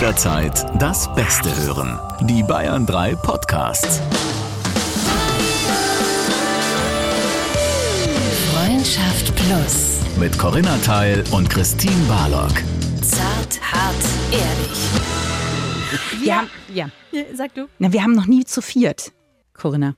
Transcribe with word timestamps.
Jederzeit 0.00 0.64
das 0.80 1.14
Beste 1.14 1.54
hören. 1.62 2.00
Die 2.22 2.42
Bayern 2.42 2.86
3 2.86 3.16
Podcasts. 3.16 4.00
Freundschaft 8.50 9.36
Plus. 9.36 9.98
Mit 10.18 10.38
Corinna 10.38 10.78
Teil 10.78 11.22
und 11.32 11.50
Christine 11.50 11.92
Barlock. 12.08 12.54
Zart, 13.02 13.60
hart, 13.60 13.94
ehrlich. 14.32 16.24
Wir 16.24 16.36
haben, 16.38 16.50
ja. 16.72 16.88
Sag 17.34 17.52
du. 17.54 17.68
Na, 17.78 17.92
wir 17.92 18.02
haben 18.02 18.14
noch 18.14 18.26
nie 18.26 18.46
zu 18.46 18.62
viert, 18.62 19.12
Corinna. 19.52 19.96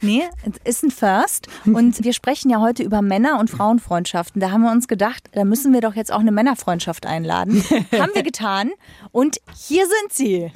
Nee, 0.00 0.22
es 0.64 0.76
ist 0.76 0.84
ein 0.84 0.90
First. 0.90 1.48
Und 1.64 2.04
wir 2.04 2.12
sprechen 2.12 2.50
ja 2.50 2.60
heute 2.60 2.82
über 2.82 3.02
Männer- 3.02 3.38
und 3.38 3.50
Frauenfreundschaften. 3.50 4.40
Da 4.40 4.50
haben 4.50 4.62
wir 4.62 4.72
uns 4.72 4.88
gedacht, 4.88 5.28
da 5.32 5.44
müssen 5.44 5.72
wir 5.72 5.80
doch 5.80 5.94
jetzt 5.94 6.12
auch 6.12 6.20
eine 6.20 6.32
Männerfreundschaft 6.32 7.06
einladen. 7.06 7.62
haben 7.92 8.12
wir 8.14 8.22
getan. 8.22 8.70
Und 9.10 9.38
hier 9.56 9.86
sind 9.86 10.12
sie. 10.12 10.50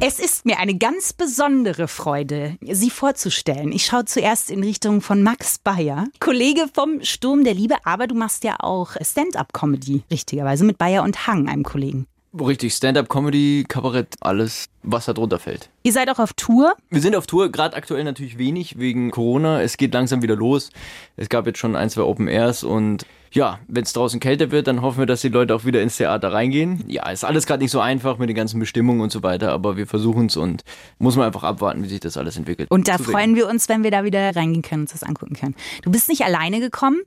Es 0.00 0.18
ist 0.18 0.44
mir 0.44 0.58
eine 0.58 0.76
ganz 0.76 1.12
besondere 1.12 1.88
Freude, 1.88 2.56
Sie 2.60 2.90
vorzustellen. 2.90 3.72
Ich 3.72 3.86
schaue 3.86 4.04
zuerst 4.04 4.50
in 4.50 4.62
Richtung 4.62 5.00
von 5.00 5.22
Max 5.22 5.58
Bayer, 5.58 6.06
Kollege 6.20 6.66
vom 6.72 7.02
Sturm 7.02 7.44
der 7.44 7.54
Liebe, 7.54 7.76
aber 7.84 8.06
du 8.06 8.14
machst 8.14 8.44
ja 8.44 8.56
auch 8.60 8.96
Stand-up-Comedy, 9.00 10.02
richtigerweise, 10.10 10.64
mit 10.64 10.78
Bayer 10.78 11.02
und 11.02 11.26
Hang, 11.26 11.48
einem 11.48 11.64
Kollegen. 11.64 12.06
Richtig, 12.38 12.74
Stand-up, 12.74 13.08
Comedy, 13.08 13.64
Kabarett, 13.66 14.16
alles, 14.20 14.66
was 14.82 15.06
da 15.06 15.14
drunter 15.14 15.38
fällt. 15.38 15.70
Ihr 15.82 15.92
seid 15.92 16.10
auch 16.10 16.18
auf 16.18 16.34
Tour. 16.34 16.74
Wir 16.90 17.00
sind 17.00 17.16
auf 17.16 17.26
Tour, 17.26 17.50
gerade 17.50 17.74
aktuell 17.74 18.04
natürlich 18.04 18.36
wenig 18.36 18.78
wegen 18.78 19.10
Corona. 19.10 19.62
Es 19.62 19.76
geht 19.76 19.94
langsam 19.94 20.20
wieder 20.22 20.36
los. 20.36 20.70
Es 21.16 21.28
gab 21.28 21.46
jetzt 21.46 21.58
schon 21.58 21.74
ein, 21.74 21.88
zwei 21.88 22.02
Open 22.02 22.28
Airs 22.28 22.64
und 22.64 23.06
ja, 23.32 23.58
wenn 23.68 23.84
es 23.84 23.92
draußen 23.92 24.20
kälter 24.20 24.50
wird, 24.50 24.66
dann 24.66 24.82
hoffen 24.82 24.98
wir, 24.98 25.06
dass 25.06 25.20
die 25.20 25.28
Leute 25.28 25.54
auch 25.54 25.64
wieder 25.64 25.82
ins 25.82 25.96
Theater 25.96 26.32
reingehen. 26.32 26.84
Ja, 26.86 27.08
ist 27.10 27.24
alles 27.24 27.46
gerade 27.46 27.62
nicht 27.62 27.70
so 27.70 27.80
einfach 27.80 28.18
mit 28.18 28.28
den 28.28 28.36
ganzen 28.36 28.60
Bestimmungen 28.60 29.00
und 29.00 29.12
so 29.12 29.22
weiter, 29.22 29.52
aber 29.52 29.76
wir 29.76 29.86
versuchen 29.86 30.26
es 30.26 30.36
und 30.36 30.62
muss 30.98 31.16
man 31.16 31.26
einfach 31.26 31.42
abwarten, 31.42 31.82
wie 31.82 31.88
sich 31.88 32.00
das 32.00 32.16
alles 32.16 32.36
entwickelt. 32.36 32.70
Und 32.70 32.88
da 32.88 32.98
freuen 32.98 33.36
wir 33.36 33.48
uns, 33.48 33.68
wenn 33.68 33.82
wir 33.82 33.90
da 33.90 34.04
wieder 34.04 34.34
reingehen 34.34 34.62
können 34.62 34.82
und 34.82 34.90
uns 34.90 34.92
das 34.92 35.02
angucken 35.02 35.34
können. 35.34 35.54
Du 35.82 35.90
bist 35.90 36.08
nicht 36.08 36.22
alleine 36.22 36.60
gekommen. 36.60 37.00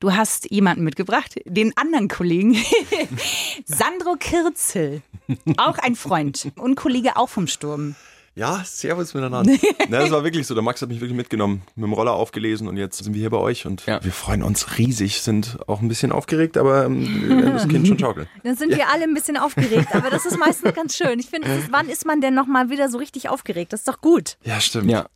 Du 0.00 0.14
hast 0.14 0.50
jemanden 0.50 0.84
mitgebracht, 0.84 1.34
den 1.44 1.76
anderen 1.76 2.08
Kollegen, 2.08 2.56
Sandro 3.66 4.16
Kirzel. 4.18 5.02
Auch 5.58 5.78
ein 5.78 5.96
Freund 5.96 6.52
und 6.56 6.76
Kollege 6.76 7.16
auch 7.16 7.28
vom 7.28 7.46
Sturm. 7.46 7.94
Ja, 8.36 8.62
servus 8.66 9.14
miteinander. 9.14 9.50
Na, 9.88 9.98
das 10.00 10.10
war 10.10 10.22
wirklich 10.22 10.46
so. 10.46 10.52
Der 10.54 10.62
Max 10.62 10.82
hat 10.82 10.90
mich 10.90 11.00
wirklich 11.00 11.16
mitgenommen, 11.16 11.62
mit 11.74 11.84
dem 11.86 11.94
Roller 11.94 12.12
aufgelesen 12.12 12.68
und 12.68 12.76
jetzt 12.76 13.02
sind 13.02 13.14
wir 13.14 13.20
hier 13.20 13.30
bei 13.30 13.38
euch 13.38 13.64
und 13.66 13.86
Ja. 13.86 14.04
wir 14.04 14.12
freuen 14.12 14.42
uns 14.42 14.76
riesig, 14.76 15.22
sind 15.22 15.56
auch 15.66 15.80
ein 15.80 15.88
bisschen 15.88 16.12
aufgeregt, 16.12 16.58
aber 16.58 16.84
ähm, 16.84 17.42
das 17.54 17.66
Kind 17.66 17.88
schon 17.88 17.98
schaukeln. 17.98 18.28
Dann 18.44 18.54
sind 18.54 18.76
wir 18.76 18.90
alle 18.92 19.04
ein 19.04 19.14
bisschen 19.14 19.38
aufgeregt. 19.38 19.88
Aber 19.94 20.10
das 20.10 20.26
ist 20.26 20.38
meistens 20.38 20.74
ganz 20.74 20.94
schön. 20.96 21.18
Ich 21.18 21.26
finde, 21.30 21.48
wann 21.70 21.88
ist 21.88 22.04
man 22.04 22.20
denn 22.20 22.34
nochmal 22.34 22.68
wieder 22.68 22.90
so 22.90 22.98
richtig 22.98 23.30
aufgeregt? 23.30 23.72
Das 23.72 23.80
ist 23.80 23.88
doch 23.88 24.02
gut. 24.02 24.36
Ja, 24.44 24.60
stimmt. 24.60 24.90
Ja, 24.90 25.06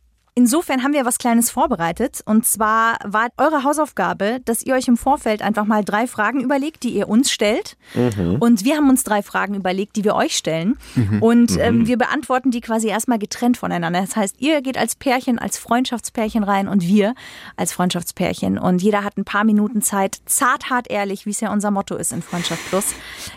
Insofern 0.41 0.81
haben 0.81 0.93
wir 0.93 1.05
was 1.05 1.19
Kleines 1.19 1.51
vorbereitet. 1.51 2.21
Und 2.25 2.47
zwar 2.47 2.97
war 3.05 3.27
eure 3.37 3.63
Hausaufgabe, 3.63 4.39
dass 4.43 4.63
ihr 4.63 4.73
euch 4.73 4.87
im 4.87 4.97
Vorfeld 4.97 5.43
einfach 5.43 5.65
mal 5.65 5.83
drei 5.83 6.07
Fragen 6.07 6.41
überlegt, 6.41 6.81
die 6.81 6.89
ihr 6.89 7.07
uns 7.07 7.31
stellt. 7.31 7.77
Und 8.39 8.65
wir 8.65 8.75
haben 8.75 8.89
uns 8.89 9.03
drei 9.03 9.21
Fragen 9.21 9.53
überlegt, 9.53 9.97
die 9.97 10.03
wir 10.03 10.15
euch 10.15 10.35
stellen. 10.35 10.79
Und 11.19 11.59
ähm, 11.59 11.85
wir 11.85 11.95
beantworten 11.95 12.49
die 12.49 12.59
quasi 12.59 12.87
erstmal 12.87 13.19
getrennt 13.19 13.57
voneinander. 13.57 14.01
Das 14.01 14.15
heißt, 14.15 14.37
ihr 14.41 14.63
geht 14.63 14.79
als 14.79 14.95
Pärchen, 14.95 15.37
als 15.37 15.59
Freundschaftspärchen 15.59 16.43
rein 16.43 16.67
und 16.67 16.87
wir 16.87 17.13
als 17.55 17.71
Freundschaftspärchen. 17.71 18.57
Und 18.57 18.81
jeder 18.81 19.03
hat 19.03 19.17
ein 19.17 19.25
paar 19.25 19.43
Minuten 19.43 19.83
Zeit, 19.83 20.21
zart, 20.25 20.71
hart, 20.71 20.89
ehrlich, 20.89 21.27
wie 21.27 21.29
es 21.29 21.39
ja 21.41 21.53
unser 21.53 21.69
Motto 21.69 21.95
ist 21.95 22.11
in 22.13 22.23
Freundschaft 22.23 22.67
Plus, 22.69 22.95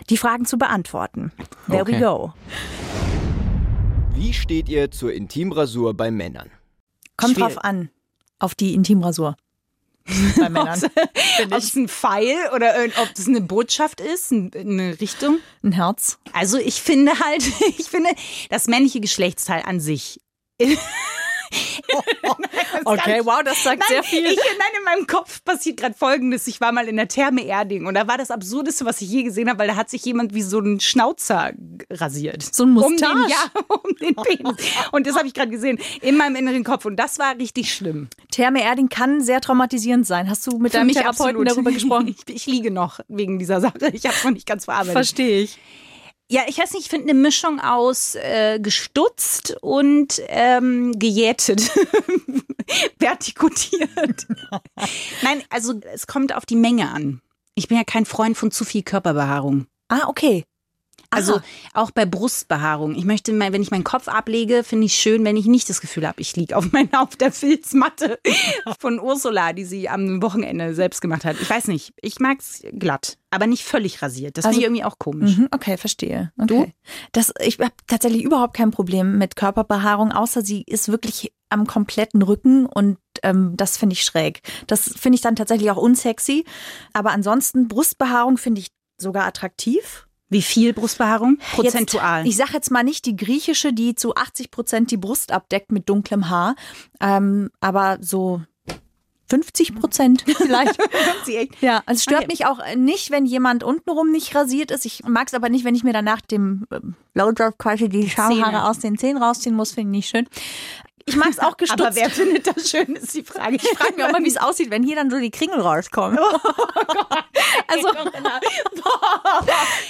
die 0.09 0.17
Fragen 0.17 0.45
zu 0.45 0.57
beantworten. 0.57 1.31
There 1.67 1.85
we 1.85 1.91
Okay. 1.95 1.99
go. 1.99 2.33
Wie 4.15 4.33
steht 4.33 4.69
ihr 4.69 4.89
zur 4.89 5.13
Intimrasur 5.13 5.93
bei 5.93 6.09
Männern? 6.09 6.49
Kommt 7.17 7.35
Schwierig. 7.35 7.53
drauf 7.53 7.63
an. 7.63 7.89
Auf 8.39 8.55
die 8.55 8.73
Intimrasur. 8.73 9.35
Bei 10.37 10.49
Männern. 10.49 10.81
Ob 11.45 11.51
es 11.53 11.75
ein 11.75 11.87
Pfeil 11.87 12.35
oder 12.53 12.73
ob 13.01 13.09
es 13.17 13.27
eine 13.27 13.41
Botschaft 13.41 14.01
ist, 14.01 14.31
ein- 14.31 14.51
eine 14.53 14.99
Richtung. 15.01 15.39
Ein 15.63 15.71
Herz. 15.71 16.19
Also 16.33 16.57
ich 16.57 16.81
finde 16.81 17.13
halt, 17.19 17.43
ich 17.77 17.87
finde 17.89 18.11
das 18.49 18.67
männliche 18.67 18.99
Geschlechtsteil 18.99 19.63
an 19.65 19.79
sich. 19.79 20.19
Okay, 22.85 23.21
wow, 23.23 23.41
das 23.43 23.63
sagt 23.63 23.79
Nein, 23.79 23.87
sehr 23.89 24.03
viel. 24.03 24.25
Ich, 24.25 24.35
nein, 24.35 24.67
in 24.77 24.83
meinem 24.83 25.07
Kopf 25.07 25.43
passiert 25.43 25.77
gerade 25.77 25.95
Folgendes. 25.95 26.47
Ich 26.47 26.61
war 26.61 26.71
mal 26.71 26.87
in 26.87 26.97
der 26.97 27.07
Therme 27.07 27.43
Erding 27.45 27.85
und 27.85 27.95
da 27.95 28.07
war 28.07 28.17
das 28.17 28.31
Absurdeste, 28.31 28.85
was 28.85 29.01
ich 29.01 29.09
je 29.09 29.23
gesehen 29.23 29.49
habe, 29.49 29.59
weil 29.59 29.67
da 29.67 29.75
hat 29.75 29.89
sich 29.89 30.03
jemand 30.05 30.33
wie 30.33 30.41
so 30.41 30.59
ein 30.59 30.79
Schnauzer 30.79 31.53
rasiert. 31.89 32.43
So 32.43 32.63
ein 32.63 32.77
Um 32.77 32.83
den, 32.83 32.91
Mustache? 32.91 33.29
ja, 33.29 33.61
um 33.67 33.95
den 33.95 34.15
Penis. 34.15 34.55
Und 34.91 35.07
das 35.07 35.15
habe 35.15 35.27
ich 35.27 35.33
gerade 35.33 35.51
gesehen 35.51 35.79
in 36.01 36.17
meinem 36.17 36.35
inneren 36.35 36.63
Kopf 36.63 36.85
und 36.85 36.97
das 36.97 37.17
war 37.19 37.37
richtig 37.37 37.73
schlimm. 37.73 38.09
Therme 38.31 38.63
Erding 38.63 38.89
kann 38.89 39.21
sehr 39.21 39.41
traumatisierend 39.41 40.05
sein. 40.05 40.29
Hast 40.29 40.45
du 40.47 40.57
mit 40.57 40.71
Für 40.71 40.79
deinem 40.79 40.89
Therapeuten 40.89 41.21
absolut. 41.23 41.49
darüber 41.49 41.71
gesprochen? 41.71 42.05
Ich, 42.27 42.35
ich 42.35 42.45
liege 42.45 42.71
noch 42.71 42.99
wegen 43.07 43.39
dieser 43.39 43.61
Sache. 43.61 43.89
Ich 43.93 44.05
habe 44.05 44.15
es 44.15 44.23
noch 44.23 44.31
nicht 44.31 44.45
ganz 44.45 44.65
verarbeitet. 44.65 44.93
Verstehe 44.93 45.41
ich. 45.41 45.57
Ja, 46.27 46.41
ich 46.47 46.57
weiß 46.57 46.73
nicht, 46.73 46.83
ich 46.83 46.89
finde 46.89 47.09
eine 47.09 47.19
Mischung 47.19 47.59
aus 47.59 48.15
äh, 48.15 48.59
gestutzt 48.59 49.55
und 49.61 50.21
ähm, 50.27 50.97
gejätet. 50.97 51.61
Vertikutiert. 52.99 54.27
Nein, 55.21 55.43
also 55.49 55.79
es 55.93 56.07
kommt 56.07 56.33
auf 56.35 56.47
die 56.47 56.55
Menge 56.55 56.89
an. 56.89 57.21
Ich 57.53 57.67
bin 57.67 57.77
ja 57.77 57.83
kein 57.83 58.05
Freund 58.05 58.37
von 58.37 58.49
zu 58.49 58.65
viel 58.65 58.81
Körperbehaarung. 58.81 59.67
Ah, 59.87 60.07
okay. 60.07 60.45
Also 61.09 61.35
Aha. 61.35 61.43
auch 61.73 61.91
bei 61.91 62.05
Brustbehaarung. 62.05 62.95
Ich 62.95 63.05
möchte, 63.05 63.31
mal, 63.33 63.53
wenn 63.53 63.61
ich 63.61 63.71
meinen 63.71 63.83
Kopf 63.83 64.07
ablege, 64.07 64.63
finde 64.63 64.85
ich 64.85 64.95
schön, 64.95 65.23
wenn 65.25 65.37
ich 65.37 65.45
nicht 65.45 65.69
das 65.69 65.81
Gefühl 65.81 66.07
habe, 66.07 66.21
ich 66.21 66.35
liege 66.35 66.55
auf 66.57 66.71
meiner 66.71 67.01
auf 67.01 67.15
der 67.15 67.31
Filzmatte 67.31 68.19
von 68.79 68.99
Ursula, 68.99 69.53
die 69.53 69.65
sie 69.65 69.89
am 69.89 70.21
Wochenende 70.21 70.73
selbst 70.73 71.01
gemacht 71.01 71.25
hat. 71.25 71.37
Ich 71.41 71.49
weiß 71.49 71.67
nicht. 71.67 71.93
Ich 72.01 72.19
mag 72.19 72.39
es 72.39 72.63
glatt, 72.73 73.17
aber 73.31 73.47
nicht 73.47 73.63
völlig 73.63 74.01
rasiert. 74.01 74.37
Das 74.37 74.45
Also- 74.45 74.55
finde 74.55 74.61
ich 74.61 74.65
irgendwie 74.67 74.83
auch 74.85 74.99
komisch. 74.99 75.37
Mhm, 75.37 75.49
okay, 75.51 75.77
verstehe. 75.77 76.31
Okay. 76.37 76.73
Das, 77.11 77.33
ich 77.39 77.59
habe 77.59 77.71
tatsächlich 77.87 78.23
überhaupt 78.23 78.55
kein 78.55 78.71
Problem 78.71 79.17
mit 79.17 79.35
Körperbehaarung, 79.35 80.11
außer 80.11 80.41
sie 80.41 80.63
ist 80.67 80.89
wirklich 80.89 81.31
am 81.49 81.67
kompletten 81.67 82.21
Rücken 82.23 82.65
und 82.65 82.97
ähm, 83.23 83.53
das 83.55 83.77
finde 83.77 83.93
ich 83.93 84.03
schräg. 84.03 84.41
Das 84.67 84.91
finde 84.97 85.15
ich 85.15 85.21
dann 85.21 85.35
tatsächlich 85.35 85.69
auch 85.71 85.77
unsexy. 85.77 86.43
Aber 86.91 87.11
ansonsten, 87.11 87.67
Brustbehaarung 87.67 88.37
finde 88.37 88.61
ich 88.61 88.67
sogar 88.97 89.25
attraktiv. 89.25 90.07
Wie 90.29 90.41
viel 90.41 90.73
Brustbehaarung? 90.73 91.37
Prozentual. 91.53 92.21
Jetzt, 92.25 92.29
ich 92.29 92.37
sage 92.37 92.53
jetzt 92.53 92.71
mal 92.71 92.83
nicht 92.83 93.05
die 93.05 93.15
griechische, 93.15 93.73
die 93.73 93.95
zu 93.95 94.15
80 94.15 94.51
Prozent 94.51 94.91
die 94.91 94.97
Brust 94.97 95.31
abdeckt 95.31 95.71
mit 95.71 95.87
dunklem 95.87 96.29
Haar, 96.29 96.55
ähm, 96.99 97.51
aber 97.59 97.97
so 98.01 98.41
50 99.29 99.75
Prozent 99.75 100.23
vielleicht. 100.37 100.77
Ja, 101.61 101.81
also 101.85 101.97
es 101.97 102.03
stört 102.03 102.23
Okay. 102.23 102.27
mich 102.31 102.45
auch 102.45 102.59
nicht, 102.75 103.11
wenn 103.11 103.25
jemand 103.25 103.63
untenrum 103.63 104.11
nicht 104.11 104.35
rasiert 104.35 104.71
ist. 104.71 104.85
Ich 104.85 105.03
mag 105.03 105.27
es 105.27 105.33
aber 105.33 105.49
nicht, 105.49 105.65
wenn 105.65 105.75
ich 105.75 105.83
mir 105.83 105.93
danach 105.93 106.21
dem 106.21 106.65
ähm, 106.71 106.95
Blowjob 107.13 107.57
quasi 107.57 107.89
die 107.89 108.09
Schamhaare 108.09 108.69
aus 108.69 108.79
den 108.79 108.97
Zähnen 108.97 109.21
rausziehen 109.21 109.55
muss, 109.55 109.71
finde 109.73 109.91
ich 109.97 110.05
nicht 110.05 110.09
schön. 110.09 110.27
Ich 111.05 111.15
mag 111.15 111.29
es 111.29 111.39
auch 111.39 111.57
gestutzt. 111.57 111.81
Aber 111.81 111.95
wer 111.95 112.09
findet 112.09 112.47
das 112.47 112.69
schön, 112.69 112.95
ist 112.95 113.13
die 113.13 113.23
Frage. 113.23 113.55
ich 113.55 113.77
frage 113.77 113.95
mich 113.95 114.03
auch 114.03 114.11
mal, 114.11 114.23
wie 114.23 114.29
es 114.29 114.37
aussieht, 114.37 114.71
wenn 114.71 114.83
hier 114.83 114.95
dann 114.95 115.09
so 115.09 115.19
die 115.19 115.31
Kringel 115.31 115.59
rauskommen. 115.59 116.17
also, 117.67 117.87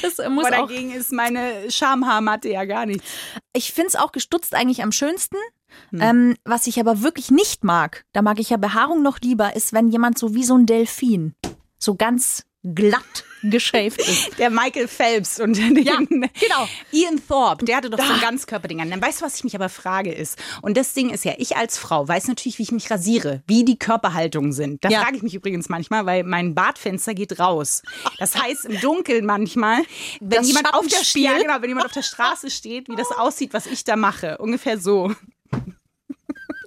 das 0.02 0.18
muss 0.30 0.46
Aber 0.46 0.64
auch 0.64 0.68
dagegen 0.68 0.92
ist 0.92 1.12
meine 1.12 1.72
Schamhaarmatte 1.72 2.50
ja 2.50 2.66
gar 2.66 2.86
nichts. 2.86 3.04
Ich 3.54 3.74
finde 3.74 3.88
es 3.88 3.96
auch 3.96 4.12
gestutzt 4.12 4.54
eigentlich 4.54 4.84
am 4.84 4.92
schönsten. 4.92 5.38
Ähm, 5.92 6.38
was 6.46 6.68
ich 6.68 6.80
aber 6.80 7.02
wirklich 7.02 7.32
nicht 7.32 7.66
mag, 7.66 8.06
da 8.14 8.22
mag 8.22 8.40
ich 8.40 8.50
ja 8.50 8.56
Behaarung 8.56 9.02
noch 9.02 9.20
lieber, 9.20 9.58
ist, 9.58 9.74
wenn 9.74 9.90
jemand 9.90 10.18
so 10.18 10.34
wie 10.34 10.46
so 10.46 10.56
ein 10.56 10.66
Delfin 10.66 11.36
so 11.78 11.96
ganz 11.96 12.46
glatt 12.74 13.24
geschäft 13.44 14.00
ist. 14.00 14.32
Der 14.40 14.50
Michael 14.50 14.88
Phelps 14.88 15.40
und 15.40 15.56
den, 15.56 15.76
Ja, 15.84 15.98
genau. 15.98 16.68
Ian 16.92 17.22
Thorpe, 17.28 17.64
der 17.66 17.78
hatte 17.78 17.92
doch 17.92 18.00
so 18.04 18.12
ein 18.12 18.20
Ganzkörperding 18.20 18.82
an. 18.82 18.90
Dann 18.90 19.00
weißt 19.02 19.22
du, 19.22 19.26
was 19.26 19.36
ich 19.36 19.44
mich 19.44 19.56
aber 19.56 19.70
frage 19.70 20.12
ist. 20.12 20.40
Und 20.64 20.78
das 20.78 20.94
Ding 20.94 21.12
ist 21.12 21.26
ja, 21.26 21.34
ich 21.38 21.56
als 21.56 21.78
Frau 21.78 22.08
weiß 22.08 22.28
natürlich, 22.28 22.58
wie 22.58 22.64
ich 22.64 22.72
mich 22.72 22.90
rasiere, 22.90 23.44
wie 23.46 23.64
die 23.64 23.78
Körperhaltungen 23.78 24.52
sind. 24.52 24.84
Da 24.84 24.90
Ja. 24.90 25.02
frage 25.02 25.18
ich 25.18 25.22
mich 25.24 25.36
übrigens 25.36 25.70
manchmal, 25.70 26.08
weil 26.08 26.24
mein 26.24 26.56
Badfenster 26.56 27.14
geht 27.14 27.38
raus. 27.40 27.84
Das 28.18 28.36
heißt 28.36 28.66
im 28.66 28.80
Dunkeln 28.82 29.26
manchmal, 29.28 29.84
wenn 30.22 30.40
Das 30.40 30.48
jemand 30.48 30.74
auf 30.74 30.88
der 30.88 31.02
ja, 31.22 31.38
genau, 31.38 31.62
wenn 31.62 31.70
jemand 31.70 31.86
auf 31.86 31.92
der 31.94 32.02
Straße 32.04 32.50
steht, 32.50 32.90
wie 32.90 32.96
das 32.96 33.12
aussieht, 33.12 33.54
was 33.54 33.68
ich 33.68 33.84
da 33.84 33.96
mache. 33.96 34.40
Ungefähr 34.40 34.80
so. 34.80 35.14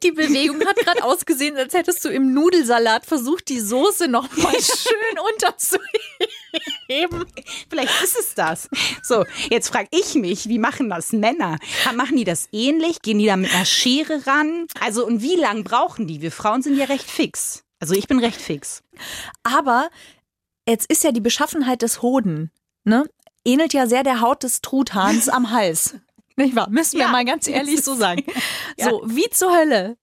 Die 0.02 0.12
Bewegung 0.12 0.64
hat 0.66 0.76
gerade 0.76 1.04
ausgesehen, 1.04 1.56
als 1.56 1.74
hättest 1.74 2.04
du 2.04 2.08
im 2.08 2.32
Nudelsalat 2.34 3.06
versucht, 3.06 3.48
die 3.48 3.60
Soße 3.60 4.08
noch 4.08 4.34
mal 4.36 4.54
schön 4.54 5.18
unterzuheben. 5.34 7.26
Vielleicht 7.68 8.02
ist 8.02 8.18
es 8.18 8.34
das. 8.34 8.68
So, 9.02 9.24
jetzt 9.50 9.68
frage 9.68 9.88
ich 9.90 10.14
mich, 10.14 10.48
wie 10.48 10.58
machen 10.58 10.88
das 10.90 11.12
Männer? 11.12 11.58
Machen 11.94 12.16
die 12.16 12.24
das 12.24 12.48
ähnlich? 12.52 13.02
Gehen 13.02 13.18
die 13.18 13.26
da 13.26 13.36
mit 13.36 13.52
einer 13.52 13.64
Schere 13.64 14.26
ran? 14.26 14.66
Also, 14.80 15.06
und 15.06 15.22
wie 15.22 15.36
lang 15.36 15.64
brauchen 15.64 16.06
die? 16.06 16.22
Wir 16.22 16.32
Frauen 16.32 16.62
sind 16.62 16.76
ja 16.76 16.86
recht 16.86 17.10
fix. 17.10 17.64
Also, 17.80 17.94
ich 17.94 18.06
bin 18.06 18.18
recht 18.18 18.40
fix. 18.40 18.82
Aber 19.42 19.88
jetzt 20.68 20.90
ist 20.90 21.04
ja 21.04 21.12
die 21.12 21.20
Beschaffenheit 21.20 21.82
des 21.82 22.02
Hoden, 22.02 22.50
ne? 22.84 23.08
ähnelt 23.44 23.72
ja 23.72 23.86
sehr 23.86 24.02
der 24.02 24.20
Haut 24.20 24.42
des 24.42 24.60
Truthahns 24.60 25.28
am 25.28 25.50
Hals. 25.50 25.94
Nicht 26.38 26.56
wahr? 26.56 26.68
Müssen 26.70 26.94
wir 26.98 27.06
Ja. 27.06 27.12
mal 27.12 27.24
ganz 27.24 27.46
ehrlich 27.48 27.82
so 27.82 27.94
sagen. 27.94 28.24
So, 28.80 29.02
wie 29.04 29.28
zur 29.30 29.54
Hölle 29.56 29.96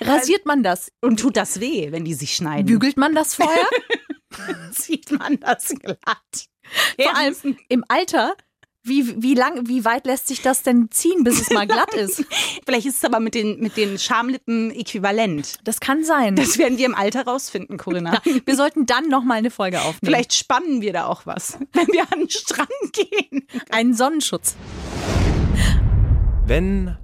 rasiert 0.00 0.44
man 0.44 0.62
das? 0.62 0.90
Und 1.00 1.20
tut 1.20 1.36
das 1.36 1.60
weh, 1.60 1.92
wenn 1.92 2.04
die 2.04 2.14
sich 2.14 2.34
schneiden? 2.34 2.66
Bügelt 2.66 2.96
man 2.96 3.14
das 3.14 3.34
vorher? 3.36 3.66
Sieht 4.72 5.10
man 5.12 5.38
das 5.40 5.68
glatt. 5.68 6.48
Vor 7.00 7.16
allem 7.16 7.56
im 7.68 7.84
Alter. 7.88 8.34
Wie, 8.84 9.20
wie 9.22 9.34
lang, 9.34 9.68
wie 9.68 9.84
weit 9.84 10.06
lässt 10.06 10.28
sich 10.28 10.40
das 10.40 10.62
denn 10.62 10.90
ziehen, 10.90 11.22
bis 11.22 11.40
es 11.42 11.50
mal 11.50 11.66
glatt 11.66 11.92
ist? 11.94 12.24
Vielleicht 12.64 12.86
ist 12.86 12.98
es 12.98 13.04
aber 13.04 13.20
mit 13.20 13.34
den, 13.34 13.60
mit 13.60 13.76
den 13.76 13.98
Schamlippen 13.98 14.70
äquivalent. 14.70 15.56
Das 15.64 15.80
kann 15.80 16.04
sein. 16.04 16.36
Das 16.36 16.56
werden 16.56 16.78
wir 16.78 16.86
im 16.86 16.94
Alter 16.94 17.24
rausfinden, 17.26 17.76
Corinna. 17.76 18.22
wir 18.46 18.56
sollten 18.56 18.86
dann 18.86 19.08
noch 19.08 19.24
mal 19.24 19.34
eine 19.34 19.50
Folge 19.50 19.78
aufnehmen. 19.80 19.98
Vielleicht 20.04 20.32
spannen 20.32 20.80
wir 20.80 20.94
da 20.94 21.04
auch 21.06 21.26
was, 21.26 21.58
wenn 21.74 21.88
wir 21.88 22.02
an 22.12 22.20
den 22.20 22.30
Strand 22.30 22.70
gehen. 22.92 23.46
einen 23.70 23.92
Sonnenschutz. 23.92 24.54
Wenn 26.48 26.96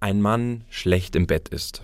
ein 0.00 0.20
Mann 0.20 0.66
schlecht 0.68 1.16
im 1.16 1.26
Bett 1.26 1.48
ist 1.48 1.80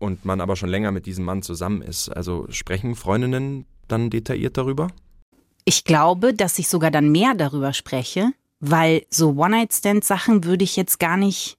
und 0.00 0.24
man 0.24 0.40
aber 0.40 0.56
schon 0.56 0.68
länger 0.68 0.90
mit 0.90 1.06
diesem 1.06 1.24
Mann 1.24 1.42
zusammen 1.42 1.80
ist, 1.80 2.08
also 2.08 2.48
sprechen 2.50 2.96
Freundinnen 2.96 3.66
dann 3.86 4.10
detailliert 4.10 4.56
darüber? 4.56 4.88
Ich 5.64 5.84
glaube, 5.84 6.34
dass 6.34 6.58
ich 6.58 6.66
sogar 6.66 6.90
dann 6.90 7.12
mehr 7.12 7.34
darüber 7.36 7.72
spreche, 7.72 8.32
weil 8.58 9.06
so 9.10 9.36
One-Night-Stand-Sachen 9.36 10.42
würde 10.42 10.64
ich 10.64 10.74
jetzt 10.74 10.98
gar 10.98 11.16
nicht, 11.16 11.56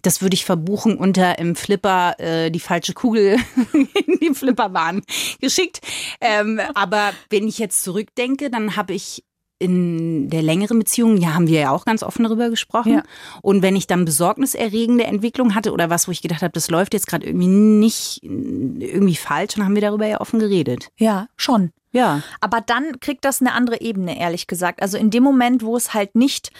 das 0.00 0.22
würde 0.22 0.32
ich 0.32 0.46
verbuchen 0.46 0.96
unter 0.96 1.38
im 1.38 1.54
Flipper 1.54 2.18
äh, 2.18 2.50
die 2.50 2.60
falsche 2.60 2.94
Kugel 2.94 3.36
in 3.74 4.18
die 4.22 4.34
Flipperbahn 4.34 5.02
geschickt. 5.38 5.82
Ähm, 6.22 6.62
aber 6.72 7.12
wenn 7.28 7.46
ich 7.46 7.58
jetzt 7.58 7.84
zurückdenke, 7.84 8.48
dann 8.48 8.74
habe 8.76 8.94
ich 8.94 9.22
in 9.58 10.28
der 10.28 10.42
längeren 10.42 10.78
Beziehung, 10.78 11.16
ja, 11.16 11.34
haben 11.34 11.46
wir 11.48 11.60
ja 11.60 11.70
auch 11.70 11.84
ganz 11.86 12.02
offen 12.02 12.24
darüber 12.24 12.50
gesprochen. 12.50 12.92
Ja. 12.94 13.02
Und 13.42 13.62
wenn 13.62 13.74
ich 13.76 13.86
dann 13.86 14.04
besorgniserregende 14.04 15.04
Entwicklung 15.04 15.54
hatte 15.54 15.72
oder 15.72 15.88
was, 15.88 16.06
wo 16.08 16.12
ich 16.12 16.20
gedacht 16.22 16.42
habe, 16.42 16.52
das 16.52 16.68
läuft 16.70 16.92
jetzt 16.92 17.06
gerade 17.06 17.26
irgendwie 17.26 17.46
nicht 17.46 18.20
irgendwie 18.22 19.16
falsch, 19.16 19.54
dann 19.54 19.64
haben 19.64 19.74
wir 19.74 19.82
darüber 19.82 20.06
ja 20.06 20.20
offen 20.20 20.38
geredet. 20.40 20.88
Ja, 20.98 21.28
schon. 21.36 21.70
Ja. 21.92 22.22
Aber 22.40 22.60
dann 22.60 23.00
kriegt 23.00 23.24
das 23.24 23.40
eine 23.40 23.52
andere 23.52 23.80
Ebene, 23.80 24.18
ehrlich 24.20 24.46
gesagt. 24.46 24.82
Also 24.82 24.98
in 24.98 25.10
dem 25.10 25.22
Moment, 25.22 25.62
wo 25.62 25.76
es 25.76 25.94
halt 25.94 26.14
nicht 26.14 26.50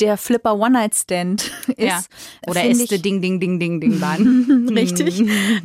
der 0.00 0.16
Flipper 0.16 0.54
One-Night-Stand 0.58 1.50
ist. 1.76 1.78
Ja. 1.78 2.00
Oder 2.46 2.64
ist 2.64 2.88
der 2.90 2.96
ich- 2.96 3.02
Ding, 3.02 3.20
Ding, 3.20 3.40
Ding, 3.40 3.58
Ding, 3.60 3.80
Ding 3.80 4.00
Bahn. 4.00 4.70
Richtig. 4.74 5.20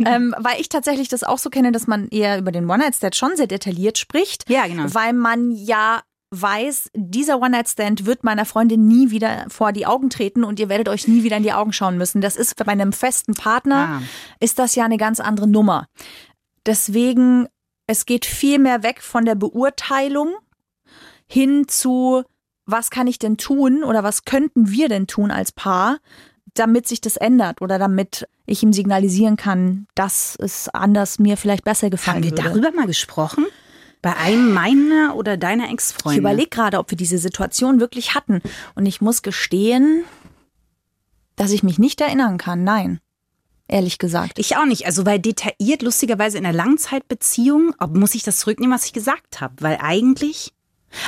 ähm, 0.05 0.35
weil 0.39 0.59
ich 0.59 0.67
tatsächlich 0.69 1.07
das 1.07 1.23
auch 1.23 1.37
so 1.37 1.49
kenne, 1.49 1.71
dass 1.71 1.87
man 1.87 2.09
eher 2.09 2.39
über 2.39 2.51
den 2.51 2.69
One-Night-Stand 2.69 3.15
schon 3.15 3.37
sehr 3.37 3.47
detailliert 3.47 3.97
spricht. 3.97 4.49
Ja, 4.49 4.67
genau. 4.67 4.85
Weil 4.93 5.13
man 5.13 5.51
ja 5.51 6.01
weiß, 6.35 6.89
dieser 6.95 7.39
One-Night-Stand 7.41 8.05
wird 8.05 8.23
meiner 8.23 8.45
Freundin 8.45 8.87
nie 8.87 9.11
wieder 9.11 9.45
vor 9.49 9.71
die 9.71 9.85
Augen 9.85 10.09
treten 10.09 10.43
und 10.43 10.59
ihr 10.59 10.67
werdet 10.69 10.89
euch 10.89 11.07
nie 11.07 11.23
wieder 11.23 11.37
in 11.37 11.43
die 11.43 11.53
Augen 11.53 11.73
schauen 11.73 11.97
müssen. 11.97 12.21
Das 12.21 12.35
ist 12.35 12.55
bei 12.55 12.65
einem 12.71 12.91
festen 12.93 13.33
Partner, 13.35 13.99
Ah. 13.99 14.01
ist 14.39 14.57
das 14.59 14.75
ja 14.75 14.83
eine 14.85 14.97
ganz 14.97 15.19
andere 15.19 15.47
Nummer. 15.47 15.87
Deswegen, 16.65 17.47
es 17.87 18.05
geht 18.05 18.25
viel 18.25 18.59
mehr 18.59 18.83
weg 18.83 19.01
von 19.01 19.25
der 19.25 19.35
Beurteilung 19.35 20.33
hin 21.27 21.67
zu, 21.67 22.23
was 22.65 22.89
kann 22.89 23.07
ich 23.07 23.19
denn 23.19 23.37
tun 23.37 23.83
oder 23.83 24.03
was 24.03 24.25
könnten 24.25 24.69
wir 24.71 24.87
denn 24.89 25.07
tun 25.07 25.31
als 25.31 25.51
Paar, 25.51 25.97
damit 26.53 26.87
sich 26.87 27.01
das 27.01 27.17
ändert 27.17 27.61
oder 27.61 27.79
damit 27.79 28.27
ich 28.45 28.61
ihm 28.63 28.73
signalisieren 28.73 29.37
kann, 29.37 29.87
dass 29.95 30.35
es 30.39 30.69
anders 30.69 31.17
mir 31.19 31.37
vielleicht 31.37 31.63
besser 31.63 31.89
gefallen 31.89 32.17
Haben 32.17 32.23
wir 32.23 32.31
würde. 32.31 32.43
darüber 32.43 32.71
mal 32.71 32.85
gesprochen? 32.87 33.45
Bei 34.03 34.17
einem 34.17 34.53
meiner 34.53 35.15
oder 35.15 35.37
deiner 35.37 35.71
Ex-Freunde? 35.71 36.17
Ich 36.17 36.19
überlege 36.19 36.49
gerade, 36.49 36.77
ob 36.77 36.91
wir 36.91 36.97
diese 36.97 37.17
Situation 37.17 37.79
wirklich 37.79 38.13
hatten. 38.13 38.41
Und 38.75 38.85
ich 38.85 38.99
muss 38.99 39.21
gestehen, 39.21 40.03
dass 41.37 41.51
ich 41.51 41.63
mich 41.63 41.79
nicht 41.79 42.01
erinnern 42.01 42.37
kann. 42.37 42.65
Nein. 42.65 42.99
Ehrlich 43.69 43.99
gesagt. 43.99 44.39
Ich 44.39 44.57
auch 44.57 44.65
nicht. 44.65 44.85
Also 44.85 45.05
weil 45.05 45.19
detailliert, 45.19 45.81
lustigerweise 45.81 46.37
in 46.37 46.45
einer 46.45 46.55
Langzeitbeziehung, 46.55 47.73
ob 47.79 47.95
muss 47.95 48.13
ich 48.13 48.23
das 48.23 48.39
zurücknehmen, 48.39 48.75
was 48.75 48.85
ich 48.85 48.91
gesagt 48.91 49.39
habe? 49.39 49.53
Weil 49.61 49.77
eigentlich. 49.81 50.53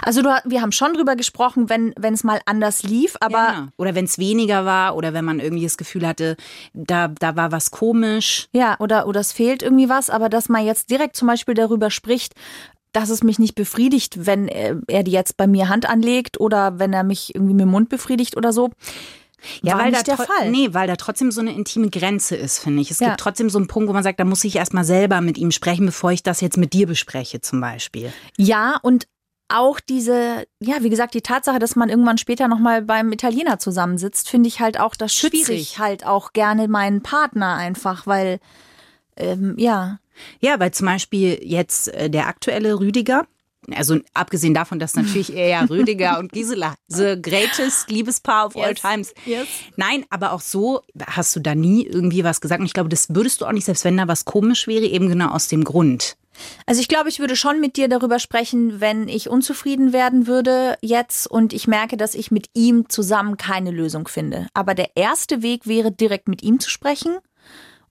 Also 0.01 0.21
du, 0.21 0.29
wir 0.45 0.61
haben 0.61 0.71
schon 0.71 0.93
drüber 0.93 1.15
gesprochen, 1.15 1.69
wenn 1.69 1.93
wenn 1.97 2.13
es 2.13 2.23
mal 2.23 2.39
anders 2.45 2.81
lief, 2.81 3.17
aber 3.19 3.37
ja, 3.37 3.51
genau. 3.51 3.67
Oder 3.77 3.93
wenn 3.93 4.05
es 4.05 4.17
weniger 4.17 4.65
war 4.65 4.95
oder 4.95 5.13
wenn 5.13 5.25
man 5.25 5.39
irgendwie 5.39 5.63
das 5.65 5.77
Gefühl 5.77 6.07
hatte, 6.07 6.37
da, 6.73 7.09
da 7.09 7.35
war 7.35 7.51
was 7.51 7.69
komisch. 7.69 8.47
ja, 8.51 8.77
oder, 8.79 9.05
oder 9.05 9.19
es 9.19 9.31
fehlt 9.31 9.61
irgendwie 9.61 9.89
was, 9.89 10.09
aber 10.09 10.29
dass 10.29 10.49
man 10.49 10.65
jetzt 10.65 10.89
direkt 10.89 11.15
zum 11.15 11.27
Beispiel 11.27 11.53
darüber 11.53 11.91
spricht, 11.91 12.33
dass 12.95 13.09
es 13.09 13.23
mich 13.23 13.39
nicht 13.39 13.55
befriedigt, 13.55 14.25
wenn 14.25 14.47
er, 14.47 14.77
er 14.87 15.03
die 15.03 15.11
jetzt 15.11 15.37
bei 15.37 15.47
mir 15.47 15.69
Hand 15.69 15.87
anlegt 15.87 16.39
oder 16.39 16.79
wenn 16.79 16.93
er 16.93 17.03
mich 17.03 17.35
irgendwie 17.35 17.53
mit 17.53 17.61
dem 17.63 17.69
Mund 17.71 17.89
befriedigt 17.89 18.37
oder 18.37 18.53
so. 18.53 18.69
war 19.61 19.77
weil 19.79 19.91
nicht 19.91 20.07
da 20.07 20.15
der 20.15 20.25
Fall. 20.25 20.49
Nee, 20.49 20.69
weil 20.73 20.87
da 20.87 20.95
trotzdem 20.95 21.31
so 21.31 21.41
eine 21.41 21.53
intime 21.53 21.89
Grenze 21.89 22.35
ist, 22.35 22.59
finde 22.59 22.81
ich. 22.81 22.91
Es 22.91 22.99
Ja. 22.99 23.09
gibt 23.09 23.19
trotzdem 23.19 23.49
so 23.49 23.57
einen 23.57 23.67
Punkt, 23.67 23.89
wo 23.89 23.93
man 23.93 24.03
sagt, 24.03 24.19
da 24.19 24.23
muss 24.25 24.43
ich 24.43 24.55
erstmal 24.55 24.85
selber 24.85 25.21
mit 25.21 25.37
ihm 25.37 25.51
sprechen, 25.51 25.85
bevor 25.85 26.11
ich 26.11 26.23
das 26.23 26.41
jetzt 26.41 26.57
mit 26.57 26.73
dir 26.73 26.87
bespreche, 26.87 27.41
zum 27.41 27.61
Beispiel. 27.61 28.11
Ja, 28.37 28.79
und 28.81 29.07
auch 29.47 29.79
diese, 29.79 30.45
ja, 30.59 30.77
wie 30.81 30.89
gesagt, 30.89 31.13
die 31.13 31.21
Tatsache, 31.21 31.59
dass 31.59 31.75
man 31.75 31.89
irgendwann 31.89 32.17
später 32.17 32.47
nochmal 32.47 32.81
beim 32.81 33.11
Italiener 33.11 33.59
zusammensitzt, 33.59 34.27
finde 34.29 34.47
ich 34.47 34.59
halt 34.59 34.79
auch, 34.79 34.95
das 34.95 35.13
schütze 35.13 35.37
Schwierig. 35.45 35.61
ich 35.61 35.79
halt 35.79 36.05
auch 36.05 36.33
gerne 36.33 36.67
meinen 36.67 37.03
Partner 37.03 37.53
einfach, 37.55 38.07
weil, 38.07 38.39
ähm, 39.17 39.55
ja, 39.57 39.99
Ja, 40.39 40.59
weil 40.59 40.71
zum 40.71 40.87
Beispiel 40.87 41.39
jetzt 41.43 41.87
äh, 41.93 42.09
der 42.09 42.27
aktuelle 42.27 42.79
Rüdiger, 42.79 43.27
also 43.73 43.97
abgesehen 44.13 44.53
davon, 44.53 44.77
dass 44.79 44.95
natürlich 44.95 45.33
eher 45.35 45.67
Rüdiger 45.69 46.19
und 46.19 46.31
Gisela 46.31 46.75
the 46.87 47.15
greatest 47.21 47.89
Liebespaar 47.89 48.45
of 48.47 48.55
all 48.55 48.71
Yes. 48.71 48.81
times. 48.81 49.13
Yes. 49.25 49.47
Nein, 49.75 50.05
aber 50.11 50.33
auch 50.33 50.41
so 50.41 50.81
hast 51.07 51.35
du 51.35 51.39
da 51.39 51.55
nie 51.55 51.83
irgendwie 51.85 52.23
was 52.23 52.41
gesagt. 52.41 52.59
Und 52.59 52.67
ich 52.67 52.73
glaube, 52.73 52.89
das 52.89 53.07
würdest 53.15 53.41
du 53.41 53.45
auch 53.45 53.51
nicht, 53.51 53.65
selbst 53.65 53.83
wenn 53.83 53.97
da 53.97 54.07
was 54.07 54.23
komisch 54.25 54.67
wäre, 54.67 54.85
eben 54.85 55.09
genau 55.09 55.29
aus 55.29 55.47
dem 55.47 55.63
Grund. 55.63 56.15
Also 56.65 56.81
ich 56.81 56.89
glaube, 56.89 57.07
ich 57.09 57.19
würde 57.19 57.35
schon 57.37 57.59
mit 57.61 57.77
dir 57.77 57.87
darüber 57.87 58.19
sprechen, 58.19 58.81
wenn 58.81 59.07
ich 59.07 59.29
unzufrieden 59.29 59.93
werden 59.93 60.27
würde 60.27 60.77
jetzt 60.81 61.27
und 61.31 61.53
ich 61.53 61.65
merke, 61.65 61.95
dass 61.97 62.13
ich 62.13 62.29
mit 62.29 62.49
ihm 62.53 62.89
zusammen 62.89 63.37
keine 63.37 63.71
Lösung 63.71 64.07
finde. 64.09 64.47
Aber 64.53 64.75
der 64.75 64.89
erste 64.95 65.41
Weg 65.41 65.65
wäre, 65.65 65.91
direkt 65.93 66.27
mit 66.27 66.43
ihm 66.43 66.59
zu 66.59 66.69
sprechen. 66.69 67.17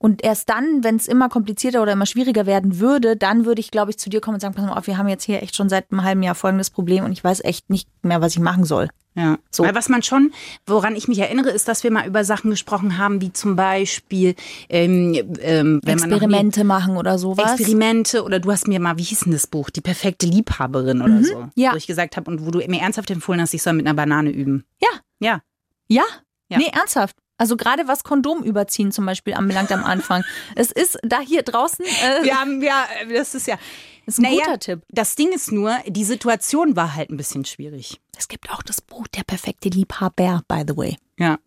Und 0.05 0.23
erst 0.23 0.51
dann, 0.51 0.85
wenn 0.85 0.97
es 0.97 1.07
immer 1.09 1.31
komplizierter 1.31 1.81
oder 1.81 1.93
immer 1.93 2.05
schwieriger 2.05 2.45
werden 2.45 2.79
würde, 2.79 3.17
dann 3.17 3.47
würde 3.47 3.61
ich, 3.61 3.71
glaube 3.71 3.91
ich, 3.91 3.97
zu 3.99 4.11
dir 4.11 4.21
kommen 4.21 4.35
und 4.35 4.41
sagen, 4.41 4.53
pass 4.55 4.63
mal 4.67 4.77
auf, 4.77 4.87
wir 4.87 4.99
haben 4.99 5.09
jetzt 5.09 5.25
hier 5.25 5.43
echt 5.43 5.57
schon 5.57 5.71
seit 5.71 5.91
einem 5.91 6.05
halben 6.05 6.23
Jahr 6.23 6.35
folgendes 6.35 6.69
Problem 6.69 7.07
und 7.07 7.13
ich 7.13 7.25
weiß 7.25 7.43
echt 7.43 7.71
nicht 7.71 7.89
mehr, 8.03 8.21
was 8.21 8.35
ich 8.35 8.39
machen 8.39 8.65
soll. 8.65 8.91
Ja. 9.15 9.39
So. 9.51 9.63
Weil 9.65 9.75
was 9.75 9.89
man 9.89 10.03
schon, 10.03 10.35
woran 10.67 10.95
ich 10.95 11.09
mich 11.09 11.21
erinnere, 11.21 11.49
ist, 11.49 11.69
dass 11.69 11.85
wir 11.85 11.91
mal 11.91 12.07
über 12.07 12.23
Sachen 12.23 12.51
gesprochen 12.51 12.99
haben, 12.99 13.23
wie 13.23 13.33
zum 13.33 13.57
Beispiel, 13.57 14.35
ähm, 14.69 15.15
ähm, 15.41 15.81
wenn 15.85 15.99
man 15.99 16.11
noch 16.11 16.19
nie- 16.19 16.25
Experimente 16.27 16.65
machen 16.65 16.99
oder 16.99 17.17
sowas. 17.17 17.53
Experimente 17.53 18.25
oder 18.25 18.41
du 18.41 18.53
hast 18.53 18.69
mir 18.69 18.81
mal, 18.81 18.99
wie 18.99 19.05
hieß 19.05 19.21
denn 19.21 19.33
das 19.33 19.47
Buch? 19.47 19.71
Die 19.71 19.81
perfekte 19.81 20.27
Liebhaberin 20.27 21.01
oder 21.01 21.25
so. 21.25 21.39
Mhm. 21.39 21.51
ja. 21.55 21.73
Wo 21.73 21.77
ich 21.79 21.87
gesagt 21.87 22.19
habe 22.19 22.31
und 22.31 22.45
wo 22.45 22.51
du 22.51 22.59
mir 22.59 22.81
ernsthaft 22.83 23.11
empfohlen 23.11 23.41
hast, 23.41 23.55
ich 23.55 23.63
soll 23.63 23.73
mit 23.73 23.87
einer 23.87 23.95
Banane 23.95 24.29
üben. 24.29 24.65
Ja. 24.83 24.89
Ja. 25.21 25.41
Ja? 25.89 26.03
Ja. 26.51 26.59
Nee, 26.59 26.69
ernsthaft. 26.75 27.17
Also 27.37 27.57
gerade 27.57 27.89
was 27.89 28.05
Kondom 28.05 28.43
überziehen 28.43 28.93
zum 28.93 29.07
Beispiel 29.07 29.35
anbelangt 29.35 29.73
am 29.73 29.85
Anfang. 29.85 30.23
Es 30.55 30.71
ist 30.71 30.99
da 31.03 31.21
hier 31.21 31.43
draußen, 31.43 31.85
äh, 31.85 32.25
Wir 32.25 32.39
haben, 32.39 32.63
ja, 32.63 32.87
das 33.13 33.35
ist 33.35 33.47
ja. 33.47 33.59
ist 34.07 34.19
ein 34.19 34.23
Naja, 34.23 34.45
guter 34.45 34.59
Tipp. 34.59 34.83
Das 34.89 35.17
Ding 35.17 35.33
ist 35.33 35.51
nur, 35.51 35.77
die 35.87 36.05
Situation 36.05 36.77
war 36.77 36.95
halt 36.95 37.11
ein 37.11 37.17
bisschen 37.17 37.45
schwierig. 37.45 38.01
Es 38.17 38.29
gibt 38.29 38.51
auch 38.51 38.63
das 38.63 38.81
Buch 38.81 39.09
Der 39.09 39.25
perfekte 39.25 39.69
Liebhaber, 39.69 40.43
by 40.47 40.63
the 40.67 40.77
way. 40.77 40.97
Ja. 41.19 41.39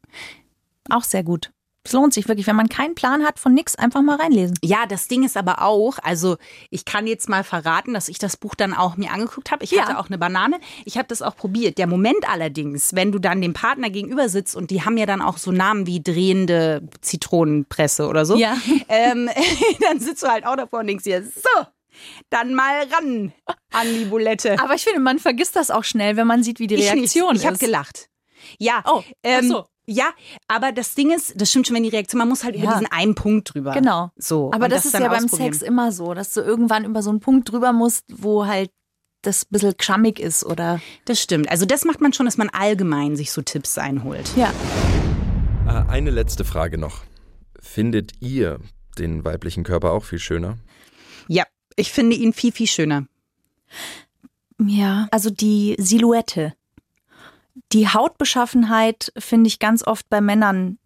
Auch 0.89 1.03
sehr 1.03 1.23
gut. 1.23 1.51
Es 1.87 1.93
lohnt 1.93 2.13
sich 2.13 2.27
wirklich, 2.27 2.47
wenn 2.47 2.55
man 2.57 2.67
keinen 2.67 2.95
Plan 2.95 3.23
hat 3.25 3.39
von 3.39 3.53
nix, 3.53 3.75
einfach 3.75 4.01
mal 4.01 4.17
reinlesen. 4.17 4.57
Ja, 4.61 4.85
das 4.85 5.07
Ding 5.07 5.23
ist 5.23 5.37
aber 5.37 5.61
auch, 5.61 5.99
also 6.03 6.35
ich 6.69 6.83
kann 6.83 7.07
jetzt 7.07 7.29
mal 7.29 7.45
verraten, 7.45 7.93
dass 7.93 8.09
ich 8.09 8.19
das 8.19 8.35
Buch 8.35 8.55
dann 8.55 8.73
auch 8.73 8.97
mir 8.97 9.11
angeguckt 9.11 9.51
habe. 9.51 9.63
Ich 9.63 9.71
Ja. 9.71 9.83
hatte 9.85 9.97
auch 9.97 10.07
eine 10.07 10.17
Banane. 10.17 10.59
Ich 10.83 10.97
habe 10.97 11.07
das 11.07 11.21
auch 11.21 11.35
probiert. 11.37 11.77
Der 11.77 11.87
Moment 11.87 12.29
allerdings, 12.29 12.93
wenn 12.93 13.13
du 13.13 13.19
dann 13.19 13.39
dem 13.41 13.53
Partner 13.53 13.89
gegenüber 13.89 14.27
sitzt 14.27 14.55
und 14.55 14.69
die 14.69 14.83
haben 14.83 14.97
ja 14.97 15.05
dann 15.05 15.21
auch 15.21 15.37
so 15.37 15.51
Namen 15.53 15.87
wie 15.87 16.03
drehende 16.03 16.81
Zitronenpresse 17.01 18.07
oder 18.07 18.25
so, 18.25 18.35
Ja. 18.35 18.57
ähm, 18.89 19.29
dann 19.81 19.99
sitzt 20.01 20.23
du 20.23 20.27
halt 20.27 20.45
auch 20.45 20.55
davor 20.57 20.79
und 20.81 20.87
denkst 20.87 21.05
dir, 21.05 21.23
so, 21.23 21.65
dann 22.29 22.53
mal 22.53 22.85
ran 22.91 23.31
an 23.71 23.87
die 23.93 24.05
Bulette. 24.05 24.57
Aber 24.61 24.75
ich 24.75 24.83
finde, 24.83 24.99
man 24.99 25.19
vergisst 25.19 25.55
das 25.55 25.71
auch 25.71 25.83
schnell, 25.83 26.15
wenn 26.17 26.27
man 26.27 26.43
sieht, 26.43 26.59
wie 26.59 26.67
die 26.67 26.75
Ich 26.75 26.91
Reaktion 26.91 27.31
nicht. 27.33 27.41
Ich 27.41 27.45
habe 27.45 27.53
ist. 27.55 27.59
gelacht. 27.59 28.09
Ja. 28.59 28.83
Oh, 28.85 29.03
ähm, 29.23 29.39
ach 29.51 29.57
so. 29.57 29.65
Ja, 29.89 30.09
aber 30.49 30.73
das 30.73 30.95
Ding 30.95 31.11
ist, 31.15 31.39
das 31.39 31.49
stimmt 31.49 31.65
schon, 31.67 31.75
wenn 31.77 31.83
die 31.83 31.89
Reaktion, 31.89 32.19
man 32.19 32.27
muss 32.27 32.43
halt 32.43 32.55
über 32.55 32.65
Ja. 32.65 32.71
diesen 32.73 32.87
einen 32.91 33.15
Punkt 33.15 33.53
drüber. 33.53 33.71
Genau. 33.71 34.11
So. 34.17 34.51
Aber 34.53 34.65
und 34.65 34.71
das, 34.71 34.83
ist 34.85 34.93
ja 34.93 35.07
beim. 35.07 35.29
Sex 35.29 35.61
immer 35.61 35.93
so, 35.93 36.13
dass 36.13 36.33
du 36.33 36.41
irgendwann 36.41 36.83
über 36.83 37.01
so 37.01 37.09
einen 37.09 37.21
Punkt 37.21 37.49
drüber 37.51 37.71
musst, 37.71 38.03
wo 38.13 38.45
halt 38.45 38.69
das 39.21 39.43
ein 39.43 39.47
bisschen 39.51 39.73
schammig 39.79 40.19
ist 40.19 40.45
oder. 40.45 40.81
Das 41.05 41.21
stimmt. 41.21 41.49
Also 41.49 41.65
das 41.65 41.85
macht 41.85 42.01
man 42.01 42.11
schon, 42.11 42.25
dass 42.25 42.37
man 42.37 42.49
allgemein 42.49 43.15
sich 43.15 43.31
so 43.31 43.41
Tipps 43.41 43.77
einholt. 43.77 44.29
Ja. 44.35 44.51
Äh, 45.67 45.89
Eine 45.89 46.11
letzte 46.11 46.43
Frage 46.43 46.77
noch. 46.77 47.03
Findet 47.59 48.21
ihr 48.21 48.59
den 48.97 49.23
weiblichen 49.23 49.63
Körper 49.63 49.91
auch 49.91 50.03
viel 50.03 50.19
schöner? 50.19 50.57
Ja, 51.29 51.45
ich 51.77 51.91
finde 51.93 52.15
ihn 52.17 52.33
viel, 52.33 52.51
viel 52.51 52.67
schöner. 52.67 53.05
Ja. 54.59 55.07
Also 55.11 55.29
die 55.29 55.75
Silhouette. 55.79 56.53
Die 57.73 57.87
Hautbeschaffenheit 57.87 59.11
finde 59.17 59.47
ich 59.47 59.59
ganz 59.59 59.85
oft 59.85 60.09
bei 60.09 60.21
Männern 60.21 60.77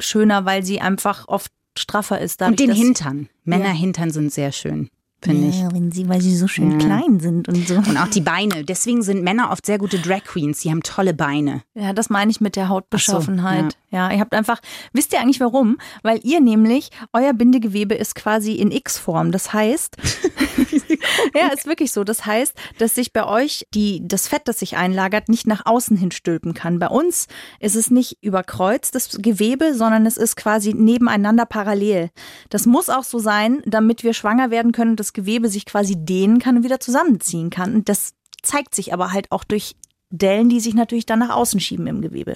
schöner, 0.00 0.44
weil 0.44 0.64
sie 0.64 0.80
einfach 0.80 1.28
oft 1.28 1.52
straffer 1.76 2.20
ist. 2.20 2.40
Und 2.42 2.46
dadurch, 2.52 2.56
den 2.58 2.68
dass- 2.70 2.78
Hintern. 2.78 3.28
Männerhintern 3.44 4.10
sind 4.10 4.32
sehr 4.32 4.52
schön, 4.52 4.90
finde 5.20 5.48
ich. 5.48 5.60
Ja, 5.60 5.72
wenn 5.72 5.90
sie, 5.92 6.08
weil 6.08 6.20
sie 6.20 6.36
so 6.36 6.46
schön 6.46 6.78
klein 6.78 7.20
sind 7.20 7.48
und 7.48 7.66
so. 7.66 7.74
Und 7.76 7.96
auch 7.96 8.08
die 8.08 8.20
Beine. 8.20 8.64
Deswegen 8.64 9.02
sind 9.02 9.22
Männer 9.22 9.50
oft 9.50 9.66
sehr 9.66 9.78
gute 9.78 9.98
Drag 9.98 10.24
Queens. 10.24 10.60
Die 10.60 10.70
haben 10.70 10.82
tolle 10.82 11.14
Beine. 11.14 11.62
Ja, 11.74 11.92
das 11.92 12.10
meine 12.10 12.30
ich 12.30 12.40
mit 12.40 12.56
der 12.56 12.68
Hautbeschaffenheit. 12.68 13.72
So, 13.72 13.96
ja. 13.96 14.10
ihr 14.12 14.20
habt 14.20 14.34
einfach, 14.34 14.60
wisst 14.92 15.12
ihr 15.12 15.20
eigentlich 15.20 15.40
warum? 15.40 15.78
Weil 16.02 16.20
ihr 16.22 16.40
nämlich, 16.40 16.90
euer 17.12 17.32
Bindegewebe 17.32 17.94
ist 17.94 18.14
quasi 18.14 18.52
in 18.52 18.70
X-Form. 18.70 19.32
Das 19.32 19.52
heißt, 19.52 19.96
ja, 21.34 21.48
ist 21.48 21.66
wirklich 21.66 21.92
so. 21.92 22.04
Das 22.04 22.26
heißt, 22.26 22.54
dass 22.78 22.94
sich 22.94 23.12
bei 23.12 23.24
euch 23.24 23.66
die, 23.74 24.06
das 24.06 24.28
Fett, 24.28 24.42
das 24.46 24.60
sich 24.60 24.76
einlagert, 24.76 25.28
nicht 25.28 25.46
nach 25.46 25.66
außen 25.66 25.96
hin 25.96 26.10
stülpen 26.10 26.54
kann. 26.54 26.78
Bei 26.78 26.88
uns 26.88 27.26
ist 27.60 27.76
es 27.76 27.90
nicht 27.90 28.18
überkreuzt, 28.22 28.94
das 28.94 29.18
Gewebe, 29.20 29.74
sondern 29.74 30.06
es 30.06 30.16
ist 30.16 30.36
quasi 30.36 30.74
nebeneinander 30.74 31.46
parallel. 31.46 32.10
Das 32.50 32.66
muss 32.66 32.88
auch 32.88 33.04
so 33.04 33.18
sein, 33.18 33.62
damit 33.66 34.04
wir 34.04 34.12
schwanger 34.12 34.50
werden 34.50 34.72
können 34.72 34.92
und 34.92 35.00
das 35.08 35.12
Gewebe 35.14 35.48
sich 35.48 35.64
quasi 35.66 35.94
dehnen 35.96 36.38
kann 36.38 36.56
und 36.58 36.64
wieder 36.64 36.80
zusammenziehen 36.80 37.50
kann. 37.50 37.74
Und 37.74 37.88
das 37.88 38.12
zeigt 38.42 38.74
sich 38.74 38.92
aber 38.92 39.12
halt 39.12 39.32
auch 39.32 39.44
durch 39.44 39.74
Dellen, 40.10 40.48
die 40.48 40.60
sich 40.60 40.74
natürlich 40.74 41.06
dann 41.06 41.18
nach 41.18 41.30
außen 41.34 41.60
schieben 41.60 41.86
im 41.86 42.00
Gewebe. 42.02 42.34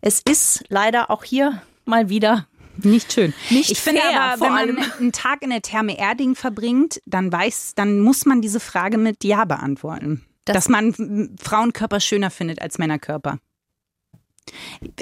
Es 0.00 0.20
ist 0.28 0.64
leider 0.68 1.10
auch 1.10 1.24
hier 1.24 1.62
mal 1.84 2.08
wieder 2.08 2.46
Nicht 2.78 3.12
schön. 3.12 3.32
Nicht 3.50 3.70
ich 3.70 3.80
finde 3.80 4.00
fair, 4.00 4.20
aber, 4.20 4.38
vor 4.38 4.46
wenn 4.48 4.54
allem. 4.54 4.74
man 4.76 4.92
einen 4.98 5.12
Tag 5.12 5.42
in 5.42 5.50
der 5.50 5.60
Therme 5.62 5.98
Erding 5.98 6.34
verbringt, 6.34 7.00
dann 7.06 7.32
weiß, 7.32 7.72
dann 7.74 8.00
muss 8.00 8.26
man 8.26 8.40
diese 8.40 8.60
Frage 8.60 8.96
mit 8.98 9.22
Ja 9.24 9.44
beantworten. 9.44 10.24
Das- 10.44 10.54
dass 10.54 10.68
man 10.68 11.36
Frauenkörper 11.40 12.00
schöner 12.00 12.30
findet 12.30 12.60
als 12.62 12.78
Männerkörper. 12.78 13.38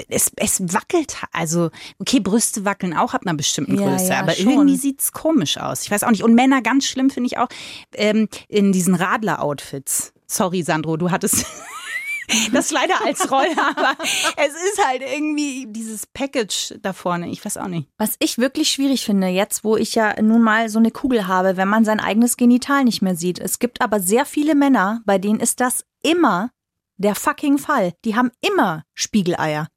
Es, 0.09 0.31
es 0.35 0.61
wackelt, 0.73 1.15
also, 1.31 1.69
okay, 1.99 2.19
Brüste 2.19 2.65
wackeln 2.65 2.95
auch 2.95 3.13
ab 3.13 3.21
einer 3.25 3.35
bestimmten 3.35 3.79
Ja, 3.79 3.89
Größe, 3.89 4.09
ja, 4.09 4.19
aber 4.19 4.33
schon. 4.33 4.49
irgendwie 4.49 4.77
sieht's 4.77 5.11
komisch 5.11 5.57
aus. 5.57 5.83
Ich 5.83 5.91
weiß 5.91 6.03
auch 6.03 6.11
nicht. 6.11 6.23
Und 6.23 6.33
Männer, 6.33 6.61
ganz 6.61 6.85
schlimm 6.85 7.09
finde 7.09 7.27
ich 7.27 7.37
auch, 7.37 7.47
ähm, 7.95 8.27
in 8.47 8.71
diesen 8.71 8.95
Radler-Outfits. 8.95 10.13
Sorry, 10.27 10.61
Sandro, 10.63 10.97
du 10.97 11.09
hattest 11.11 11.45
das 12.53 12.71
leider 12.71 13.03
als 13.03 13.31
Rolle, 13.31 13.55
aber 13.75 13.95
es 14.37 14.53
ist 14.53 14.85
halt 14.85 15.01
irgendwie 15.01 15.65
dieses 15.69 16.05
Package 16.07 16.75
da 16.81 16.93
vorne. 16.93 17.29
Ich 17.29 17.43
weiß 17.43 17.57
auch 17.57 17.67
nicht. 17.67 17.87
Was 17.97 18.15
ich 18.19 18.37
wirklich 18.37 18.69
schwierig 18.69 19.03
finde, 19.03 19.27
jetzt 19.27 19.63
wo 19.63 19.75
ich 19.77 19.95
ja 19.95 20.21
nun 20.21 20.41
mal 20.41 20.69
so 20.69 20.79
eine 20.79 20.91
Kugel 20.91 21.27
habe, 21.27 21.57
wenn 21.57 21.67
man 21.67 21.85
sein 21.85 21.99
eigenes 21.99 22.37
Genital 22.37 22.83
nicht 22.83 23.01
mehr 23.01 23.15
sieht. 23.15 23.39
Es 23.39 23.59
gibt 23.59 23.81
aber 23.81 23.99
sehr 23.99 24.25
viele 24.25 24.55
Männer, 24.55 25.01
bei 25.05 25.17
denen 25.17 25.39
ist 25.39 25.59
das 25.59 25.85
immer 26.03 26.51
der 26.99 27.15
fucking 27.15 27.57
Fall. 27.57 27.93
Die 28.05 28.15
haben 28.15 28.29
immer 28.41 28.83
Spiegeleier. 28.93 29.67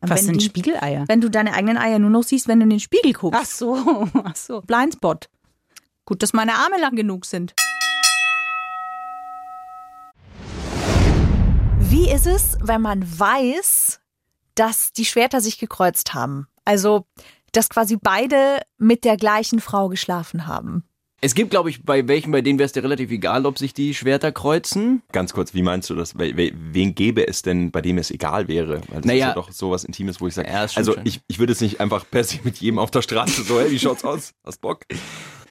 Und 0.00 0.10
Was 0.10 0.20
wenn 0.20 0.26
sind 0.26 0.42
die, 0.42 0.46
Spiegeleier? 0.46 1.04
Wenn 1.08 1.22
du 1.22 1.30
deine 1.30 1.54
eigenen 1.54 1.78
Eier 1.78 1.98
nur 1.98 2.10
noch 2.10 2.22
siehst, 2.22 2.48
wenn 2.48 2.60
du 2.60 2.64
in 2.64 2.70
den 2.70 2.80
Spiegel 2.80 3.14
guckst. 3.14 3.40
Ach 3.40 3.46
so, 3.46 4.08
ach 4.24 4.36
so. 4.36 4.60
Blindspot. 4.60 5.28
Gut, 6.04 6.22
dass 6.22 6.34
meine 6.34 6.54
Arme 6.54 6.78
lang 6.78 6.94
genug 6.94 7.24
sind. 7.24 7.54
Wie 11.78 12.10
ist 12.10 12.26
es, 12.26 12.58
wenn 12.60 12.82
man 12.82 13.18
weiß, 13.18 14.00
dass 14.54 14.92
die 14.92 15.06
Schwerter 15.06 15.40
sich 15.40 15.58
gekreuzt 15.58 16.12
haben? 16.12 16.46
Also, 16.66 17.06
dass 17.52 17.70
quasi 17.70 17.96
beide 17.96 18.60
mit 18.76 19.04
der 19.04 19.16
gleichen 19.16 19.60
Frau 19.60 19.88
geschlafen 19.88 20.46
haben. 20.46 20.84
Es 21.22 21.34
gibt, 21.34 21.50
glaube 21.50 21.70
ich, 21.70 21.82
bei 21.82 22.06
welchen, 22.08 22.30
bei 22.30 22.42
denen 22.42 22.58
wäre 22.58 22.66
es 22.66 22.72
dir 22.72 22.82
relativ 22.84 23.10
egal, 23.10 23.46
ob 23.46 23.58
sich 23.58 23.72
die 23.72 23.94
Schwerter 23.94 24.32
kreuzen. 24.32 25.02
Ganz 25.12 25.32
kurz, 25.32 25.54
wie 25.54 25.62
meinst 25.62 25.88
du 25.88 25.94
das? 25.94 26.14
We- 26.18 26.36
we- 26.36 26.52
Wen 26.54 26.94
gäbe 26.94 27.26
es 27.26 27.40
denn, 27.40 27.70
bei 27.70 27.80
dem 27.80 27.96
es 27.96 28.10
egal 28.10 28.48
wäre? 28.48 28.82
Weil 28.88 28.96
das 29.00 29.04
Naja. 29.06 29.24
ist 29.28 29.28
ja 29.30 29.34
doch 29.34 29.50
sowas 29.50 29.84
Intimes, 29.84 30.20
wo 30.20 30.26
ich 30.26 30.34
sage, 30.34 30.48
Ja, 30.50 30.66
also 30.74 30.94
ich, 31.04 31.20
ich 31.26 31.38
würde 31.38 31.54
jetzt 31.54 31.62
nicht 31.62 31.80
einfach 31.80 32.04
per 32.10 32.22
se 32.22 32.38
mit 32.44 32.58
jedem 32.58 32.78
auf 32.78 32.90
der 32.90 33.00
Straße 33.00 33.44
so, 33.44 33.58
hey, 33.58 33.70
wie 33.70 33.78
schaut's 33.78 34.04
aus? 34.04 34.34
Hast 34.44 34.60
Bock? 34.60 34.82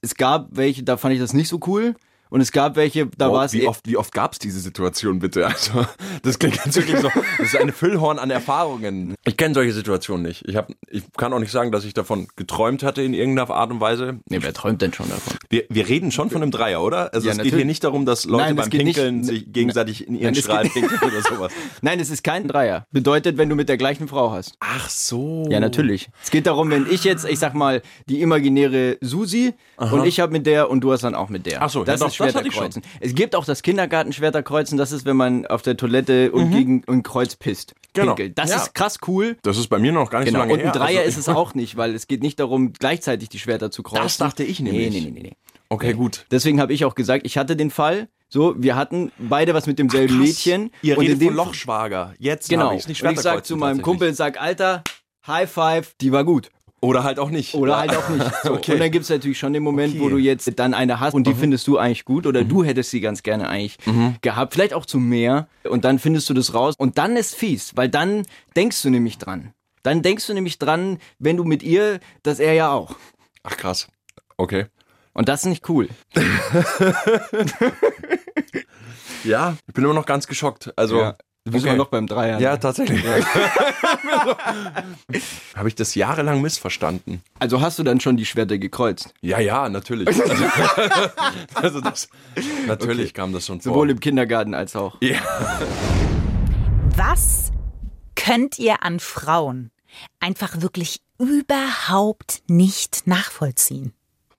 Es 0.01 0.13
gab 0.15 0.49
welche, 0.51 0.83
da 0.83 0.97
fand 0.97 1.15
ich 1.15 1.19
das 1.19 1.33
nicht 1.33 1.47
so 1.49 1.59
cool. 1.65 1.95
Und 2.29 2.41
es 2.41 2.51
gab 2.51 2.75
welche, 2.75 3.05
da 3.17 3.29
Oh, 3.29 3.33
war 3.33 3.45
es 3.45 3.53
wie 3.53 3.67
oft, 3.67 3.87
wie 3.87 3.97
oft 3.97 4.11
gab's 4.13 4.39
diese 4.39 4.59
Situation 4.59 5.19
bitte? 5.19 5.45
Also, 5.55 5.85
das 6.23 6.39
klingt 6.39 6.61
ganz 6.61 6.75
wirklich 6.75 6.99
so. 6.99 7.09
Das 7.37 7.47
ist 7.53 7.55
eine 7.55 7.71
Füllhorn 7.71 8.19
an 8.19 8.29
Erfahrungen. 8.29 9.15
Ich 9.25 9.37
kenne 9.37 9.53
solche 9.53 9.73
Situationen 9.73 10.23
nicht. 10.23 10.43
Ich, 10.47 10.55
hab, 10.55 10.69
ich 10.89 11.03
kann 11.15 11.31
auch 11.33 11.39
nicht 11.39 11.51
sagen, 11.51 11.71
dass 11.71 11.85
ich 11.85 11.93
davon 11.93 12.27
geträumt 12.35 12.83
hatte 12.83 13.01
in 13.01 13.13
irgendeiner 13.13 13.49
Art 13.51 13.71
und 13.71 13.79
Weise. 13.79 14.19
Nee, 14.29 14.39
wer 14.41 14.53
träumt 14.53 14.81
denn 14.81 14.91
schon 14.93 15.07
davon? 15.09 15.33
Wir, 15.49 15.63
wir 15.69 15.87
reden 15.87 16.11
schon 16.11 16.29
von 16.29 16.41
einem 16.41 16.51
Dreier, 16.51 16.81
oder? 16.83 17.13
Also 17.13 17.27
Ja, 17.27 17.31
es 17.31 17.37
geht 17.37 17.45
natürlich. 17.45 17.55
hier 17.55 17.65
nicht 17.65 17.83
darum, 17.83 18.05
dass 18.05 18.25
Leute 18.25 18.43
Nein, 18.45 18.57
es 18.57 18.61
beim 18.63 18.69
geht 18.69 18.83
nicht- 18.83 18.95
Pinkeln 18.95 19.23
sich 19.23 19.53
gegenseitig 19.53 20.07
in 20.07 20.15
ihren 20.15 20.23
Nein, 20.25 20.33
es 20.33 20.39
Strahl 20.39 20.63
geht- 20.63 20.73
pinkeln 20.73 21.01
oder 21.01 21.21
sowas. 21.21 21.51
Nein, 21.81 21.99
es 21.99 22.09
ist 22.09 22.23
kein 22.23 22.47
Dreier. 22.47 22.85
Bedeutet, 22.91 23.37
wenn 23.37 23.49
du 23.49 23.55
mit 23.55 23.69
der 23.69 23.77
gleichen 23.77 24.07
Frau 24.07 24.31
hast. 24.31 24.55
Ach 24.59 24.89
so. 24.89 25.47
Ja, 25.49 25.59
natürlich. 25.59 26.09
Es 26.23 26.31
geht 26.31 26.47
darum, 26.47 26.69
wenn 26.71 26.87
ich 26.89 27.03
jetzt, 27.03 27.25
ich 27.25 27.39
sag 27.39 27.53
mal, 27.53 27.81
die 28.09 28.21
imaginäre 28.21 28.97
Susi 29.01 29.53
und 29.77 30.05
ich 30.05 30.19
habe 30.19 30.31
mit 30.31 30.45
der 30.45 30.69
und 30.69 30.81
du 30.81 30.91
hast 30.91 31.03
dann 31.03 31.15
auch 31.15 31.29
mit 31.29 31.45
der. 31.45 31.61
Ach 31.61 31.69
so, 31.69 31.79
ja 31.79 31.85
das 31.85 31.99
doch, 31.99 32.07
ich 32.19 32.31
Schwerterkreuzen. 32.33 32.81
Es 32.99 33.15
gibt 33.15 33.35
auch 33.35 33.45
das 33.45 33.61
Kindergartenschwerterkreuzen, 33.61 34.77
das 34.77 34.91
ist, 34.91 35.05
wenn 35.05 35.17
man 35.17 35.45
auf 35.45 35.61
der 35.61 35.77
Toilette 35.77 36.31
und 36.31 36.51
gegen 36.51 36.83
ein 36.87 37.03
Kreuz 37.03 37.35
pisst. 37.35 37.73
Mhm. 37.75 37.85
Genau. 37.93 38.15
Pinkelt. 38.15 38.37
Das 38.37 38.49
Ja. 38.49 38.57
ist 38.57 38.73
krass 38.75 38.99
cool. 39.07 39.37
Das 39.43 39.57
ist 39.57 39.67
bei 39.69 39.79
mir 39.79 39.91
noch 39.93 40.09
gar 40.09 40.19
nicht 40.19 40.27
Genau. 40.27 40.39
so 40.39 40.41
lange 40.43 40.53
Und 40.53 40.59
ein 40.59 40.65
her. 40.65 40.71
Dreier 40.73 40.99
Also, 40.99 41.09
ist 41.09 41.17
es 41.17 41.29
auch 41.29 41.53
nicht, 41.53 41.77
weil 41.77 41.95
es 41.95 42.07
geht 42.07 42.21
nicht 42.21 42.39
darum, 42.39 42.73
gleichzeitig 42.73 43.29
die 43.29 43.39
Schwerter 43.39 43.71
zu 43.71 43.83
kreuzen. 43.83 44.03
Das 44.03 44.17
dachte 44.17 44.43
ich 44.43 44.59
nämlich. 44.59 44.89
Nee, 44.91 44.99
nee, 44.99 45.05
nee, 45.05 45.11
nee. 45.11 45.21
nee. 45.29 45.35
Okay, 45.69 45.93
gut. 45.93 46.25
Deswegen 46.29 46.59
habe 46.59 46.73
ich 46.73 46.83
auch 46.85 46.93
gesagt, 46.95 47.25
ich 47.25 47.37
hatte 47.37 47.55
den 47.55 47.71
Fall, 47.71 48.07
so, 48.27 48.53
wir 48.57 48.75
hatten 48.75 49.11
beide 49.17 49.53
was 49.53 49.65
mit 49.65 49.79
demselben 49.79 50.19
Mädchen. 50.19 50.71
Ihr 50.81 50.97
und 50.97 51.03
redet 51.03 51.13
in 51.21 51.27
dem 51.27 51.35
von 51.35 51.47
Lochschwager. 51.47 52.13
Jetzt 52.19 52.49
Genau. 52.49 52.65
habe 52.65 52.75
ich's 52.75 52.87
nicht 52.87 53.01
und 53.01 53.09
ich 53.11 53.15
sag 53.17 53.21
Schwerterkreuzen 53.23 53.47
zu 53.47 53.57
meinem. 53.57 53.81
Kumpel, 53.81 54.13
sag, 54.13 54.41
Alter, 54.41 54.83
High 55.25 55.49
Five, 55.49 55.95
die 56.01 56.11
war 56.11 56.23
gut. 56.23 56.49
Oder 56.85 57.03
halt 57.03 57.19
auch 57.19 57.29
nicht. 57.29 57.53
Oder 57.55 57.77
halt 57.77 57.95
auch 57.95 58.07
nicht. 58.09 58.25
So. 58.43 58.53
Okay. 58.53 58.73
Und 58.73 58.79
dann 58.79 58.91
gibt's 58.91 59.09
natürlich 59.09 59.37
schon 59.39 59.53
den 59.53 59.63
Moment, 59.63 59.93
Okay. 59.93 59.99
Mhm. 59.99 60.05
wo 60.05 60.09
du 60.09 60.17
jetzt 60.17 60.49
dann 60.57 60.73
eine 60.73 60.99
hast 60.99 61.13
und 61.13 61.25
die 61.27 61.33
findest 61.33 61.67
du 61.67 61.77
eigentlich 61.77 62.05
gut 62.05 62.25
oder 62.27 62.43
du 62.43 62.63
hättest 62.63 62.91
sie 62.91 63.01
ganz 63.01 63.23
gerne 63.23 63.49
eigentlich 63.49 63.77
gehabt. 64.21 64.53
Vielleicht 64.53 64.73
auch 64.73 64.85
zu 64.85 64.99
mehr. 64.99 65.47
Und 65.63 65.85
dann 65.85 65.99
findest 65.99 66.29
du 66.29 66.33
das 66.33 66.53
raus. 66.53 66.75
Und 66.77 66.97
dann 66.97 67.17
ist 67.17 67.35
fies, 67.35 67.75
weil 67.75 67.89
dann 67.89 68.23
denkst 68.55 68.81
du 68.81 68.89
nämlich 68.89 69.17
dran. 69.17 69.51
Dann 69.83 70.01
denkst 70.01 70.25
du 70.27 70.33
nämlich 70.33 70.57
dran, 70.59 70.99
wenn 71.19 71.37
du 71.37 71.43
mit 71.43 71.61
ihr, 71.63 71.99
dass 72.23 72.39
er 72.39 72.53
ja 72.53 72.71
auch. 72.71 72.95
Ach 73.43 73.55
krass. 73.57 73.87
Okay. 74.37 74.65
Und 75.13 75.29
das 75.29 75.41
ist 75.41 75.45
nicht 75.47 75.69
cool. 75.69 75.89
Ja, 79.23 79.57
ich 79.67 79.73
bin 79.73 79.83
immer 79.83 79.93
noch 79.93 80.05
ganz 80.05 80.27
geschockt. 80.27 80.71
Also, 80.75 80.99
Ja. 80.99 81.15
Du 81.45 81.51
bist 81.51 81.63
okay. 81.63 81.75
immer 81.75 81.83
noch 81.83 81.89
beim 81.89 82.07
Dreier. 82.07 82.39
Ja, 82.39 82.57
tatsächlich. 82.57 83.05
Habe 85.55 85.67
ich 85.67 85.75
das 85.75 85.93
jahrelang 85.93 86.41
missverstanden? 86.41 87.21
Also 87.37 87.61
hast 87.61 87.77
du 87.77 87.83
dann 87.83 87.99
schon 87.99 88.17
die 88.17 88.25
Schwerter 88.25 88.57
gekreuzt? 88.57 89.13
Ja, 89.21 89.39
ja, 89.39 89.69
natürlich. 89.69 90.09
Also, 90.25 90.33
also 91.53 91.81
das, 91.81 92.09
natürlich 92.65 93.13
kam 93.13 93.31
das 93.31 93.45
schon 93.45 93.61
vor. 93.61 93.73
Sowohl 93.73 93.91
im 93.91 93.99
Kindergarten 93.99 94.55
als 94.55 94.75
auch. 94.75 94.97
ja. 95.01 95.19
Was 96.95 97.51
könnt 98.15 98.57
ihr 98.57 98.81
an 98.81 98.99
Frauen 98.99 99.69
einfach 100.19 100.61
wirklich 100.61 101.01
überhaupt 101.19 102.41
nicht 102.47 103.05
nachvollziehen? 103.05 103.93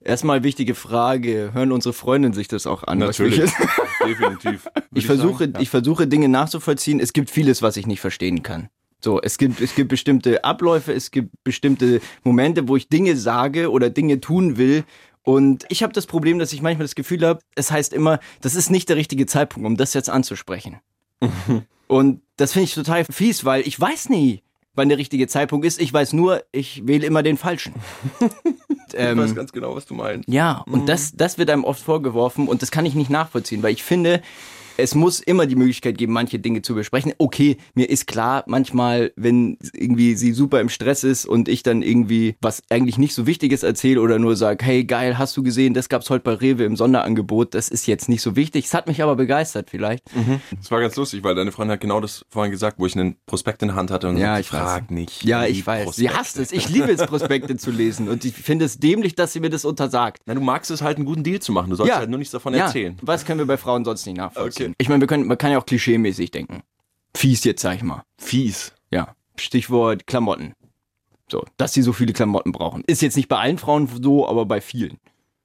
Erstmal 0.07 0.45
wichtige 0.45 0.77
Frage, 0.77 1.51
hören 1.53 1.73
unsere 1.73 1.93
Freundinnen 1.93 2.33
sich 2.33 2.47
das 2.47 2.69
auch 2.69 2.85
an? 2.85 2.99
Natürlich. 2.99 3.51
Definitiv. 4.07 4.69
Ich 4.95 5.05
versuche, 5.05 5.45
sagen, 5.45 5.55
ja. 5.55 5.61
ich 5.61 5.69
versuche 5.69 6.07
Dinge 6.07 6.29
nachzuvollziehen. 6.29 7.01
Es 7.01 7.13
gibt 7.13 7.29
vieles, 7.29 7.61
was 7.61 7.77
ich 7.77 7.89
nicht 7.89 8.01
verstehen 8.01 8.45
kann. 8.45 8.69
So, 9.01 9.21
es 9.21 9.37
gibt, 9.37 9.61
es 9.61 9.75
gibt 9.75 9.89
bestimmte 9.89 10.45
Abläufe, 10.45 10.93
es 10.93 11.11
gibt 11.11 11.31
bestimmte 11.43 12.01
Momente, 12.23 12.69
wo 12.69 12.77
ich 12.77 12.89
Dinge 12.89 13.17
sage 13.17 13.69
oder 13.73 13.91
Dinge 13.91 14.21
tun 14.21 14.57
will. 14.57 14.85
Und 15.25 15.67
ich 15.71 15.83
habe 15.83 15.93
das 15.93 16.07
Problem, 16.07 16.39
dass 16.39 16.53
ich 16.53 16.63
manchmal 16.63 16.85
das 16.85 16.95
Gefühl 16.95 17.27
habe, 17.27 17.41
es 17.57 17.73
heißt 17.73 17.93
immer, 17.93 18.21
das 18.43 18.55
ist 18.55 18.71
nicht 18.71 18.89
der 18.89 18.97
richtige 18.97 19.27
Zeitpunkt, 19.27 19.67
um 19.67 19.77
das 19.77 19.93
jetzt 19.93 20.09
anzusprechen. 20.09 20.79
Und 21.89 22.23
das 22.37 22.53
finde 22.53 22.65
ich 22.65 22.75
total 22.75 23.05
fies, 23.11 23.45
weil 23.45 23.67
ich 23.67 23.79
weiß 23.79 24.09
nie, 24.09 24.43
wann 24.77 24.89
der 24.89 24.99
richtige 24.99 25.27
Zeitpunkt 25.27 25.67
ist. 25.67 25.81
Ich 25.81 25.93
weiß 25.93 26.13
nur, 26.13 26.45
ich 26.53 26.87
wähle 26.87 27.07
immer 27.07 27.25
den 27.25 27.37
falschen. 27.37 27.75
Ich 28.88 29.00
ähm, 29.00 29.19
weiß 29.19 29.35
ganz 29.35 29.52
genau, 29.52 29.75
was 29.75 29.87
du 29.87 29.95
meinst. 29.95 30.28
ja, 30.28 30.64
und 30.71 30.88
das, 30.88 31.12
das 31.14 31.38
wird 31.38 31.50
einem 31.50 31.64
oft 31.64 31.83
vorgeworfen 31.83 32.49
und 32.49 32.62
das 32.62 32.71
kann 32.71 32.87
ich 32.87 32.95
nicht 32.95 33.11
nachvollziehen, 33.11 33.62
weil 33.62 33.73
ich 33.73 33.83
finde, 33.83 34.23
es 34.76 34.95
muss 34.95 35.21
immer 35.21 35.47
die 35.47 35.56
Möglichkeit 35.56 35.99
geben, 35.99 36.12
manche 36.12 36.38
Dinge 36.38 36.62
zu 36.62 36.75
besprechen. 36.75 37.12
Okay, 37.18 37.56
mir 37.75 37.88
ist 37.88 38.06
klar, 38.06 38.45
manchmal, 38.47 39.12
wenn 39.16 39.59
irgendwie 39.73 40.14
sie 40.14 40.33
super 40.33 40.61
im 40.61 40.68
Stress 40.68 41.04
ist 41.04 41.26
und 41.26 41.49
ich 41.49 41.62
dann 41.62 41.83
irgendwie 41.83 42.37
was 42.40 42.62
eigentlich 42.71 42.99
nicht 42.99 43.14
so 43.14 43.26
Wichtiges 43.26 43.62
erzähle 43.62 44.00
oder 44.00 44.18
nur 44.18 44.37
sage, 44.37 44.64
hey 44.64 44.85
geil, 44.85 45.18
hast 45.18 45.37
du 45.37 45.42
gesehen, 45.42 45.75
das 45.75 45.88
gab's 45.88 46.11
heute 46.11 46.25
bei 46.25 46.35
Rewe 46.35 46.64
im 46.64 46.76
Sonderangebot, 46.76 47.54
das 47.54 47.68
ist 47.68 47.87
jetzt 47.87 48.09
nicht 48.09 48.23
so 48.23 48.37
wichtig. 48.37 48.66
Es 48.66 48.75
hat 48.75 48.87
mich 48.87 49.02
aber 49.02 49.16
begeistert 49.16 49.71
vielleicht. 49.71 50.04
Das 50.59 50.71
war 50.71 50.80
ganz 50.80 50.97
lustig, 50.97 51.23
weil 51.25 51.35
deine 51.35 51.52
Freundin 51.52 51.75
hat 51.75 51.80
genau 51.80 52.00
das 52.00 52.25
vorhin 52.28 52.50
gesagt, 52.50 52.78
wo 52.78 52.87
ich 52.87 52.97
einen 52.97 53.16
Prospekt 53.26 53.62
in 53.62 53.68
der 53.68 53.76
Hand 53.76 53.90
hatte 53.90 54.09
und 54.09 54.16
Ja, 54.16 54.38
ich 54.38 54.49
frag 54.49 54.90
nicht. 54.90 55.25
Ja, 55.25 55.45
ich 55.47 55.66
weiß. 55.66 55.97
Sie 55.97 56.04
Prospekte. 56.04 56.18
hasst 56.18 56.38
es. 56.38 56.52
Ich 56.52 56.68
liebe 56.68 56.90
es, 56.90 57.04
Prospekte 57.06 57.56
zu 57.56 57.71
lesen 57.71 58.09
und 58.09 58.25
ich 58.25 58.35
finde 58.35 58.64
es 58.64 58.78
dämlich, 58.78 59.14
dass 59.14 59.33
sie 59.33 59.40
mir 59.40 59.50
das 59.50 59.64
untersagt. 59.64 60.23
Na, 60.26 60.35
du 60.35 60.40
magst 60.40 60.71
es 60.71 60.83
halt, 60.83 60.97
einen 60.97 61.06
guten 61.06 61.23
Deal 61.23 61.40
zu 61.40 61.52
machen. 61.52 61.71
Du 61.71 61.76
sollst 61.76 61.95
halt 61.95 62.11
nur 62.11 62.18
nichts 62.18 62.33
davon 62.33 62.54
ja. 62.54 62.66
erzählen. 62.66 62.97
Was 63.02 63.25
können 63.25 63.38
wir 63.38 63.47
bei 63.47 63.56
Frauen 63.56 63.85
sonst 63.85 64.06
nicht 64.06 64.16
nachvollziehen? 64.16 64.65
Okay. 64.65 64.65
Ich 64.78 64.88
meine, 64.88 65.00
wir 65.00 65.06
können, 65.08 65.26
man 65.26 65.38
kann 65.38 65.52
ja 65.52 65.58
auch 65.58 65.66
klischeemäßig 65.66 66.30
denken. 66.30 66.62
fies 67.14 67.44
jetzt, 67.44 67.62
sag 67.62 67.76
ich 67.76 67.82
mal. 67.82 68.02
Fies. 68.18 68.73
Ja. 68.90 69.14
Stichwort 69.37 70.06
Klamotten. 70.06 70.54
So, 71.30 71.44
dass 71.56 71.73
sie 71.73 71.82
so 71.82 71.92
viele 71.92 72.12
Klamotten 72.12 72.52
brauchen. 72.52 72.85
Ist 72.87 73.02
jetzt 73.02 73.16
nicht 73.16 73.28
bei 73.28 73.38
allen 73.38 73.58
Frauen 73.58 73.88
so, 74.02 74.28
aber 74.28 74.46
bei 74.46 74.61
vielen. 74.61 74.99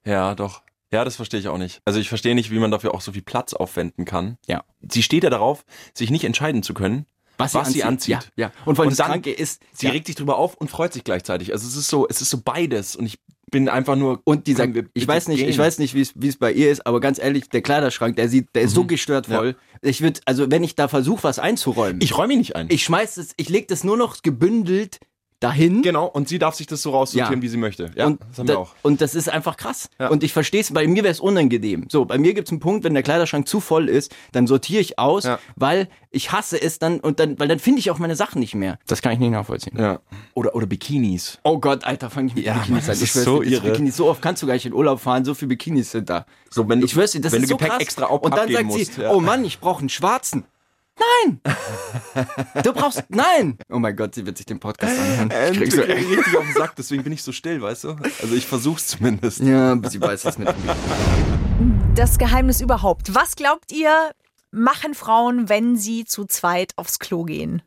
Ja, 0.05 0.35
doch. 0.35 0.61
Ja, 0.91 1.05
das 1.05 1.15
verstehe 1.15 1.39
ich 1.39 1.47
auch 1.47 1.57
nicht. 1.57 1.81
Also 1.85 1.99
ich 1.99 2.09
verstehe 2.09 2.35
nicht, 2.35 2.51
wie 2.51 2.59
man 2.59 2.69
dafür 2.69 2.93
auch 2.93 3.01
so 3.01 3.13
viel 3.13 3.21
Platz 3.21 3.53
aufwenden 3.53 4.05
kann. 4.05 4.37
Ja. 4.47 4.63
Sie 4.87 5.01
steht 5.03 5.23
ja 5.23 5.29
darauf, 5.29 5.63
sich 5.93 6.11
nicht 6.11 6.25
entscheiden 6.25 6.63
zu 6.63 6.73
können, 6.73 7.05
was, 7.37 7.53
sie 7.71 7.83
anzieht. 7.83 8.31
Ja, 8.35 8.47
ja. 8.47 8.51
Und, 8.65 8.77
weil 8.77 8.85
Und 8.85 8.91
das 8.91 8.97
dann- 8.97 9.07
Kranke 9.07 9.31
ist, 9.31 9.63
Sie 9.73 9.87
ja. 9.87 9.93
regt 9.93 10.05
sich 10.07 10.15
drüber 10.15 10.37
auf 10.37 10.55
und 10.55 10.69
freut 10.69 10.93
sich 10.93 11.03
gleichzeitig. 11.03 11.51
Also 11.53 11.67
es 11.67 11.75
ist 11.75 11.87
so, 11.87 12.07
es 12.07 12.21
ist 12.21 12.29
so 12.29 12.39
beides. 12.43 12.95
Und 12.95 13.05
ich 13.07 13.17
bin 13.51 13.69
einfach 13.69 13.95
nur. 13.95 14.21
Und 14.23 14.47
dieser, 14.47 14.67
ich 14.93 15.07
weiß 15.07 15.27
nicht, 15.27 15.41
ich 15.41 15.47
gehen? 15.47 15.57
weiß 15.57 15.77
nicht, 15.79 15.93
wie 15.93 16.01
es 16.01 16.13
wie 16.15 16.29
es 16.29 16.37
bei 16.37 16.51
ihr 16.51 16.71
ist, 16.71 16.87
aber 16.87 16.99
ganz 16.99 17.19
ehrlich, 17.19 17.49
der 17.49 17.61
Kleiderschrank, 17.61 18.15
der 18.15 18.29
sieht, 18.29 18.47
der 18.55 18.63
ist 18.63 18.73
so 18.73 18.85
gestört 18.85 19.27
voll. 19.27 19.55
Ich 19.81 20.01
würde, 20.01 20.19
also 20.25 20.49
wenn 20.49 20.63
ich 20.63 20.75
da 20.75 20.87
versuche, 20.87 21.23
was 21.23 21.37
einzuräumen, 21.37 22.01
Ich 22.01 22.17
räume 22.17 22.33
ihn 22.33 22.39
nicht 22.39 22.55
ein. 22.55 22.67
ich 22.69 22.83
schmeiß 22.83 23.17
es, 23.17 23.33
ich 23.37 23.49
leg 23.49 23.67
das 23.67 23.83
nur 23.83 23.97
noch 23.97 24.21
gebündelt 24.21 24.99
dahin. 25.41 25.81
genau. 25.81 26.05
Und 26.05 26.29
sie 26.29 26.39
darf 26.39 26.55
sich 26.55 26.67
das 26.67 26.81
so 26.81 26.91
raussortieren, 26.91 27.39
Ja. 27.39 27.41
wie 27.41 27.47
sie 27.49 27.57
möchte. 27.57 27.91
Ja, 27.95 28.05
und, 28.05 28.21
das 28.29 28.39
haben 28.39 28.47
da, 28.47 28.53
wir 28.53 28.59
auch. 28.59 28.75
und 28.83 29.01
das 29.01 29.15
ist 29.15 29.27
einfach 29.27 29.57
krass. 29.57 29.89
Ja. 29.99 30.07
Und 30.09 30.23
ich 30.23 30.31
verstehe 30.31 30.61
es, 30.61 30.71
bei 30.71 30.87
mir 30.87 31.03
wäre 31.03 31.11
es 31.11 31.19
unangenehm. 31.19 31.87
So, 31.89 32.05
bei 32.05 32.17
mir 32.17 32.33
gibt 32.33 32.47
es 32.47 32.51
einen 32.51 32.59
Punkt, 32.61 32.83
wenn 32.85 32.93
der 32.93 33.03
Kleiderschrank 33.03 33.47
zu 33.47 33.59
voll 33.59 33.89
ist, 33.89 34.15
dann 34.31 34.47
sortiere 34.47 34.79
ich 34.81 34.97
aus, 34.99 35.25
Ja. 35.25 35.39
weil 35.57 35.89
ich 36.11 36.31
hasse 36.31 36.61
es 36.61 36.79
dann 36.79 36.99
und 36.99 37.19
dann, 37.19 37.39
weil 37.39 37.47
dann 37.47 37.59
finde 37.59 37.79
ich 37.79 37.89
auch 37.91 37.97
meine 37.99 38.15
Sachen 38.15 38.39
nicht 38.39 38.53
mehr. 38.55 38.77
Das 38.87 39.01
kann 39.01 39.13
ich 39.13 39.19
nicht 39.19 39.31
nachvollziehen. 39.31 39.77
Ja. 39.77 39.99
Oder, 40.33 40.55
oder 40.55 40.65
Bikinis. 40.67 41.39
Oh 41.43 41.57
Gott, 41.57 41.83
Alter, 41.85 42.09
fang 42.09 42.27
ich 42.27 42.35
mit 42.35 42.45
Ja, 42.45 42.53
Bikinis 42.53 42.69
Mann, 42.69 42.81
an. 42.81 42.87
das 42.87 43.01
Ich 43.01 43.11
so 43.13 43.41
irre. 43.41 43.69
Bikinis, 43.69 43.95
so 43.97 44.07
oft 44.09 44.21
kannst 44.21 44.43
du 44.43 44.47
gar 44.47 44.53
nicht 44.53 44.65
in 44.65 44.73
Urlaub 44.73 44.99
fahren, 44.99 45.25
so 45.25 45.33
viele 45.33 45.49
Bikinis 45.49 45.91
sind 45.91 46.09
da. 46.09 46.25
So, 46.49 46.67
wenn 46.69 46.79
du, 46.81 46.85
Ich 46.85 46.91
schwör's 46.91 47.11
dir, 47.11 47.21
das 47.21 47.31
wenn 47.33 47.41
ist 47.41 47.49
du 47.49 47.53
so 47.53 47.57
Gepäck 47.57 47.71
krass. 47.71 47.81
extra 47.81 48.05
auf 48.05 48.21
Und 48.21 48.31
dann 48.37 48.51
sagt 48.51 48.71
sie, 48.71 48.77
musst, 48.77 48.97
ja. 48.97 49.11
oh 49.11 49.19
Mann, 49.19 49.43
ich 49.45 49.59
brauche 49.59 49.79
einen 49.79 49.89
schwarzen. 49.89 50.43
Nein! 50.99 51.41
du 52.63 52.73
brauchst, 52.73 53.03
nein! 53.09 53.57
Oh 53.69 53.79
mein 53.79 53.95
Gott, 53.95 54.15
sie 54.15 54.25
wird 54.25 54.37
sich 54.37 54.45
den 54.45 54.59
Podcast 54.59 54.97
anhören. 54.99 55.31
Ich 55.51 55.57
krieg 55.57 55.67
Ich 55.69 55.75
so, 55.75 55.81
richtig 55.81 56.37
auf 56.37 56.43
den 56.45 56.53
Sack, 56.53 56.75
deswegen 56.75 57.03
bin 57.03 57.13
ich 57.13 57.23
so 57.23 57.31
still, 57.31 57.61
weißt 57.61 57.85
du? 57.85 57.95
Also 58.21 58.35
ich 58.35 58.45
versuch's 58.45 58.87
zumindest. 58.87 59.39
ja, 59.39 59.77
sie 59.89 60.01
weiß 60.01 60.25
es 60.25 60.37
mit 60.37 60.47
mir. 60.63 60.75
Das 61.95 62.17
Geheimnis 62.17 62.61
überhaupt. 62.61 63.15
Was 63.15 63.35
glaubt 63.35 63.71
ihr, 63.71 64.11
machen 64.51 64.93
Frauen, 64.93 65.49
wenn 65.49 65.75
sie 65.77 66.05
zu 66.05 66.25
zweit 66.25 66.73
aufs 66.75 66.99
Klo 66.99 67.23
gehen? 67.23 67.61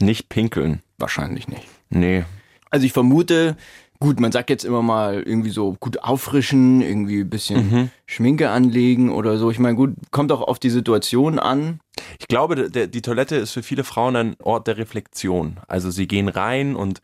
Nicht 0.00 0.28
pinkeln. 0.28 0.82
Wahrscheinlich 0.98 1.48
nicht. 1.48 1.66
Nee. 1.88 2.24
Also 2.70 2.86
ich 2.86 2.92
vermute, 2.92 3.56
gut, 4.00 4.18
man 4.18 4.32
sagt 4.32 4.50
jetzt 4.50 4.64
immer 4.64 4.82
mal 4.82 5.22
irgendwie 5.22 5.50
so 5.50 5.76
gut 5.78 6.02
auffrischen, 6.02 6.80
irgendwie 6.80 7.20
ein 7.20 7.30
bisschen 7.30 7.90
Schminke 8.06 8.50
anlegen 8.50 9.10
oder 9.12 9.36
so. 9.36 9.50
Ich 9.50 9.58
meine, 9.58 9.76
gut, 9.76 9.94
kommt 10.10 10.32
auch 10.32 10.40
auf 10.42 10.58
die 10.58 10.70
Situation 10.70 11.38
an. 11.38 11.80
Ich 12.18 12.26
glaube, 12.26 12.70
der, 12.70 12.86
die 12.86 13.02
Toilette 13.02 13.36
ist 13.36 13.52
für 13.52 13.62
viele 13.62 13.84
Frauen 13.84 14.16
ein 14.16 14.36
Ort 14.42 14.66
der 14.66 14.78
Reflexion. 14.78 15.60
Also 15.68 15.90
sie 15.90 16.08
gehen 16.08 16.28
rein 16.28 16.74
und 16.76 17.00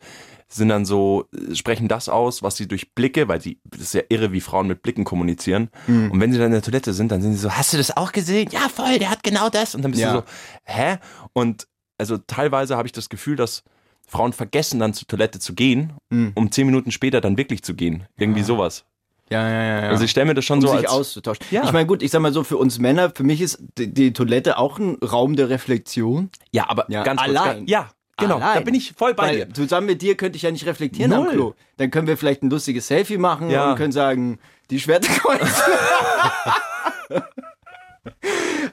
sind 0.49 0.69
dann 0.69 0.85
so, 0.85 1.25
sprechen 1.53 1.87
das 1.87 2.07
aus, 2.09 2.41
was 2.41 2.55
sie 2.55 2.67
durch 2.67 2.93
Blicke, 2.95 3.27
weil 3.27 3.41
sie, 3.41 3.59
das 3.65 3.81
ist 3.81 3.93
ja 3.93 4.01
irre, 4.09 4.31
wie 4.31 4.39
Frauen 4.41 4.67
mit 4.67 4.81
Blicken 4.81 5.03
kommunizieren. 5.03 5.69
Und 5.87 6.19
wenn 6.21 6.31
sie 6.31 6.37
dann 6.37 6.47
in 6.47 6.53
der 6.53 6.61
Toilette 6.61 6.93
sind, 6.93 7.11
dann 7.11 7.21
sind 7.21 7.33
sie 7.33 7.39
so, 7.39 7.51
hast 7.51 7.73
du 7.73 7.77
das 7.77 7.95
auch 7.95 8.11
gesehen? 8.13 8.49
Ja, 8.51 8.69
voll, 8.69 8.97
der 8.97 9.09
hat 9.11 9.23
genau 9.23 9.49
das. 9.49 9.75
Und 9.75 9.81
dann 9.83 9.91
bist 9.91 10.01
Ja. 10.03 10.13
du 10.13 10.19
so, 10.19 10.23
hä? 10.63 10.97
Und 11.33 11.67
also 11.97 12.17
teilweise 12.17 12.77
habe 12.77 12.87
ich 12.87 12.91
das 12.93 13.09
Gefühl, 13.09 13.35
dass 13.35 13.63
Frauen 14.07 14.33
vergessen 14.33 14.79
dann 14.79 14.93
zur 14.93 15.07
Toilette 15.07 15.39
zu 15.39 15.53
gehen, 15.53 15.93
um 16.09 16.51
zehn 16.51 16.65
Minuten 16.65 16.91
später 16.91 17.19
dann 17.21 17.37
wirklich 17.37 17.61
zu 17.63 17.73
gehen. 17.75 18.05
Irgendwie 18.17 18.43
sowas. 18.43 18.85
Ja, 19.29 19.47
ja, 19.49 19.61
ja. 19.63 19.81
ja. 19.83 19.89
Also 19.89 20.05
ich 20.05 20.11
stelle 20.11 20.27
mir 20.27 20.33
das 20.35 20.45
schon 20.45 20.59
um 20.59 20.61
so 20.61 20.67
sich 20.69 20.77
als 20.77 20.87
auszutauschen. 20.87 21.45
Ja. 21.51 21.65
Ich 21.65 21.73
meine, 21.73 21.85
gut, 21.85 22.01
ich 22.01 22.11
sag 22.11 22.21
mal 22.21 22.31
so, 22.31 22.45
für 22.45 22.55
uns 22.55 22.79
Männer, 22.79 23.11
für 23.13 23.23
mich 23.23 23.41
ist 23.41 23.59
die, 23.77 23.93
die 23.93 24.13
Toilette 24.13 24.57
auch 24.57 24.79
ein 24.79 24.95
Raum 25.03 25.35
der 25.35 25.49
Reflexion. 25.49 26.29
ja, 26.51 26.69
aber 26.69 26.85
Ja, 26.89 27.03
ganz 27.03 27.19
kurz, 27.21 27.37
allein. 27.37 27.57
ganz- 27.57 27.69
ja, 27.69 27.89
genau, 28.15 28.39
da 28.39 28.51
Allein. 28.51 28.63
bin 28.63 28.73
ich 28.75 28.93
voll 28.93 29.13
bei 29.13 29.27
Weil 29.27 29.45
dir. 29.47 29.53
zusammen 29.53 29.87
mit 29.87 30.01
dir 30.01 30.15
könnte 30.15 30.37
ich 30.37 30.43
ja 30.43 30.51
nicht 30.51 30.65
reflektieren 30.65 31.11
am 31.11 31.23
Null. 31.25 31.33
Klo. 31.33 31.53
Dann 31.75 31.91
können 31.91 32.07
wir 32.07 32.15
vielleicht 32.15 32.41
ein 32.41 32.49
lustiges 32.49 32.87
Selfie 32.87 33.17
machen 33.17 33.49
Ja. 33.49 33.71
und 33.71 33.75
können 33.77 33.91
sagen, 33.91 34.39
die 34.69 34.79
Schwerte 34.79 35.09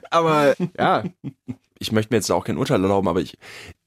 Aber 0.09 0.55
ja, 0.77 1.03
ich 1.79 1.91
möchte 1.91 2.13
mir 2.13 2.17
jetzt 2.17 2.31
auch 2.31 2.43
kein 2.45 2.57
Urteil 2.57 2.81
erlauben, 2.81 3.07
aber 3.07 3.21
ich, 3.21 3.37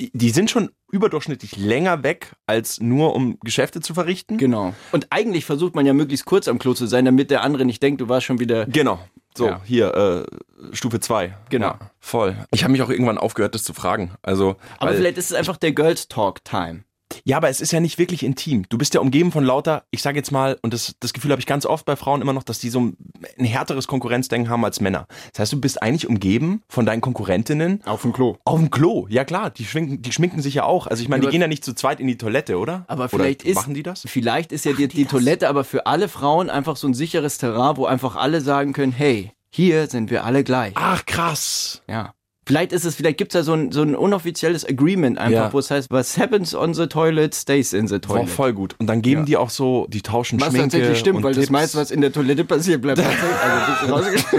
die 0.01 0.31
sind 0.31 0.51
schon 0.51 0.71
überdurchschnittlich 0.91 1.57
länger 1.57 2.03
weg, 2.03 2.33
als 2.47 2.81
nur 2.81 3.15
um 3.15 3.39
Geschäfte 3.41 3.81
zu 3.81 3.95
verrichten. 3.95 4.37
genau. 4.39 4.75
Und 4.93 5.07
eigentlich 5.11 5.45
versucht 5.45 5.75
man 5.75 5.87
ja 5.87 5.93
möglichst 5.95 6.25
kurz 6.27 6.49
am 6.49 6.59
Klo 6.59 6.75
zu 6.75 6.87
sein, 6.87 7.05
damit 7.05 7.31
der 7.31 7.43
andere 7.43 7.65
nicht 7.65 7.83
denkt, 7.83 8.01
du 8.01 8.09
warst 8.09 8.27
schon 8.27 8.41
wieder. 8.41 8.67
Genau. 8.67 8.99
So, 9.37 9.47
Ja. 9.47 9.61
hier, 9.65 9.95
äh, 9.95 10.75
Stufe 10.75 10.99
2. 11.01 11.37
Genau. 11.51 11.75
voll. 12.01 12.37
Ich 12.51 12.65
habe 12.65 12.73
mich 12.73 12.83
auch 12.83 12.91
irgendwann 12.91 13.19
aufgehört, 13.19 13.55
das 13.55 13.63
zu 13.63 13.73
fragen. 13.75 14.13
Also, 14.23 14.57
Aber 14.79 14.93
vielleicht 14.95 15.19
ist 15.19 15.31
es 15.31 15.37
einfach 15.37 15.57
der 15.57 15.73
Girls 15.73 16.09
Talk 16.09 16.45
Time. 16.45 16.83
Ja, 17.25 17.37
aber 17.37 17.49
es 17.49 17.61
ist 17.61 17.73
ja 17.73 17.81
nicht 17.81 17.99
wirklich 17.99 18.23
intim. 18.23 18.65
Du 18.69 18.79
bist 18.79 18.95
ja 18.95 19.01
umgeben 19.01 19.33
von 19.33 19.45
lauter, 19.45 19.85
ich 19.91 20.03
sage 20.03 20.19
jetzt 20.19 20.33
mal, 20.33 20.59
und 20.63 20.73
das, 20.75 20.95
das 21.01 21.13
Gefühl 21.13 21.31
habe 21.31 21.41
ich 21.41 21.47
ganz 21.47 21.67
oft 21.67 21.85
bei 21.85 21.97
Frauen 21.97 22.23
immer 22.23 22.33
noch, 22.33 22.43
dass 22.43 22.59
die 22.59 22.71
so 22.71 22.81
ein, 22.81 22.97
ein 23.39 23.45
härteres 23.45 23.87
Konkurrenzdenken 23.87 24.51
haben 24.51 24.65
als 24.65 24.81
Männer. 24.81 25.07
Das 25.33 25.41
heißt, 25.41 25.53
du 25.53 25.61
bist 25.61 25.83
eigentlich 25.83 26.09
umgeben 26.09 26.63
von 26.69 26.87
deinen 26.87 27.01
Konkurrentinnen 27.01 27.83
Auf 27.85 28.03
dem 28.03 28.13
Klo. 28.13 28.37
auf 28.45 28.59
dem 28.59 28.71
Klo. 28.71 29.07
Ja 29.09 29.25
klar, 29.25 29.51
die 29.51 29.65
schminken, 29.65 30.03
die 30.03 30.13
schminken 30.13 30.43
sich 30.43 30.55
ja 30.55 30.65
auch. 30.65 30.87
Also 30.87 31.03
ich 31.03 31.09
meine, 31.09 31.25
die 31.25 31.31
gehen 31.31 31.41
ja 31.41 31.49
nicht 31.49 31.65
zu 31.65 31.75
zweit 31.75 32.01
in 32.01 32.07
die 32.07 32.19
Toilette, 32.19 32.59
oder? 32.59 32.85
Aber 32.89 33.09
vielleicht 33.09 33.43
oder 33.43 33.51
ist. 33.51 33.57
machen 33.57 33.75
die 33.75 33.83
das? 33.83 34.03
Vielleicht 34.07 34.53
ist 34.53 34.65
ja 34.65 34.73
die, 34.73 34.89
die 34.89 35.07
Toilette 35.07 35.49
aber 35.49 35.65
für 35.65 35.87
alle 35.87 36.09
Frauen 36.09 36.51
einfach 36.51 36.77
so 36.77 36.87
ein 36.87 36.95
sicheres 36.95 37.39
Terrain, 37.39 37.77
wo 37.77 37.87
einfach 37.87 38.17
alle 38.17 38.41
sagen 38.41 38.73
können, 38.73 38.93
hey, 38.93 39.33
hier 39.51 39.87
sind 39.89 40.11
wir 40.11 40.25
alle 40.25 40.45
gleich. 40.45 40.73
Ach 40.77 41.05
krass. 41.07 41.83
Ja. 41.89 42.13
Vielleicht 42.49 42.73
ist 42.73 42.87
es, 42.87 42.95
vielleicht 42.97 43.19
gibt's 43.19 43.35
da 43.35 43.43
so 43.43 43.53
ein, 43.53 43.73
so 43.73 43.83
ein 43.83 43.95
unoffizielles 43.95 44.65
Agreement 44.67 45.19
einfach, 45.19 45.31
Ja. 45.33 45.53
wo 45.53 45.59
es 45.59 45.71
heißt, 45.71 45.91
was 45.91 46.17
happens 46.17 46.55
on 46.55 46.73
the 46.73 46.87
toilet 46.87 47.35
stays 47.35 47.75
in 47.75 47.87
the 47.89 47.97
War 47.97 48.01
toilet. 48.01 48.31
voll 48.31 48.55
gut. 48.55 48.75
Und 48.79 48.87
dann 48.87 49.03
geben 49.03 49.21
Ja. 49.21 49.27
die 49.27 49.37
auch 49.37 49.51
so, 49.51 49.87
die 49.91 50.01
tauschen 50.01 50.41
Was 50.41 50.49
Schminke 50.49 50.69
tatsächlich 50.71 50.99
stimmt, 50.99 51.19
und 51.19 51.25
weil 51.25 51.35
das 51.35 51.41
Tipps. 51.43 51.51
meiste, 51.53 51.77
was 51.77 51.91
in 51.91 52.01
der 52.01 52.11
Toilette 52.11 52.47
passiert, 52.47 52.81
bleibt 52.81 53.01
tatsächlich. 53.03 53.93
Also. 53.93 54.39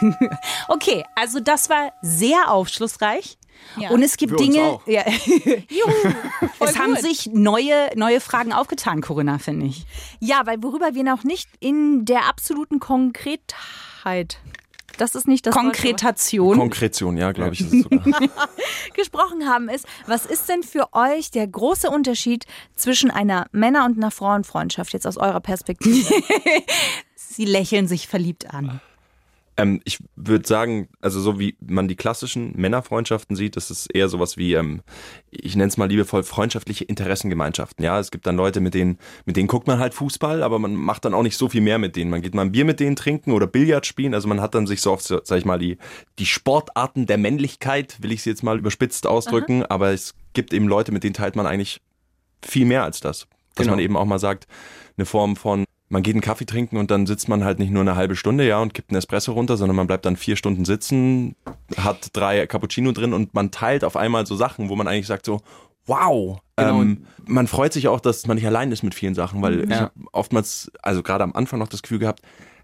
Okay, 0.68 1.04
also 1.14 1.40
das 1.40 1.68
war 1.70 1.92
sehr 2.02 2.50
aufschlussreich. 2.50 3.36
Ja. 3.76 3.90
Und 3.90 4.02
es 4.02 4.16
gibt 4.16 4.30
Für 4.32 4.36
Dinge. 4.38 4.78
Ja. 4.86 5.02
es 6.60 6.78
haben 6.78 6.94
gut. 6.94 7.02
sich 7.02 7.28
neue, 7.32 7.90
neue 7.96 8.20
Fragen 8.20 8.52
aufgetan, 8.52 9.00
Corinna, 9.00 9.38
finde 9.38 9.66
ich. 9.66 9.84
Ja, 10.20 10.42
weil 10.44 10.62
worüber 10.62 10.94
wir 10.94 11.02
noch 11.02 11.24
nicht 11.24 11.48
in 11.58 12.04
der 12.04 12.28
absoluten 12.28 12.78
Konkretheit, 12.78 14.38
das 15.00 15.14
ist 15.14 15.26
nicht 15.28 15.46
das 15.46 15.54
deutsche 15.54 15.66
Wort, 15.66 15.76
Konkretation. 15.76 16.58
Konkretion, 16.58 17.16
ja, 17.16 17.32
glaube 17.32 17.54
ich. 17.54 17.60
Ist 17.60 17.72
es 17.72 17.82
sogar. 17.82 18.04
gesprochen 18.94 19.48
haben, 19.48 19.68
ist, 19.68 19.86
was 20.06 20.26
ist 20.26 20.48
denn 20.48 20.62
für 20.62 20.92
euch 20.92 21.30
der 21.30 21.46
große 21.46 21.88
Unterschied 21.88 22.44
zwischen 22.76 23.10
einer 23.10 23.46
Männer- 23.52 23.84
und 23.84 23.96
einer 23.96 24.10
Frauenfreundschaft, 24.10 24.92
jetzt 24.92 25.06
aus 25.06 25.16
eurer 25.16 25.40
Perspektive? 25.40 26.14
Sie 27.14 27.44
lächeln 27.44 27.86
sich 27.86 28.08
verliebt 28.08 28.52
an. 28.52 28.80
Ähm, 29.58 29.80
ich 29.84 29.98
würde 30.14 30.46
sagen, 30.46 30.88
also 31.00 31.20
so 31.20 31.38
wie 31.40 31.56
man 31.60 31.88
die 31.88 31.96
klassischen 31.96 32.52
Männerfreundschaften 32.56 33.34
sieht, 33.34 33.56
das 33.56 33.70
ist 33.70 33.86
eher 33.92 34.08
sowas 34.08 34.36
wie, 34.36 34.54
ähm, 34.54 34.82
ich 35.30 35.56
nenne 35.56 35.68
es 35.68 35.76
mal 35.76 35.88
liebevoll 35.88 36.22
freundschaftliche 36.22 36.84
Interessengemeinschaften. 36.84 37.84
Ja, 37.84 37.98
es 37.98 38.12
gibt 38.12 38.26
dann 38.26 38.36
Leute, 38.36 38.60
mit 38.60 38.74
denen, 38.74 38.98
mit 39.26 39.36
denen 39.36 39.48
guckt 39.48 39.66
man 39.66 39.80
halt 39.80 39.94
Fußball, 39.94 40.44
aber 40.44 40.60
man 40.60 40.76
macht 40.76 41.04
dann 41.04 41.12
auch 41.12 41.24
nicht 41.24 41.36
so 41.36 41.48
viel 41.48 41.60
mehr 41.60 41.78
mit 41.78 41.96
denen. 41.96 42.10
Man 42.10 42.22
geht 42.22 42.34
mal 42.34 42.42
ein 42.42 42.52
Bier 42.52 42.64
mit 42.64 42.78
denen 42.78 42.94
trinken 42.94 43.32
oder 43.32 43.48
Billard 43.48 43.84
spielen. 43.84 44.14
Also 44.14 44.28
man 44.28 44.40
hat 44.40 44.54
dann 44.54 44.66
sich 44.68 44.80
so 44.80 44.96
so, 44.96 45.20
sag 45.24 45.38
ich 45.38 45.44
mal, 45.44 45.58
die, 45.58 45.76
die 46.20 46.26
Sportarten 46.26 47.06
der 47.06 47.18
Männlichkeit, 47.18 48.00
will 48.00 48.12
ich 48.12 48.20
es 48.20 48.24
jetzt 48.24 48.42
mal 48.44 48.58
überspitzt 48.58 49.06
ausdrücken, 49.06 49.64
aber 49.64 49.90
es 49.90 50.14
gibt 50.34 50.52
eben 50.54 50.68
Leute, 50.68 50.92
mit 50.92 51.02
denen 51.02 51.14
teilt 51.14 51.34
man 51.36 51.46
eigentlich 51.46 51.80
viel 52.44 52.64
mehr 52.64 52.84
als 52.84 53.00
das. 53.00 53.26
Dass 53.54 53.64
Genau. 53.64 53.72
man 53.72 53.80
eben 53.80 53.96
auch 53.96 54.04
mal 54.04 54.20
sagt, 54.20 54.46
eine 54.96 55.04
Form 55.04 55.34
von, 55.34 55.64
man 55.88 56.02
geht 56.02 56.14
einen 56.14 56.20
Kaffee 56.20 56.44
trinken 56.46 56.76
und 56.76 56.90
dann 56.90 57.06
sitzt 57.06 57.28
man 57.28 57.44
halt 57.44 57.58
nicht 57.58 57.70
nur 57.70 57.80
eine 57.82 57.96
halbe 57.96 58.14
Stunde, 58.16 58.46
ja, 58.46 58.60
und 58.60 58.74
kippt 58.74 58.90
einen 58.90 58.98
Espresso 58.98 59.32
runter, 59.32 59.56
sondern 59.56 59.76
man 59.76 59.86
bleibt 59.86 60.04
dann 60.04 60.16
vier 60.16 60.36
Stunden 60.36 60.64
sitzen, 60.64 61.34
hat 61.76 62.10
drei 62.12 62.46
Cappuccino 62.46 62.92
drin 62.92 63.12
und 63.14 63.32
man 63.34 63.50
teilt 63.50 63.84
auf 63.84 63.96
einmal 63.96 64.26
so 64.26 64.36
Sachen, 64.36 64.68
wo 64.68 64.76
man 64.76 64.86
eigentlich 64.88 65.06
sagt 65.06 65.24
so, 65.26 65.40
wow. 65.86 66.38
Genau. 66.56 66.82
Ähm, 66.82 67.06
man 67.26 67.46
freut 67.46 67.72
sich 67.72 67.88
auch, 67.88 68.00
dass 68.00 68.26
man 68.26 68.36
nicht 68.36 68.46
allein 68.46 68.70
ist 68.72 68.82
mit 68.82 68.94
vielen 68.94 69.14
Sachen, 69.14 69.40
weil 69.42 69.64
ich 69.64 69.70
Ja. 69.70 69.80
habe 69.80 69.92
oftmals, 70.12 70.70
also 70.82 71.02
gerade 71.02 71.24
am 71.24 71.32
Anfang 71.32 71.58
noch 71.58 71.68
das 71.68 71.82
Gefühl 71.82 71.98
gehabt, 72.00 72.20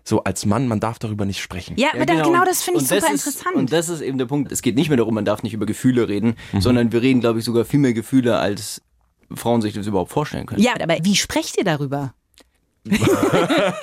so 0.07 0.23
als 0.25 0.45
Mann, 0.45 0.69
man 0.69 0.81
darf 0.81 0.99
darüber 0.99 1.25
nicht 1.25 1.41
sprechen. 1.41 1.77
Ja, 1.79 1.89
aber 1.95 2.05
da, 2.05 2.15
genau 2.23 2.41
und- 2.41 2.47
das 2.49 2.63
finde 2.63 2.81
ich 2.81 2.91
und 2.91 3.01
super 3.01 3.15
ist, 3.15 3.27
interessant. 3.27 3.57
Und 3.57 3.73
das 3.73 3.89
ist 3.89 4.03
eben 4.03 4.19
der 4.19 4.27
Punkt. 4.27 4.53
Es 4.53 4.61
geht 4.61 4.75
nicht 4.75 4.89
mehr 4.89 4.99
darum, 4.99 5.15
man 5.15 5.25
darf 5.25 5.43
nicht 5.43 5.55
über 5.55 5.65
Gefühle 5.65 6.09
reden, 6.09 6.35
Mhm. 6.53 6.61
sondern 6.61 6.93
wir 6.93 7.01
reden, 7.01 7.21
glaube 7.21 7.39
ich, 7.39 7.45
sogar 7.47 7.65
viel 7.65 7.81
mehr 7.81 7.95
Gefühle, 7.95 8.37
als 8.39 8.83
Frauen 9.35 9.63
sich 9.63 9.73
das 9.73 9.87
überhaupt 9.87 10.13
vorstellen 10.13 10.45
können. 10.45 10.61
ja, 10.61 10.73
aber 10.79 10.97
wie 11.03 11.17
sprecht 11.17 11.57
ihr 11.57 11.65
darüber? 11.65 12.13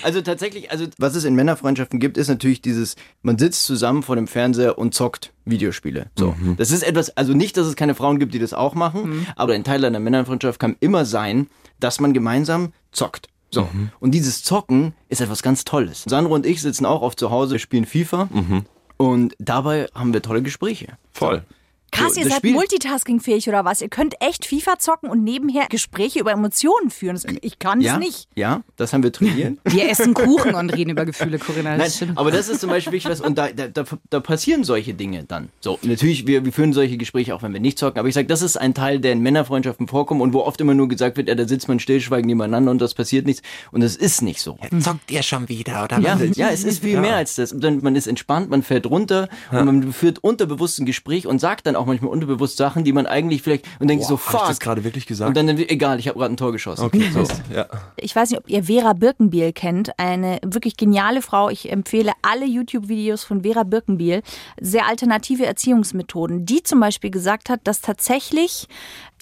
Also 0.04 0.22
tatsächlich, 0.22 0.72
also 0.72 0.86
was 0.98 1.16
es 1.16 1.24
in 1.24 1.36
Männerfreundschaften 1.36 2.00
gibt, 2.00 2.18
ist 2.18 2.28
natürlich 2.28 2.62
dieses, 2.62 2.96
man 3.22 3.38
sitzt 3.38 3.66
zusammen 3.66 4.04
vor 4.04 4.16
dem 4.16 4.28
Fernseher 4.28 4.78
und 4.78 4.94
zockt 4.94 5.34
Videospiele. 5.46 6.12
So. 6.18 6.36
Mhm. 6.38 6.58
Das 6.58 6.72
ist 6.72 6.84
etwas, 6.84 7.16
also 7.18 7.34
nicht, 7.34 7.58
dass 7.58 7.68
es 7.68 7.76
keine 7.76 7.96
Frauen 7.96 8.20
gibt, 8.20 8.34
die 8.34 8.40
das 8.40 8.54
auch 8.54 8.76
machen, 8.76 9.26
aber 9.36 9.54
ein 9.54 9.64
Teil 9.64 9.84
einer 9.84 10.00
Männerfreundschaft 10.00 10.60
kann 10.60 10.76
immer 10.80 11.06
sein, 11.06 11.48
dass 11.80 12.00
man 12.00 12.14
gemeinsam 12.14 12.74
zockt. 12.92 13.28
So. 13.50 13.64
Mhm. 13.64 13.90
Und 14.00 14.12
dieses 14.12 14.44
Zocken 14.44 14.94
ist 15.10 15.22
etwas 15.22 15.42
ganz 15.44 15.66
Tolles. 15.66 16.04
Sandro 16.08 16.34
und 16.34 16.46
ich 16.46 16.62
sitzen 16.62 16.86
auch 16.86 17.02
oft 17.02 17.20
zu 17.20 17.32
Hause, 17.32 17.60
spielen 17.60 17.86
FIFA. 17.86 18.30
Mhm. 18.32 18.66
Und 18.98 19.36
dabei 19.40 19.88
haben 19.94 20.14
wir 20.14 20.22
tolle 20.22 20.42
Gespräche. 20.42 20.88
Voll. 21.12 21.44
Krass, 21.92 22.16
ihr 22.18 22.24
seid 22.24 22.38
Spiel- 22.38 22.54
multitaskingfähig 22.54 23.48
oder 23.50 23.66
was? 23.66 23.82
Ihr 23.82 23.90
könnt 23.90 24.16
echt 24.22 24.46
FIFA 24.46 24.80
zocken 24.80 25.10
und 25.10 25.24
nebenher 25.24 25.68
Gespräche 25.70 26.20
über 26.20 26.32
Emotionen 26.32 26.90
führen. 26.90 27.20
Ich 27.42 27.60
kann 27.60 27.80
es 27.80 27.86
Ja, 27.86 27.98
nicht. 28.00 28.28
ja, 28.36 28.62
das 28.78 28.94
haben 28.94 29.04
wir 29.04 29.12
trainiert. 29.12 29.58
Wir 29.66 29.90
essen 29.90 30.14
Kuchen 30.14 30.56
und 30.56 30.70
reden 30.70 30.92
über 30.92 31.06
Gefühle, 31.06 31.38
Corinna. 31.38 31.72
Nein, 31.72 31.80
Das 31.80 31.98
stimmt. 31.98 32.18
aber 32.18 32.32
das 32.32 32.50
ist 32.50 32.62
zum 32.62 32.70
Beispiel 32.70 32.94
wichtig, 32.94 33.12
was, 33.12 33.22
und 33.22 33.38
da, 33.38 33.50
da, 33.50 33.68
da, 33.68 33.84
da 34.10 34.20
passieren 34.20 34.64
solche 34.64 34.94
Dinge 34.94 35.24
dann. 35.26 35.50
So, 35.60 35.78
natürlich, 35.82 36.26
wir, 36.28 36.46
wir 36.46 36.54
führen 36.54 36.74
solche 36.74 36.98
Gespräche 36.98 37.36
auch, 37.36 37.44
wenn 37.44 37.54
wir 37.54 37.60
nicht 37.60 37.78
zocken, 37.78 38.00
aber 38.00 38.08
ich 38.08 38.14
sage, 38.16 38.28
das 38.28 38.42
ist 38.42 38.58
ein 38.58 38.74
Teil, 38.74 39.00
der 39.00 39.12
in 39.14 39.20
Männerfreundschaften 39.22 39.88
vorkommt 39.88 40.22
und 40.22 40.34
wo 40.34 40.40
oft 40.42 40.60
immer 40.62 40.74
nur 40.74 40.88
gesagt 40.88 41.18
wird, 41.18 41.28
ja, 41.28 41.36
da 41.36 41.48
sitzt 41.48 41.68
man 41.68 41.80
stillschweigend 41.80 42.28
nebeneinander 42.28 42.72
und 42.72 42.80
das 42.82 42.94
passiert 42.94 43.26
nichts. 43.26 43.42
Und 43.72 43.82
das 43.82 43.96
ist 43.96 44.22
nicht 44.22 44.42
so. 44.42 44.58
Zockt 44.80 45.12
ihr 45.12 45.24
schon 45.24 45.50
wieder, 45.50 45.84
oder? 45.84 46.00
Ja, 46.00 46.20
was? 46.20 46.38
ja, 46.38 46.50
es 46.50 46.64
ist 46.64 46.82
viel 46.84 47.00
mehr 47.00 47.16
als 47.18 47.36
das. 47.36 47.54
Dann, 47.58 47.82
man 47.82 47.96
ist 47.96 48.08
entspannt, 48.08 48.50
man 48.50 48.64
fährt 48.64 48.86
runter 48.86 49.28
und 49.52 49.66
man 49.66 49.94
führt 49.94 50.20
unterbewusst 50.24 50.80
ein 50.80 50.86
Gespräch 50.86 51.28
und 51.28 51.40
sagt 51.40 51.68
dann 51.68 51.76
auch 51.76 51.81
manchmal 51.86 52.12
unterbewusst 52.12 52.58
Sachen, 52.58 52.84
die 52.84 52.94
man 52.94 53.06
eigentlich 53.06 53.42
vielleicht 53.42 53.66
und 53.80 53.88
denkt 53.90 54.06
so, 54.06 54.18
Hab 54.20 54.34
ich 54.34 54.40
das 54.48 54.50
fuck. 54.58 54.60
gerade 54.60 54.84
wirklich 54.84 55.06
gesagt? 55.06 55.30
Und 55.30 55.36
dann, 55.38 55.58
egal, 55.58 56.00
ich 56.00 56.08
habe 56.08 56.20
gerade 56.20 56.34
ein 56.34 56.38
Tor 56.38 56.52
geschossen. 56.52 56.86
okay, 56.86 57.10
So. 57.14 57.24
ja. 57.54 57.66
Ich 57.98 58.16
weiß 58.16 58.30
nicht, 58.32 58.40
ob 58.40 58.50
ihr 58.50 58.64
Vera 58.66 58.94
Birkenbiel 58.94 59.54
kennt. 59.54 59.98
Eine 60.00 60.40
wirklich 60.44 60.78
geniale 60.78 61.22
Frau. 61.22 61.50
Ich 61.50 61.72
empfehle 61.72 62.12
alle 62.22 62.46
YouTube-Videos 62.46 63.24
von 63.24 63.44
Vera 63.44 63.64
Birkenbiel. 63.64 64.22
Sehr 64.60 64.88
alternative 64.88 65.46
Erziehungsmethoden. 65.46 66.46
Die 66.46 66.64
zum 66.64 66.80
Beispiel 66.80 67.12
gesagt 67.12 67.50
hat, 67.50 67.62
dass 67.66 67.82
tatsächlich 67.82 68.68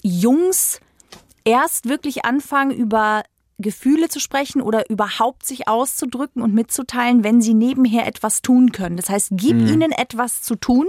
Jungs 0.02 0.80
erst 1.44 1.88
wirklich 1.88 2.24
anfangen, 2.24 2.70
über 2.70 3.22
Gefühle 3.58 4.08
zu 4.08 4.20
sprechen 4.20 4.62
oder 4.62 4.88
überhaupt 4.88 5.44
sich 5.44 5.68
auszudrücken 5.68 6.40
und 6.42 6.54
mitzuteilen, 6.54 7.24
wenn 7.24 7.42
sie 7.42 7.52
nebenher 7.52 8.06
etwas 8.06 8.40
tun 8.40 8.72
können. 8.72 8.96
Das 8.96 9.10
heißt, 9.10 9.28
gib 9.32 9.56
ihnen 9.56 9.92
etwas 9.92 10.40
zu 10.40 10.54
tun, 10.54 10.86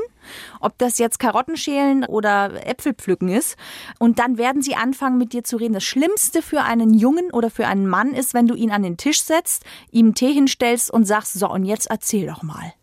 ob 0.59 0.77
das 0.77 0.97
jetzt 0.97 1.19
Karotten 1.19 1.57
schälen 1.57 2.05
oder 2.05 2.65
Äpfel 2.67 2.93
pflücken 2.93 3.29
ist. 3.29 3.57
Und 3.99 4.19
dann 4.19 4.37
werden 4.37 4.61
sie 4.61 4.75
anfangen, 4.75 5.17
mit 5.17 5.33
dir 5.33 5.43
zu 5.43 5.57
reden. 5.57 5.73
Das 5.73 5.83
Schlimmste 5.83 6.41
für 6.41 6.61
einen 6.61 6.93
Jungen 6.93 7.31
oder 7.31 7.49
für 7.49 7.67
einen 7.67 7.87
Mann 7.87 8.13
ist, 8.13 8.33
wenn 8.33 8.47
du 8.47 8.55
ihn 8.55 8.71
an 8.71 8.83
den 8.83 8.97
Tisch 8.97 9.23
setzt, 9.23 9.63
ihm 9.91 10.07
einen 10.07 10.15
Tee 10.15 10.33
hinstellst 10.33 10.91
und 10.91 11.05
sagst, 11.05 11.33
so, 11.33 11.49
und 11.49 11.65
jetzt 11.65 11.87
erzähl 11.87 12.27
doch 12.27 12.43
mal. 12.43 12.73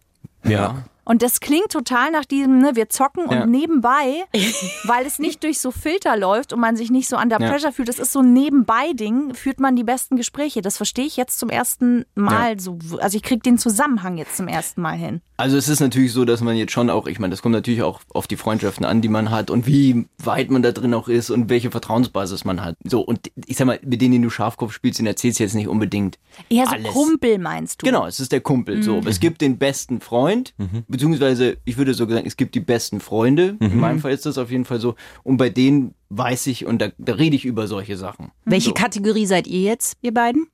Ja. 0.44 0.84
Und 1.08 1.22
das 1.22 1.40
klingt 1.40 1.70
total 1.70 2.10
nach 2.10 2.26
diesem, 2.26 2.58
ne, 2.58 2.72
wir 2.76 2.90
zocken 2.90 3.24
und 3.24 3.34
Ja. 3.34 3.46
nebenbei, 3.46 4.24
weil 4.84 5.06
es 5.06 5.18
nicht 5.18 5.42
durch 5.42 5.58
so 5.58 5.70
Filter 5.70 6.18
läuft 6.18 6.52
und 6.52 6.60
man 6.60 6.76
sich 6.76 6.90
nicht 6.90 7.08
so 7.08 7.16
under 7.16 7.40
Ja. 7.40 7.48
pressure 7.50 7.72
fühlt, 7.72 7.88
das 7.88 7.98
ist 7.98 8.12
so 8.12 8.18
ein 8.20 8.34
Nebenbei-Ding, 8.34 9.34
führt 9.34 9.58
man 9.58 9.74
die 9.74 9.84
besten 9.84 10.16
Gespräche. 10.16 10.60
Das 10.60 10.76
verstehe 10.76 11.06
ich 11.06 11.16
jetzt 11.16 11.38
zum 11.38 11.48
ersten 11.48 12.04
Mal 12.14 12.60
so. 12.60 12.78
Also 13.00 13.16
ich 13.16 13.22
kriege 13.22 13.40
den 13.40 13.56
Zusammenhang 13.56 14.18
jetzt 14.18 14.36
zum 14.36 14.48
ersten 14.48 14.82
Mal 14.82 14.96
hin. 14.98 15.22
Also 15.38 15.56
es 15.56 15.68
ist 15.68 15.80
natürlich 15.80 16.12
so, 16.12 16.24
dass 16.24 16.40
man 16.42 16.56
jetzt 16.56 16.72
schon 16.72 16.90
auch, 16.90 17.06
ich 17.06 17.18
meine, 17.20 17.30
das 17.30 17.42
kommt 17.42 17.52
natürlich 17.54 17.82
auch 17.82 18.00
auf 18.12 18.26
die 18.26 18.36
Freundschaften 18.36 18.84
an, 18.84 19.00
die 19.00 19.08
man 19.08 19.30
hat 19.30 19.50
und 19.50 19.66
wie 19.66 20.06
weit 20.18 20.50
man 20.50 20.62
da 20.62 20.72
drin 20.72 20.92
auch 20.94 21.08
ist 21.08 21.30
und 21.30 21.48
welche 21.48 21.70
Vertrauensbasis 21.70 22.44
man 22.44 22.62
hat. 22.62 22.74
So, 22.84 23.00
und 23.00 23.30
ich 23.46 23.56
sag 23.56 23.66
mal, 23.66 23.78
mit 23.82 24.02
denen, 24.02 24.12
die 24.12 24.20
du 24.20 24.30
Schafkopf 24.30 24.72
spielst, 24.72 24.98
den 24.98 25.06
erzählst 25.06 25.38
du 25.38 25.44
jetzt 25.44 25.54
nicht 25.54 25.68
unbedingt 25.68 26.18
Eher 26.50 26.66
so 26.66 26.72
alles. 26.72 26.92
Kumpel 26.92 27.38
meinst 27.38 27.80
du? 27.80 27.86
Genau, 27.86 28.04
es 28.06 28.20
ist 28.20 28.32
der 28.32 28.40
Kumpel. 28.40 28.82
So, 28.82 29.00
es 29.06 29.20
gibt 29.20 29.40
den 29.40 29.58
besten 29.58 30.00
Freund, 30.00 30.54
beziehungsweise 30.98 31.56
ich 31.64 31.76
würde 31.76 31.94
so 31.94 32.08
sagen, 32.08 32.26
es 32.26 32.36
gibt 32.36 32.54
die 32.54 32.60
besten 32.60 33.00
Freunde. 33.00 33.56
In 33.60 33.78
meinem 33.78 34.00
Fall 34.00 34.12
ist 34.12 34.26
das 34.26 34.36
auf 34.36 34.50
jeden 34.50 34.64
Fall 34.64 34.80
so. 34.80 34.96
Und 35.22 35.36
bei 35.36 35.48
denen 35.48 35.94
weiß 36.10 36.48
ich 36.48 36.66
und 36.66 36.82
da, 36.82 36.88
da 36.98 37.14
rede 37.14 37.36
ich 37.36 37.44
über 37.44 37.66
solche 37.68 37.96
Sachen. 37.96 38.32
Welche 38.44 38.68
so. 38.70 38.74
Kategorie 38.74 39.26
seid 39.26 39.46
ihr 39.46 39.60
jetzt, 39.62 39.96
ihr 40.02 40.12
beiden? 40.12 40.48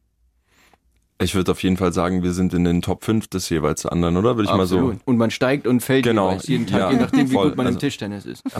Ich 1.22 1.35
würde 1.35 1.52
auf 1.52 1.62
jeden 1.62 1.76
Fall 1.76 1.92
sagen, 1.92 2.22
wir 2.22 2.33
sind 2.33 2.52
in 2.54 2.64
den 2.64 2.83
Top 2.83 3.04
5 3.04 3.28
des 3.28 3.48
jeweils 3.48 3.87
anderen, 3.87 4.16
oder? 4.16 4.37
Würde 4.37 4.50
ich 4.50 4.57
mal 4.57 4.66
so. 4.66 4.76
Absolut. 4.78 5.00
Und 5.07 5.16
man 5.16 5.30
steigt 5.30 5.66
und 5.66 5.80
fällt 5.80 6.04
Genau. 6.04 6.37
jeden 6.42 6.66
Tag, 6.66 6.78
Ja, 6.80 6.90
je 6.90 6.96
nachdem, 6.98 7.30
wie 7.30 7.35
voll. 7.35 7.48
gut 7.48 7.57
man 7.57 7.66
im 7.66 7.74
Also- 7.74 7.78
Tischtennis 7.78 8.26
ist. 8.26 8.42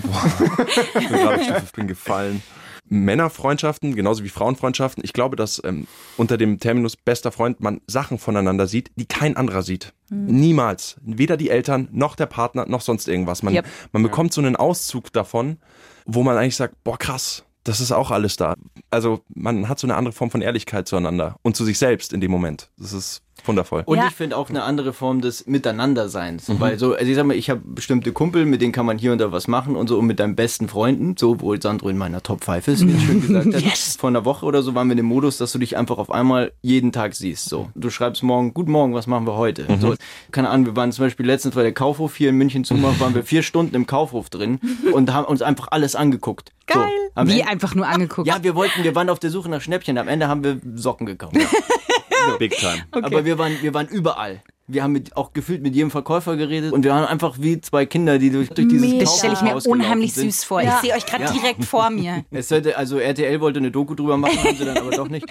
Ich 0.99 1.09
bin 1.09 1.19
ich 1.65 1.73
bin 1.73 1.89
gefallen. 1.89 2.43
Männerfreundschaften, 2.89 3.95
genauso 3.95 4.25
wie 4.25 4.29
Frauenfreundschaften. 4.29 5.03
Ich 5.05 5.13
glaube, 5.13 5.37
dass 5.37 5.61
ähm, 5.65 5.87
unter 6.17 6.37
dem 6.37 6.59
Terminus 6.59 6.97
bester 6.97 7.33
Freund 7.33 7.61
man 7.61 7.81
Sachen 7.87 8.19
voneinander 8.19 8.67
sieht, 8.67 8.91
die 8.97 9.07
kein 9.07 9.37
anderer 9.37 9.63
sieht. 9.63 9.93
Niemals. 10.11 10.97
Weder 11.03 11.37
die 11.37 11.51
Eltern, 11.51 11.89
noch 11.93 12.17
der 12.17 12.27
Partner, 12.27 12.67
noch 12.67 12.81
sonst 12.83 13.09
irgendwas. 13.09 13.43
Man, 13.43 13.55
Yep. 13.55 13.67
man 13.93 14.03
bekommt 14.03 14.33
so 14.33 14.41
einen 14.41 14.57
Auszug 14.57 15.13
davon, 15.13 15.59
wo 16.07 16.23
man 16.23 16.37
eigentlich 16.37 16.57
sagt, 16.57 16.83
boah, 16.85 16.99
krass, 16.99 17.45
das 17.65 17.81
ist 17.81 17.93
auch 17.93 18.11
alles 18.11 18.37
da. 18.37 18.55
Also 18.91 19.23
man 19.29 19.69
hat 19.69 19.79
so 19.79 19.87
eine 19.87 19.97
andere 19.97 20.13
Form 20.13 20.31
von 20.31 20.43
Ehrlichkeit 20.43 20.87
zueinander 20.87 21.37
und 21.43 21.57
zu 21.57 21.65
sich 21.65 21.79
selbst 21.79 22.13
in 22.13 22.21
dem 22.21 22.31
Moment. 22.31 22.71
Das 22.77 22.93
ist 22.93 23.23
wundervoll. 23.47 23.83
Und 23.87 23.99
Ja. 23.99 24.07
ich 24.09 24.15
finde 24.15 24.37
auch 24.37 24.49
eine 24.51 24.63
andere 24.63 24.93
Form 24.93 25.21
des 25.21 25.47
Miteinanderseins. 25.47 26.45
Weil 26.61 26.79
so, 26.79 26.95
also 26.95 27.05
ich 27.07 27.15
sag 27.17 27.27
mal, 27.27 27.37
ich 27.37 27.51
habe 27.51 27.61
bestimmte 27.65 28.13
Kumpel, 28.13 28.47
mit 28.47 28.61
denen 28.63 28.73
kann 28.73 28.87
man 28.87 28.99
hier 28.99 29.13
und 29.13 29.19
da 29.19 29.33
was 29.33 29.49
machen 29.49 29.77
und 29.77 29.89
so 29.89 29.99
und 29.99 30.07
mit 30.07 30.19
deinen 30.21 30.35
besten 30.37 30.69
Freunden, 30.69 31.17
so 31.19 31.41
wo 31.41 31.55
Sandro 31.61 31.89
in 31.89 31.99
meiner 31.99 32.23
Top 32.23 32.45
5 32.45 32.69
ist, 32.69 32.87
wie 32.87 32.99
schön 33.01 33.21
gesagt 33.21 33.55
hat. 33.55 33.63
Yes. 33.65 33.97
Vor 33.99 34.09
einer 34.11 34.25
Woche 34.25 34.47
oder 34.47 34.63
so 34.63 34.75
waren 34.75 34.89
wir 34.89 34.93
in 34.93 34.99
dem 34.99 35.07
Modus, 35.07 35.39
dass 35.39 35.53
du 35.53 35.59
dich 35.59 35.77
einfach 35.77 35.99
auf 35.99 36.11
einmal 36.11 36.53
jeden 36.63 36.93
Tag 36.93 37.15
siehst. 37.15 37.49
So, 37.49 37.69
du 37.75 37.91
schreibst 37.91 38.23
morgen, 38.23 38.55
guten 38.55 38.71
Morgen, 38.73 38.95
was 38.95 39.07
machen 39.07 39.27
wir 39.27 39.37
heute? 39.37 39.67
So, 39.81 39.95
keine 40.33 40.51
Ahnung, 40.51 40.67
wir 40.67 40.77
waren 40.77 40.93
zum 40.93 41.05
Beispiel 41.05 41.27
letztens, 41.27 41.57
weil 41.57 41.65
der 41.65 41.73
Kaufhof 41.75 42.17
hier 42.17 42.31
in 42.31 42.37
München 42.37 42.65
zumacht, 42.65 43.01
waren 43.01 43.15
wir 43.15 43.23
vier 43.25 43.43
Stunden 43.43 43.75
im 43.75 43.87
Kaufhof 43.87 44.31
drin 44.31 44.59
und 44.93 45.13
haben 45.13 45.25
uns 45.27 45.43
einfach 45.43 45.69
alles 45.71 45.95
angeguckt. 45.97 46.53
Geil. 46.67 46.79
So, 47.17 47.27
Wie 47.27 47.41
Ende- 47.41 47.49
einfach 47.49 47.75
nur 47.75 47.87
angeguckt. 47.87 48.27
ja, 48.27 48.43
wir 48.43 48.55
wollten, 48.55 48.83
wir 48.85 48.95
waren 48.95 49.09
auf 49.11 49.19
der 49.21 49.31
Suche 49.31 49.49
nach 49.51 49.61
Schnäppchen. 49.61 49.99
Am 49.99 50.09
Ende 50.09 50.29
haben 50.29 50.43
wir 50.43 50.59
Socken 50.75 51.07
gekauft. 51.07 51.37
Big 52.39 52.57
time. 52.57 52.83
Aber 52.93 53.25
wir 53.25 53.39
waren, 53.39 53.53
wir 53.63 53.75
waren 53.75 53.89
überall. 53.89 54.43
Wir 54.67 54.83
haben 54.83 54.93
mit, 54.93 55.15
auch 55.17 55.35
gefühlt 55.35 55.61
mit 55.63 55.75
jedem 55.75 55.91
Verkäufer 55.91 56.37
geredet 56.37 56.73
und 56.73 56.85
wir 56.85 56.91
waren 56.91 57.05
einfach 57.05 57.37
wie 57.39 57.61
zwei 57.61 57.85
Kinder, 57.85 58.19
die 58.19 58.31
durch, 58.31 58.49
durch 58.49 58.67
dieses 58.67 58.89
Mega. 58.91 59.05
Das 59.05 59.19
stelle 59.19 59.35
ich 59.35 59.43
mir 59.43 59.55
unheimlich 59.71 60.15
sind. 60.15 60.31
süß 60.33 60.45
vor. 60.45 60.63
Ja. 60.63 60.77
Ich 60.83 60.89
sehe 60.89 60.97
euch 60.97 61.05
gerade 61.05 61.25
Ja. 61.25 61.33
direkt 61.33 61.65
vor 61.67 61.91
mir. 61.91 62.25
Es 62.31 62.49
sollte, 62.49 62.77
also 62.79 62.99
RTL 62.99 63.41
wollte 63.41 63.59
eine 63.59 63.71
Doku 63.71 63.95
drüber 63.95 64.17
machen, 64.17 64.43
haben 64.43 64.57
sie 64.57 64.65
dann 64.65 64.79
aber 64.79 64.91
doch 64.93 65.09
nicht. 65.09 65.27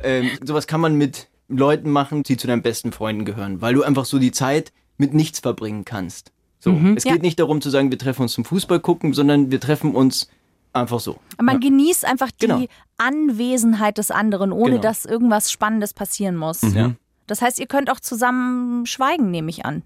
Ähm, 0.00 0.30
sowas 0.42 0.66
kann 0.66 0.80
man 0.80 0.94
mit 0.96 1.28
Leuten 1.48 1.90
machen, 1.90 2.22
die 2.22 2.36
zu 2.38 2.46
deinen 2.46 2.62
besten 2.62 2.92
Freunden 2.92 3.24
gehören, 3.24 3.60
weil 3.60 3.74
du 3.74 3.82
einfach 3.82 4.04
so 4.06 4.18
die 4.18 4.32
Zeit 4.32 4.72
mit 4.96 5.12
nichts 5.12 5.40
verbringen 5.40 5.84
kannst. 5.84 6.32
So. 6.58 6.72
Es 6.96 7.04
geht 7.04 7.16
Ja. 7.16 7.18
nicht 7.22 7.38
darum 7.38 7.60
zu 7.60 7.68
sagen, 7.70 7.90
wir 7.90 7.98
treffen 7.98 8.22
uns 8.22 8.32
zum 8.32 8.44
Fußball 8.46 8.80
gucken, 8.80 9.12
sondern 9.12 9.50
wir 9.50 9.60
treffen 9.60 9.94
uns 9.94 10.28
einfach 10.76 11.00
so. 11.00 11.18
Man 11.40 11.60
genießt 11.60 12.04
einfach 12.04 12.30
die 12.30 12.46
Genau. 12.46 12.64
Anwesenheit 12.98 13.98
des 13.98 14.10
anderen, 14.10 14.52
ohne 14.52 14.72
Genau. 14.72 14.82
dass 14.82 15.04
irgendwas 15.04 15.50
Spannendes 15.50 15.92
passieren 15.94 16.36
muss. 16.36 16.62
Ja. 16.62 16.92
Das 17.26 17.42
heißt, 17.42 17.58
ihr 17.58 17.66
könnt 17.66 17.90
auch 17.90 18.00
zusammen 18.00 18.86
schweigen, 18.86 19.30
nehme 19.30 19.50
ich 19.50 19.64
an. 19.66 19.82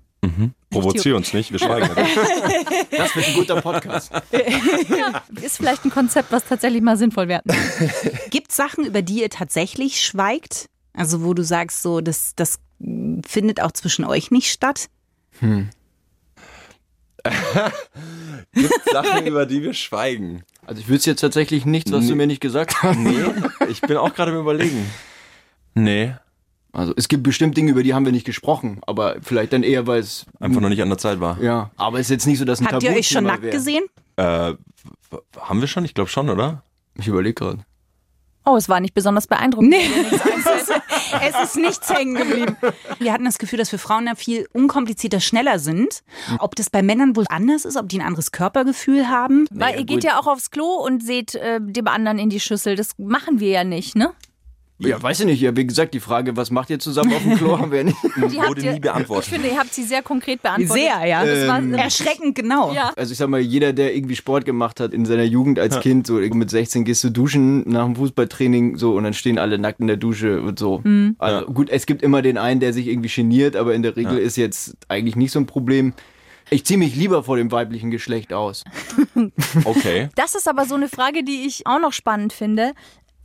Provozier 0.70 1.16
uns 1.16 1.32
nicht, 1.32 1.50
wir 1.50 1.58
schweigen. 1.58 1.88
Das 2.96 3.16
wird 3.16 3.26
ein 3.28 3.34
guter 3.34 3.60
Podcast. 3.62 4.12
Ist 5.40 5.56
vielleicht 5.56 5.84
ein 5.86 5.90
Konzept, 5.90 6.30
was 6.30 6.44
tatsächlich 6.44 6.82
mal 6.82 6.96
sinnvoll 6.98 7.26
wäre. 7.28 7.42
Gibt 8.30 8.52
Sachen, 8.52 8.84
über 8.84 9.00
die 9.02 9.22
ihr 9.22 9.30
tatsächlich 9.30 10.02
schweigt? 10.02 10.66
Also 10.92 11.24
wo 11.24 11.32
du 11.34 11.42
sagst, 11.42 11.82
so 11.82 12.00
das, 12.02 12.34
das 12.36 12.58
findet 13.26 13.62
auch 13.62 13.72
zwischen 13.72 14.04
euch 14.04 14.30
nicht 14.30 14.50
statt? 14.52 14.88
Gibt 18.52 18.84
Sachen, 18.92 19.26
über 19.26 19.46
die 19.46 19.62
wir 19.62 19.74
schweigen. 19.74 20.42
Also 20.70 20.82
ich 20.82 20.88
wüsste 20.88 21.10
jetzt 21.10 21.20
tatsächlich 21.20 21.66
nichts, 21.66 21.90
was 21.90 22.06
du 22.06 22.14
mir 22.14 22.28
nicht 22.28 22.40
gesagt 22.40 22.80
hast. 22.84 22.96
Nee, 22.96 23.24
ich 23.68 23.80
bin 23.80 23.96
auch 23.96 24.14
gerade 24.14 24.30
im 24.30 24.38
Überlegen. 24.38 24.86
Nee, 25.74 26.14
Also 26.72 26.94
es 26.96 27.08
gibt 27.08 27.24
bestimmt 27.24 27.56
Dinge, 27.56 27.72
über 27.72 27.82
die 27.82 27.92
haben 27.92 28.04
wir 28.04 28.12
nicht 28.12 28.24
gesprochen, 28.24 28.80
aber 28.86 29.16
vielleicht 29.20 29.52
dann 29.52 29.64
eher, 29.64 29.88
weil 29.88 29.98
es 29.98 30.26
einfach 30.38 30.60
noch 30.60 30.68
nicht 30.68 30.80
an 30.80 30.88
der 30.88 30.98
Zeit 30.98 31.18
war. 31.18 31.42
ja, 31.42 31.72
aber 31.76 31.98
es 31.98 32.06
ist 32.06 32.10
jetzt 32.10 32.26
nicht 32.26 32.38
so, 32.38 32.44
dass 32.44 32.60
ein 32.60 32.68
Habt 32.68 32.84
ihr 32.84 32.92
euch 32.92 33.08
schon 33.08 33.24
nackt 33.24 33.42
wäre. 33.42 33.52
gesehen? 33.56 33.82
Äh, 34.14 34.52
haben 35.40 35.60
wir 35.60 35.66
schon? 35.66 35.84
Ich 35.84 35.94
glaube 35.94 36.08
schon, 36.08 36.30
oder? 36.30 36.62
Ich 36.96 37.08
überlege 37.08 37.34
gerade. 37.34 37.64
Oh, 38.44 38.56
es 38.56 38.68
war 38.68 38.80
nicht 38.80 38.94
besonders 38.94 39.26
beeindruckend. 39.26 39.70
Nee, 39.70 39.86
es 41.22 41.42
ist 41.42 41.56
nichts 41.56 41.90
hängen 41.90 42.14
geblieben. 42.14 42.56
Wir 42.98 43.12
hatten 43.12 43.24
das 43.24 43.38
Gefühl, 43.38 43.58
dass 43.58 43.70
wir 43.70 43.78
Frauen 43.78 44.06
da 44.06 44.14
viel 44.14 44.48
unkomplizierter, 44.52 45.20
schneller 45.20 45.58
sind. 45.58 46.02
Ob 46.38 46.56
das 46.56 46.70
bei 46.70 46.82
Männern 46.82 47.16
wohl 47.16 47.26
anders 47.28 47.64
ist, 47.64 47.76
ob 47.76 47.88
die 47.88 48.00
ein 48.00 48.06
anderes 48.06 48.32
Körpergefühl 48.32 49.08
haben. 49.08 49.46
Weil 49.50 49.78
ihr 49.78 49.84
geht 49.84 50.04
ja 50.04 50.18
auch 50.18 50.26
aufs 50.26 50.50
Klo 50.50 50.76
und 50.76 51.04
seht 51.04 51.34
äh, 51.34 51.60
dem 51.60 51.86
anderen 51.86 52.18
in 52.18 52.30
die 52.30 52.40
Schüssel. 52.40 52.76
Das 52.76 52.92
machen 52.98 53.40
wir 53.40 53.50
ja 53.50 53.64
nicht, 53.64 53.94
ne? 53.94 54.14
Ja, 54.88 55.02
weiß 55.02 55.20
ich 55.20 55.26
nicht. 55.26 55.40
Ja, 55.40 55.56
wie 55.56 55.66
gesagt, 55.66 55.94
die 55.94 56.00
Frage, 56.00 56.36
was 56.36 56.50
macht 56.50 56.70
ihr 56.70 56.78
zusammen 56.78 57.12
auf 57.14 57.22
dem 57.22 57.36
Klo, 57.36 57.58
haben 57.58 57.72
wir 57.72 57.84
nicht. 57.84 57.96
Die 58.16 58.36
Wurde 58.36 58.72
nie 58.72 58.80
beantwortet. 58.80 59.26
Ich 59.26 59.32
finde, 59.32 59.48
ihr 59.48 59.58
habt 59.58 59.72
sie 59.72 59.82
sehr 59.82 60.02
konkret 60.02 60.42
beantwortet. 60.42 60.84
Sehr, 60.84 61.06
ja. 61.06 61.24
Das 61.24 61.48
war, 61.48 61.62
Erschreckend 61.78 62.34
genau. 62.34 62.72
ja. 62.72 62.92
Also 62.96 63.12
ich 63.12 63.18
sag 63.18 63.28
mal, 63.28 63.40
jeder, 63.40 63.72
der 63.72 63.94
irgendwie 63.94 64.16
Sport 64.16 64.44
gemacht 64.44 64.80
hat 64.80 64.92
in 64.92 65.04
seiner 65.04 65.24
Jugend 65.24 65.58
als 65.58 65.80
Kind, 65.80 66.06
so 66.06 66.14
mit 66.14 66.50
16 66.50 66.84
gehst 66.84 67.04
du 67.04 67.10
duschen 67.10 67.68
nach 67.68 67.84
dem 67.84 67.96
Fußballtraining 67.96 68.76
so 68.76 68.94
und 68.94 69.04
dann 69.04 69.14
stehen 69.14 69.38
alle 69.38 69.58
nackt 69.58 69.80
in 69.80 69.86
der 69.86 69.96
Dusche 69.96 70.40
und 70.42 70.58
so. 70.58 70.82
Also 71.18 71.46
gut, 71.46 71.70
es 71.70 71.86
gibt 71.86 72.02
immer 72.02 72.22
den 72.22 72.38
einen, 72.38 72.60
der 72.60 72.72
sich 72.72 72.86
irgendwie 72.86 73.08
geniert, 73.08 73.56
aber 73.56 73.74
in 73.74 73.82
der 73.82 73.96
Regel 73.96 74.18
ist 74.18 74.36
jetzt 74.36 74.76
eigentlich 74.88 75.16
nicht 75.16 75.30
so 75.32 75.38
ein 75.38 75.46
Problem. 75.46 75.92
Ich 76.52 76.64
ziehe 76.66 76.78
mich 76.78 76.96
lieber 76.96 77.22
vor 77.22 77.36
dem 77.36 77.52
weiblichen 77.52 77.90
Geschlecht 77.90 78.32
aus. 78.32 78.64
Okay. 79.64 80.08
Das 80.16 80.34
ist 80.34 80.48
aber 80.48 80.64
so 80.64 80.74
eine 80.74 80.88
Frage, 80.88 81.22
die 81.22 81.46
ich 81.46 81.66
auch 81.66 81.78
noch 81.78 81.92
spannend 81.92 82.32
finde. 82.32 82.72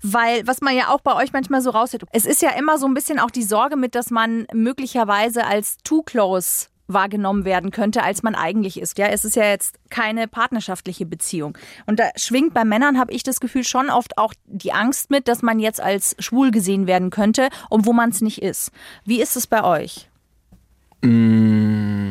Weil, 0.02 0.46
was 0.46 0.62
man 0.62 0.76
ja 0.76 0.90
auch 0.90 1.02
bei 1.02 1.16
euch 1.16 1.34
manchmal 1.34 1.62
so 1.62 1.72
raushört, 1.72 2.04
es 2.12 2.26
ist 2.26 2.42
ja 2.42 2.52
immer 2.52 2.78
so 2.78 2.86
ein 2.86 2.94
bisschen 2.94 3.20
auch 3.20 3.32
die 3.32 3.44
Sorge 3.44 3.76
mit, 3.76 3.96
dass 3.96 4.12
man 4.12 4.46
möglicherweise 4.54 5.46
als 5.46 5.78
too 5.84 6.04
close 6.04 6.68
wahrgenommen 6.88 7.46
werden 7.46 7.72
könnte, 7.72 8.04
als 8.04 8.22
man 8.22 8.36
eigentlich 8.36 8.80
ist. 8.80 8.98
Ja, 8.98 9.08
es 9.08 9.26
ist 9.26 9.36
ja 9.36 9.46
jetzt 9.46 9.78
keine 9.90 10.28
partnerschaftliche 10.28 11.06
Beziehung. 11.06 11.58
Und 11.88 12.00
da 12.00 12.10
schwingt 12.16 12.54
bei 12.54 12.64
Männern, 12.64 13.00
habe 13.00 13.12
ich 13.12 13.24
das 13.24 13.40
Gefühl, 13.40 13.64
schon 13.64 13.90
oft 13.90 14.18
auch 14.18 14.34
die 14.46 14.72
Angst 14.72 15.10
mit, 15.10 15.28
dass 15.28 15.42
man 15.42 15.60
jetzt 15.60 15.82
als 15.82 16.16
schwul 16.20 16.52
gesehen 16.52 16.86
werden 16.86 17.10
könnte, 17.10 17.50
obwohl 17.70 17.96
man 17.96 18.12
es 18.12 18.22
nicht 18.22 18.42
ist. 18.42 18.72
Wie 19.04 19.22
ist 19.22 19.36
es 19.36 19.48
bei 19.48 19.64
euch? 19.64 20.10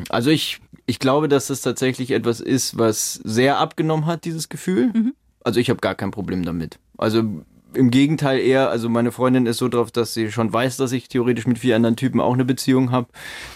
Also 0.09 0.31
ich, 0.31 0.61
ich 0.87 0.99
glaube, 0.99 1.29
dass 1.29 1.47
das 1.49 1.61
tatsächlich 1.61 2.11
etwas 2.11 2.41
ist, 2.41 2.77
was 2.79 3.15
sehr 3.15 3.59
abgenommen 3.59 4.07
hat, 4.07 4.25
dieses 4.25 4.49
Gefühl. 4.49 5.13
Also 5.45 5.61
ich 5.61 5.71
habe 5.71 5.81
gar 5.81 5.95
kein 5.95 6.11
Problem 6.11 6.45
damit. 6.45 6.79
Also 6.99 7.45
im 7.77 7.91
Gegenteil 7.91 8.39
eher, 8.41 8.71
also 8.71 8.89
meine 8.89 9.13
Freundin 9.13 9.47
ist 9.47 9.59
so 9.59 9.69
drauf, 9.69 9.91
dass 9.91 10.15
sie 10.15 10.31
schon 10.33 10.53
weiß, 10.53 10.77
dass 10.77 10.93
ich 10.93 11.09
theoretisch 11.09 11.47
mit 11.47 11.59
vier 11.59 11.77
anderen 11.77 11.97
Typen 11.97 12.21
auch 12.21 12.35
eine 12.35 12.45
Beziehung 12.45 12.91
habe, 12.91 13.09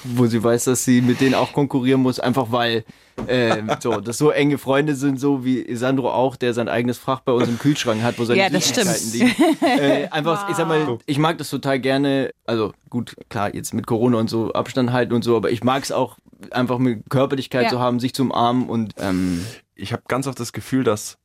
wo 0.04 0.26
sie 0.26 0.42
weiß, 0.42 0.64
dass 0.64 0.84
sie 0.84 1.00
mit 1.02 1.20
denen 1.20 1.34
auch 1.34 1.52
konkurrieren 1.52 2.00
muss, 2.02 2.20
einfach 2.20 2.52
weil 2.52 2.84
äh, 3.26 3.62
so, 3.80 4.00
das 4.00 4.18
so 4.18 4.30
enge 4.30 4.58
Freunde 4.58 4.94
sind, 4.94 5.18
so 5.18 5.44
wie 5.44 5.74
Sandro 5.74 6.10
auch, 6.12 6.36
der 6.36 6.54
sein 6.54 6.68
eigenes 6.68 6.98
Fach 6.98 7.20
bei 7.20 7.32
uns 7.32 7.48
im 7.48 7.58
Kühlschrank 7.58 8.02
hat, 8.02 8.18
wo 8.18 8.24
seine 8.24 8.40
Ja, 8.40 8.48
das 8.50 8.68
Süßigkeiten 8.68 9.12
liegen. 9.12 9.34
Äh, 9.78 10.08
einfach, 10.10 10.48
ich 10.48 10.56
sag 10.56 10.68
mal, 10.68 10.98
ich 11.06 11.18
mag 11.18 11.38
das 11.38 11.50
total 11.50 11.80
gerne, 11.80 12.30
also 12.46 12.72
gut, 12.90 13.16
klar, 13.28 13.54
jetzt 13.54 13.74
mit 13.74 13.86
Corona 13.86 14.18
und 14.18 14.30
so 14.30 14.52
Abstand 14.52 14.92
halten 14.92 15.12
und 15.14 15.22
so, 15.24 15.36
aber 15.36 15.50
ich 15.50 15.62
mag 15.64 15.82
es 15.82 15.92
auch 15.92 16.16
einfach 16.50 16.78
mit 16.78 17.08
Körperlichkeit 17.10 17.64
Ja. 17.64 17.70
zu 17.70 17.80
haben, 17.80 17.98
sich 18.00 18.14
zu 18.14 18.22
umarmen 18.22 18.68
und 18.68 18.94
ähm, 18.98 19.44
Ich 19.74 19.92
habe 19.92 20.02
ganz 20.08 20.26
oft 20.26 20.38
das 20.40 20.52
Gefühl, 20.52 20.84
dass 20.84 21.18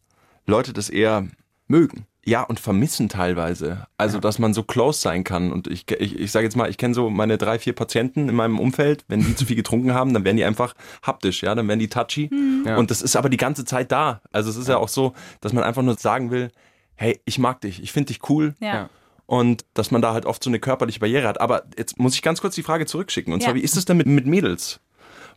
Leute 0.46 0.74
das 0.74 0.90
eher 0.90 1.28
mögen. 1.68 2.06
Ja 2.26 2.42
und 2.42 2.60
vermissen 2.60 3.10
teilweise. 3.10 3.88
Also, 3.98 4.20
dass 4.20 4.40
man 4.40 4.54
so 4.54 4.64
close 4.64 5.00
sein 5.02 5.24
kann. 5.24 5.52
Und 5.52 5.68
ich, 5.68 5.90
ich, 5.92 6.18
ich 6.20 6.32
sage 6.32 6.46
jetzt 6.46 6.56
mal, 6.56 6.70
ich 6.70 6.78
kenne 6.78 6.94
so 6.94 7.10
meine 7.10 7.38
drei, 7.38 7.60
vier 7.60 7.74
Patienten 7.74 8.30
in 8.30 8.36
meinem 8.36 8.60
Umfeld. 8.60 9.04
Wenn 9.08 9.22
die 9.22 9.36
zu 9.36 9.46
viel 9.46 9.56
getrunken 9.56 9.94
haben, 9.94 10.14
dann 10.14 10.24
werden 10.24 10.38
die 10.38 10.46
einfach 10.46 10.74
haptisch, 11.06 11.44
ja, 11.44 11.54
dann 11.54 11.68
werden 11.68 11.80
die 11.80 11.90
touchy. 11.90 12.30
Ja. 12.66 12.78
Und 12.78 12.92
das 12.92 13.02
ist 13.02 13.16
aber 13.16 13.30
die 13.30 13.38
ganze 13.38 13.66
Zeit 13.66 13.92
da. 13.92 14.22
Also, 14.32 14.50
es 14.50 14.58
ist 14.58 14.70
ja 14.70 14.78
auch 14.78 14.90
so, 14.90 15.14
dass 15.42 15.54
man 15.54 15.64
einfach 15.64 15.82
nur 15.82 15.96
sagen 15.96 16.32
will, 16.32 16.52
hey, 16.96 17.20
ich 17.26 17.40
mag 17.40 17.62
dich, 17.62 17.82
ich 17.84 17.92
finde 17.92 18.08
dich 18.14 18.30
cool. 18.30 18.56
Ja. 18.60 18.90
Und 19.26 19.66
dass 19.74 19.90
man 19.92 20.02
da 20.02 20.14
halt 20.14 20.26
oft 20.26 20.44
so 20.44 20.50
eine 20.50 20.60
körperliche 20.60 21.00
Barriere 21.00 21.28
hat. 21.28 21.42
Aber 21.42 21.64
jetzt 21.78 21.98
muss 21.98 22.14
ich 22.14 22.22
ganz 22.22 22.42
kurz 22.42 22.56
die 22.56 22.64
Frage 22.64 22.86
zurückschicken. 22.86 23.34
Und 23.34 23.42
Ja. 23.42 23.48
zwar, 23.48 23.56
wie 23.56 23.62
ist 23.62 23.78
es 23.78 23.86
denn 23.86 23.98
mit, 23.98 24.08
mit 24.08 24.26
Mädels? 24.28 24.80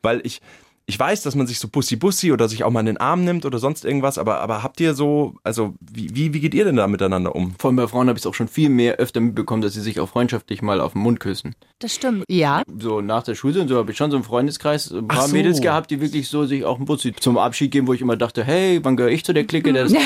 Weil 0.02 0.20
ich, 0.24 0.40
ich 0.88 0.98
weiß, 0.98 1.22
dass 1.22 1.34
man 1.34 1.48
sich 1.48 1.58
so 1.58 1.66
Bussi-Bussi 1.66 2.30
oder 2.32 2.48
sich 2.48 2.62
auch 2.62 2.70
mal 2.70 2.80
in 2.80 2.86
den 2.86 2.96
Arm 2.96 3.24
nimmt 3.24 3.44
oder 3.44 3.58
sonst 3.58 3.84
irgendwas, 3.84 4.18
aber, 4.18 4.40
aber 4.40 4.62
habt 4.62 4.78
ihr 4.80 4.94
so, 4.94 5.34
also 5.42 5.74
wie, 5.80 6.14
wie, 6.14 6.32
wie 6.32 6.38
geht 6.38 6.54
ihr 6.54 6.64
denn 6.64 6.76
da 6.76 6.86
miteinander 6.86 7.34
um? 7.34 7.56
Vor 7.58 7.68
allem 7.68 7.76
bei 7.76 7.88
Frauen 7.88 8.06
habe 8.08 8.16
ich 8.16 8.22
es 8.22 8.26
auch 8.26 8.34
schon 8.34 8.46
viel 8.46 8.68
mehr 8.68 8.94
öfter 8.96 9.20
mitbekommen, 9.20 9.62
dass 9.62 9.74
sie 9.74 9.80
sich 9.80 9.98
auch 9.98 10.08
freundschaftlich 10.08 10.62
mal 10.62 10.80
auf 10.80 10.92
den 10.92 11.02
Mund 11.02 11.18
küssen. 11.18 11.56
Das 11.80 11.92
stimmt. 11.92 12.24
Ja. 12.28 12.62
So 12.78 13.00
nach 13.00 13.24
der 13.24 13.34
Schule 13.34 13.60
und 13.60 13.68
so 13.68 13.76
habe 13.76 13.90
ich 13.90 13.96
schon 13.96 14.12
so 14.12 14.16
einen 14.16 14.24
Freundeskreis, 14.24 14.92
ein 14.92 15.08
paar 15.08 15.26
so. 15.26 15.34
Mädels 15.34 15.60
gehabt, 15.60 15.90
die 15.90 16.00
wirklich 16.00 16.28
so 16.28 16.46
sich 16.46 16.64
auch 16.64 16.76
einen 16.76 16.84
Bussi 16.84 17.12
zum 17.12 17.36
Abschied 17.36 17.72
geben, 17.72 17.88
wo 17.88 17.92
ich 17.92 18.00
immer 18.00 18.16
dachte, 18.16 18.44
hey, 18.44 18.78
wann 18.84 18.96
gehöre 18.96 19.10
ich 19.10 19.24
zu 19.24 19.32
der 19.32 19.44
Clique, 19.44 19.72
der 19.72 19.88
das 19.88 19.92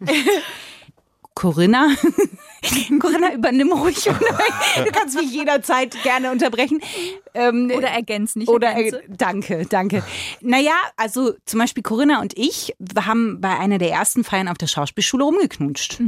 Corinna. 1.34 1.88
Corinna, 3.00 3.32
übernimm 3.34 3.72
ruhig. 3.72 4.04
du 4.04 4.12
kannst 4.92 5.16
mich 5.16 5.32
jederzeit 5.32 5.96
gerne 6.02 6.30
unterbrechen. 6.32 6.80
Ähm, 7.34 7.70
Oder 7.76 7.88
ergänzen, 7.88 8.40
nicht 8.40 8.48
Oder 8.48 8.68
ergänze. 8.68 9.02
äh, 9.02 9.08
danke, 9.08 9.66
danke. 9.68 10.02
Naja, 10.40 10.72
also 10.96 11.34
zum 11.44 11.60
Beispiel 11.60 11.82
Corinna 11.82 12.20
und 12.20 12.36
ich 12.36 12.74
haben 13.04 13.40
bei 13.40 13.58
einer 13.58 13.78
der 13.78 13.90
ersten 13.90 14.24
Feiern 14.24 14.48
auf 14.48 14.58
der 14.58 14.66
Schauspielschule 14.66 15.24
rumgeknutscht. 15.24 16.00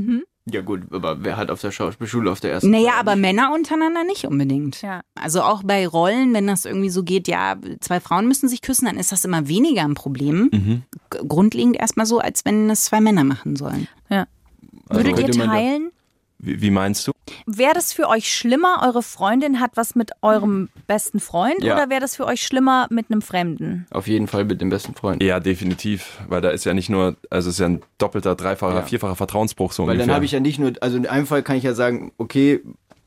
Ja 0.50 0.62
gut, 0.62 0.84
aber 0.92 1.22
wer 1.24 1.36
hat 1.36 1.50
auf 1.50 1.60
der 1.60 1.72
Schauspielschule 1.72 2.30
auf 2.32 2.40
der 2.40 2.52
ersten 2.52 2.70
Naja, 2.70 2.92
Feier 2.92 3.00
aber 3.00 3.16
nicht? 3.16 3.20
Männer 3.22 3.52
untereinander 3.52 4.02
nicht 4.04 4.24
unbedingt. 4.24 4.80
Ja. 4.80 5.02
Also 5.14 5.42
auch 5.42 5.62
bei 5.62 5.86
Rollen, 5.86 6.32
wenn 6.32 6.46
das 6.46 6.64
irgendwie 6.64 6.88
so 6.88 7.02
geht, 7.02 7.28
ja, 7.28 7.56
zwei 7.80 8.00
Frauen 8.00 8.26
müssen 8.26 8.48
sich 8.48 8.62
küssen, 8.62 8.86
dann 8.86 8.96
ist 8.96 9.12
das 9.12 9.26
immer 9.26 9.46
weniger 9.46 9.82
ein 9.82 9.92
Problem. 9.92 10.50
G- 11.10 11.18
Grundlegend 11.28 11.76
erstmal 11.78 12.06
so, 12.06 12.18
als 12.20 12.46
wenn 12.46 12.68
das 12.68 12.84
zwei 12.84 13.02
Männer 13.02 13.24
machen 13.24 13.56
sollen. 13.56 13.88
Ja. 14.08 14.26
Also 14.88 15.04
Würdet 15.04 15.36
ihr 15.36 15.44
teilen? 15.44 15.90
Wie, 16.38 16.60
wie 16.62 16.70
meinst 16.70 17.06
du? 17.06 17.12
Wäre 17.46 17.74
das 17.74 17.92
für 17.92 18.08
euch 18.08 18.32
schlimmer, 18.32 18.82
eure 18.86 19.02
Freundin 19.02 19.60
hat 19.60 19.72
was 19.74 19.94
mit 19.94 20.12
eurem 20.22 20.68
besten 20.86 21.20
Freund 21.20 21.62
Ja. 21.62 21.74
oder 21.74 21.90
wäre 21.90 22.00
das 22.00 22.16
für 22.16 22.26
euch 22.26 22.42
schlimmer 22.42 22.86
mit 22.90 23.10
einem 23.10 23.22
Fremden? 23.22 23.86
Auf 23.90 24.06
jeden 24.06 24.28
Fall 24.28 24.44
mit 24.44 24.60
dem 24.60 24.70
besten 24.70 24.94
Freund. 24.94 25.22
Ja, 25.22 25.40
definitiv, 25.40 26.18
weil 26.28 26.40
da 26.40 26.50
ist 26.50 26.64
ja 26.64 26.74
nicht 26.74 26.88
nur, 26.90 27.16
also 27.30 27.48
es 27.48 27.56
ist 27.56 27.60
ja 27.60 27.66
ein 27.66 27.82
doppelter, 27.98 28.34
dreifacher, 28.36 28.76
Ja. 28.76 28.82
vierfacher 28.82 29.16
Vertrauensbruch 29.16 29.72
so 29.72 29.82
Weil 29.82 29.94
dann 29.96 30.02
ungefähr. 30.02 30.14
habe 30.14 30.24
ich 30.24 30.32
ja 30.32 30.40
nicht 30.40 30.58
nur, 30.58 30.72
also 30.80 30.96
in 30.96 31.06
einem 31.06 31.26
Fall 31.26 31.42
kann 31.42 31.56
ich 31.56 31.64
ja 31.64 31.74
sagen, 31.74 32.12
okay, 32.18 32.60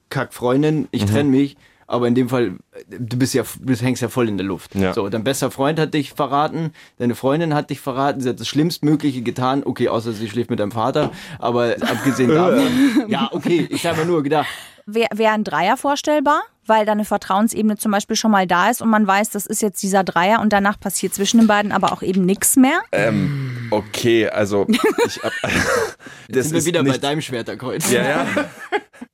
kack 0.09 0.33
Freundin, 0.33 0.87
ich 0.91 1.05
trenne 1.05 1.29
mich, 1.29 1.55
aber 1.91 2.07
in 2.07 2.15
dem 2.15 2.29
Fall, 2.29 2.53
du 2.87 3.17
bist 3.17 3.33
ja, 3.33 3.43
du 3.59 3.73
hängst 3.73 4.01
ja 4.01 4.07
voll 4.07 4.29
in 4.29 4.37
der 4.37 4.45
Luft. 4.45 4.73
Ja. 4.75 4.93
So, 4.93 5.09
dein 5.09 5.25
bester 5.25 5.51
Freund 5.51 5.77
hat 5.77 5.93
dich 5.93 6.11
verraten, 6.11 6.71
deine 6.99 7.15
Freundin 7.15 7.53
hat 7.53 7.69
dich 7.69 7.81
verraten, 7.81 8.21
sie 8.21 8.29
hat 8.29 8.39
das 8.39 8.47
Schlimmstmögliche 8.47 9.21
getan, 9.21 9.63
okay, 9.65 9.89
außer 9.89 10.13
sie 10.13 10.29
schläft 10.29 10.49
mit 10.49 10.59
deinem 10.61 10.71
Vater, 10.71 11.11
aber 11.37 11.75
abgesehen 11.81 12.29
davon, 12.33 13.09
ja, 13.09 13.29
okay, 13.33 13.67
ich 13.69 13.85
habe 13.85 14.05
nur 14.05 14.23
gedacht, 14.23 14.47
Wäre 14.87 15.09
wär 15.13 15.31
ein 15.33 15.43
Dreier 15.43 15.77
vorstellbar, 15.77 16.41
weil 16.65 16.85
da 16.85 16.93
eine 16.93 17.05
Vertrauensebene 17.05 17.77
zum 17.77 17.91
Beispiel 17.91 18.15
schon 18.15 18.31
mal 18.31 18.47
da 18.47 18.71
ist 18.71 18.81
und 18.81 18.89
man 18.89 19.05
weiß, 19.05 19.29
das 19.29 19.45
ist 19.45 19.61
jetzt 19.61 19.83
dieser 19.83 20.03
Dreier 20.03 20.41
und 20.41 20.51
danach 20.51 20.79
passiert 20.79 21.13
zwischen 21.13 21.37
den 21.39 21.47
beiden 21.47 21.71
aber 21.71 21.91
auch 21.91 22.01
eben 22.01 22.25
nichts 22.25 22.55
mehr? 22.55 22.81
ähm, 22.91 23.67
okay, 23.69 24.27
also 24.27 24.65
ich 25.05 25.21
hab, 25.23 25.31
das 26.29 26.45
sind 26.45 26.51
wir 26.53 26.57
ist 26.57 26.65
wieder 26.65 26.83
bei 26.83 26.97
deinem 26.97 27.21
Schwerterkreuz. 27.21 27.91
Ja, 27.91 28.01
ja. 28.01 28.27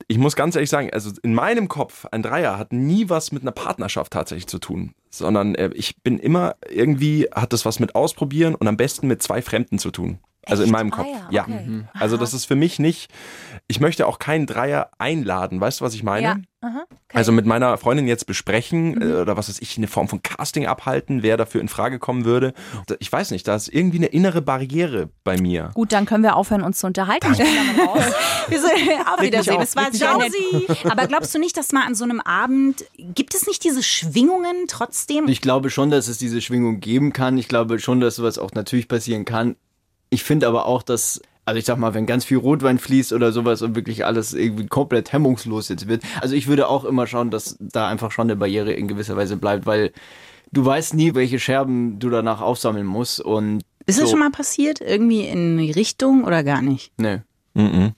Ich 0.06 0.18
muss 0.18 0.36
ganz 0.36 0.54
ehrlich 0.54 0.70
sagen, 0.70 0.90
also 0.92 1.10
in 1.22 1.34
meinem 1.34 1.68
Kopf, 1.68 2.06
ein 2.10 2.22
Dreier 2.22 2.58
hat 2.58 2.72
nie 2.72 3.08
was 3.08 3.32
mit 3.32 3.42
einer 3.42 3.52
Partnerschaft 3.52 4.12
tatsächlich 4.12 4.46
zu 4.46 4.58
tun, 4.58 4.94
sondern 5.10 5.54
äh, 5.54 5.70
ich 5.74 6.02
bin 6.02 6.18
immer 6.18 6.56
irgendwie, 6.68 7.28
hat 7.32 7.52
das 7.52 7.64
was 7.64 7.80
mit 7.80 7.94
Ausprobieren 7.94 8.54
und 8.54 8.66
am 8.68 8.76
besten 8.76 9.06
mit 9.06 9.22
zwei 9.22 9.42
Fremden 9.42 9.78
zu 9.78 9.90
tun. 9.90 10.18
Also 10.50 10.62
in 10.62 10.70
meinem 10.70 10.92
Ah 10.92 10.96
Kopf. 10.96 11.06
ja, 11.06 11.28
Ja. 11.30 11.42
okay. 11.42 11.64
Mhm. 11.66 11.88
Also 11.94 12.16
das 12.16 12.34
ist 12.34 12.44
für 12.46 12.56
mich 12.56 12.78
nicht, 12.78 13.10
ich 13.66 13.80
möchte 13.80 14.06
auch 14.06 14.18
keinen 14.18 14.46
Dreier 14.46 14.90
einladen. 14.98 15.60
Weißt 15.60 15.80
du, 15.80 15.84
was 15.84 15.94
ich 15.94 16.02
meine? 16.02 16.22
Ja. 16.26 16.36
Aha. 16.60 16.82
Okay. 16.90 17.16
Also 17.16 17.30
mit 17.30 17.46
meiner 17.46 17.78
Freundin 17.78 18.08
jetzt 18.08 18.26
besprechen 18.26 19.00
äh, 19.00 19.14
oder 19.20 19.36
was 19.36 19.48
weiß 19.48 19.60
ich, 19.60 19.76
eine 19.76 19.86
Form 19.86 20.08
von 20.08 20.22
Casting 20.24 20.66
abhalten, 20.66 21.22
wer 21.22 21.36
dafür 21.36 21.60
in 21.60 21.68
Frage 21.68 22.00
kommen 22.00 22.24
würde. 22.24 22.52
Ich 22.98 23.12
weiß 23.12 23.30
nicht, 23.30 23.46
da 23.46 23.54
ist 23.54 23.68
irgendwie 23.68 23.98
eine 23.98 24.06
innere 24.06 24.42
Barriere 24.42 25.08
bei 25.22 25.40
mir. 25.40 25.70
Gut, 25.74 25.92
dann 25.92 26.04
können 26.04 26.24
wir 26.24 26.34
aufhören, 26.34 26.62
uns 26.62 26.78
zu 26.78 26.88
unterhalten. 26.88 27.30
Ich 27.30 27.38
bin 27.38 27.46
damit 27.46 27.88
raus. 27.88 28.12
Wir 28.48 28.60
sollen 28.60 28.72
auf 29.14 29.20
Wiedersehen. 29.20 29.60
Es 29.60 29.76
war 29.76 29.88
nett. 29.90 30.32
Aber 30.90 31.06
glaubst 31.06 31.34
du 31.34 31.38
nicht, 31.38 31.56
dass 31.56 31.70
mal 31.72 31.86
an 31.86 31.94
so 31.94 32.04
einem 32.04 32.20
Abend, 32.20 32.84
gibt 32.96 33.34
es 33.34 33.46
nicht 33.46 33.62
diese 33.62 33.82
Schwingungen 33.82 34.66
trotzdem? 34.68 35.28
Ich 35.28 35.40
glaube 35.42 35.68
schon, 35.70 35.90
dass 35.90 36.08
es 36.08 36.18
diese 36.18 36.40
Schwingung 36.40 36.80
geben 36.80 37.12
kann. 37.12 37.36
Ich 37.38 37.46
glaube 37.48 37.78
schon, 37.78 38.00
dass 38.00 38.16
sowas 38.16 38.38
auch 38.38 38.52
natürlich 38.52 38.88
passieren 38.88 39.24
kann. 39.26 39.54
Ich 40.10 40.24
finde 40.24 40.46
aber 40.48 40.66
auch, 40.66 40.82
dass, 40.82 41.20
also 41.44 41.58
ich 41.58 41.64
sag 41.64 41.78
mal, 41.78 41.94
wenn 41.94 42.06
ganz 42.06 42.24
viel 42.24 42.38
Rotwein 42.38 42.78
fließt 42.78 43.12
oder 43.12 43.32
sowas 43.32 43.62
und 43.62 43.74
wirklich 43.76 44.04
alles 44.04 44.34
irgendwie 44.34 44.66
komplett 44.66 45.12
hemmungslos 45.12 45.68
jetzt 45.68 45.88
wird. 45.88 46.02
Also 46.20 46.34
ich 46.34 46.46
würde 46.46 46.68
auch 46.68 46.84
immer 46.84 47.06
schauen, 47.06 47.30
dass 47.30 47.56
da 47.60 47.88
einfach 47.88 48.10
schon 48.10 48.26
eine 48.26 48.36
Barriere 48.36 48.72
in 48.72 48.88
gewisser 48.88 49.16
Weise 49.16 49.36
bleibt, 49.36 49.66
weil 49.66 49.92
du 50.52 50.64
weißt 50.64 50.94
nie, 50.94 51.14
welche 51.14 51.38
Scherben 51.38 51.98
du 51.98 52.10
danach 52.10 52.40
aufsammeln 52.40 52.86
musst 52.86 53.20
und 53.20 53.62
Ist 53.86 53.98
das 53.98 54.06
so, 54.06 54.12
schon 54.12 54.20
mal 54.20 54.30
passiert? 54.30 54.80
Irgendwie 54.80 55.26
in 55.26 55.58
die 55.58 55.70
Richtung 55.70 56.24
oder 56.24 56.42
gar 56.42 56.62
nicht? 56.62 56.92
Ne. 56.98 57.24
Mhm. 57.54 57.92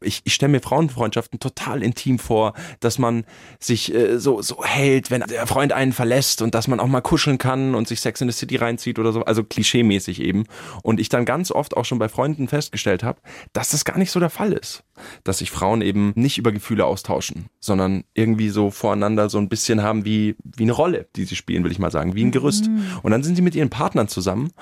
Ich, 0.00 0.22
ich 0.24 0.34
stelle 0.34 0.52
mir 0.52 0.60
Frauenfreundschaften 0.60 1.40
total 1.40 1.82
intim 1.82 2.18
vor, 2.18 2.54
dass 2.80 2.98
man 2.98 3.24
sich 3.58 3.94
äh, 3.94 4.18
so, 4.18 4.42
so 4.42 4.64
hält, 4.64 5.10
wenn 5.10 5.22
der 5.22 5.46
Freund 5.46 5.72
einen 5.72 5.92
verlässt 5.92 6.42
und 6.42 6.54
dass 6.54 6.68
man 6.68 6.80
auch 6.80 6.86
mal 6.86 7.00
kuscheln 7.00 7.38
kann 7.38 7.74
und 7.74 7.88
sich 7.88 8.00
Sex 8.00 8.20
in 8.20 8.30
the 8.30 8.36
City 8.36 8.56
reinzieht 8.56 8.98
oder 8.98 9.12
so, 9.12 9.24
also 9.24 9.44
klischeemäßig 9.44 10.20
eben. 10.20 10.44
Und 10.82 11.00
ich 11.00 11.08
dann 11.08 11.24
ganz 11.24 11.50
oft 11.50 11.76
auch 11.76 11.84
schon 11.84 11.98
bei 11.98 12.08
Freunden 12.08 12.48
festgestellt 12.48 13.02
habe, 13.02 13.20
dass 13.52 13.70
das 13.70 13.84
gar 13.84 13.98
nicht 13.98 14.10
so 14.10 14.20
der 14.20 14.30
Fall 14.30 14.52
ist. 14.52 14.84
Dass 15.24 15.38
sich 15.38 15.50
Frauen 15.50 15.80
eben 15.80 16.12
nicht 16.16 16.38
über 16.38 16.52
Gefühle 16.52 16.84
austauschen, 16.84 17.46
sondern 17.60 18.04
irgendwie 18.14 18.48
so 18.48 18.70
voreinander 18.70 19.28
so 19.28 19.38
ein 19.38 19.48
bisschen 19.48 19.82
haben 19.82 20.04
wie, 20.04 20.36
wie 20.42 20.64
eine 20.64 20.72
Rolle, 20.72 21.06
die 21.16 21.24
sie 21.24 21.36
spielen, 21.36 21.64
will 21.64 21.72
ich 21.72 21.78
mal 21.78 21.92
sagen, 21.92 22.14
wie 22.14 22.24
ein 22.24 22.32
Gerüst. 22.32 22.68
Und 23.02 23.10
dann 23.12 23.22
sind 23.22 23.36
sie 23.36 23.42
mit 23.42 23.54
ihren 23.54 23.70
Partnern 23.70 24.08
zusammen 24.08 24.52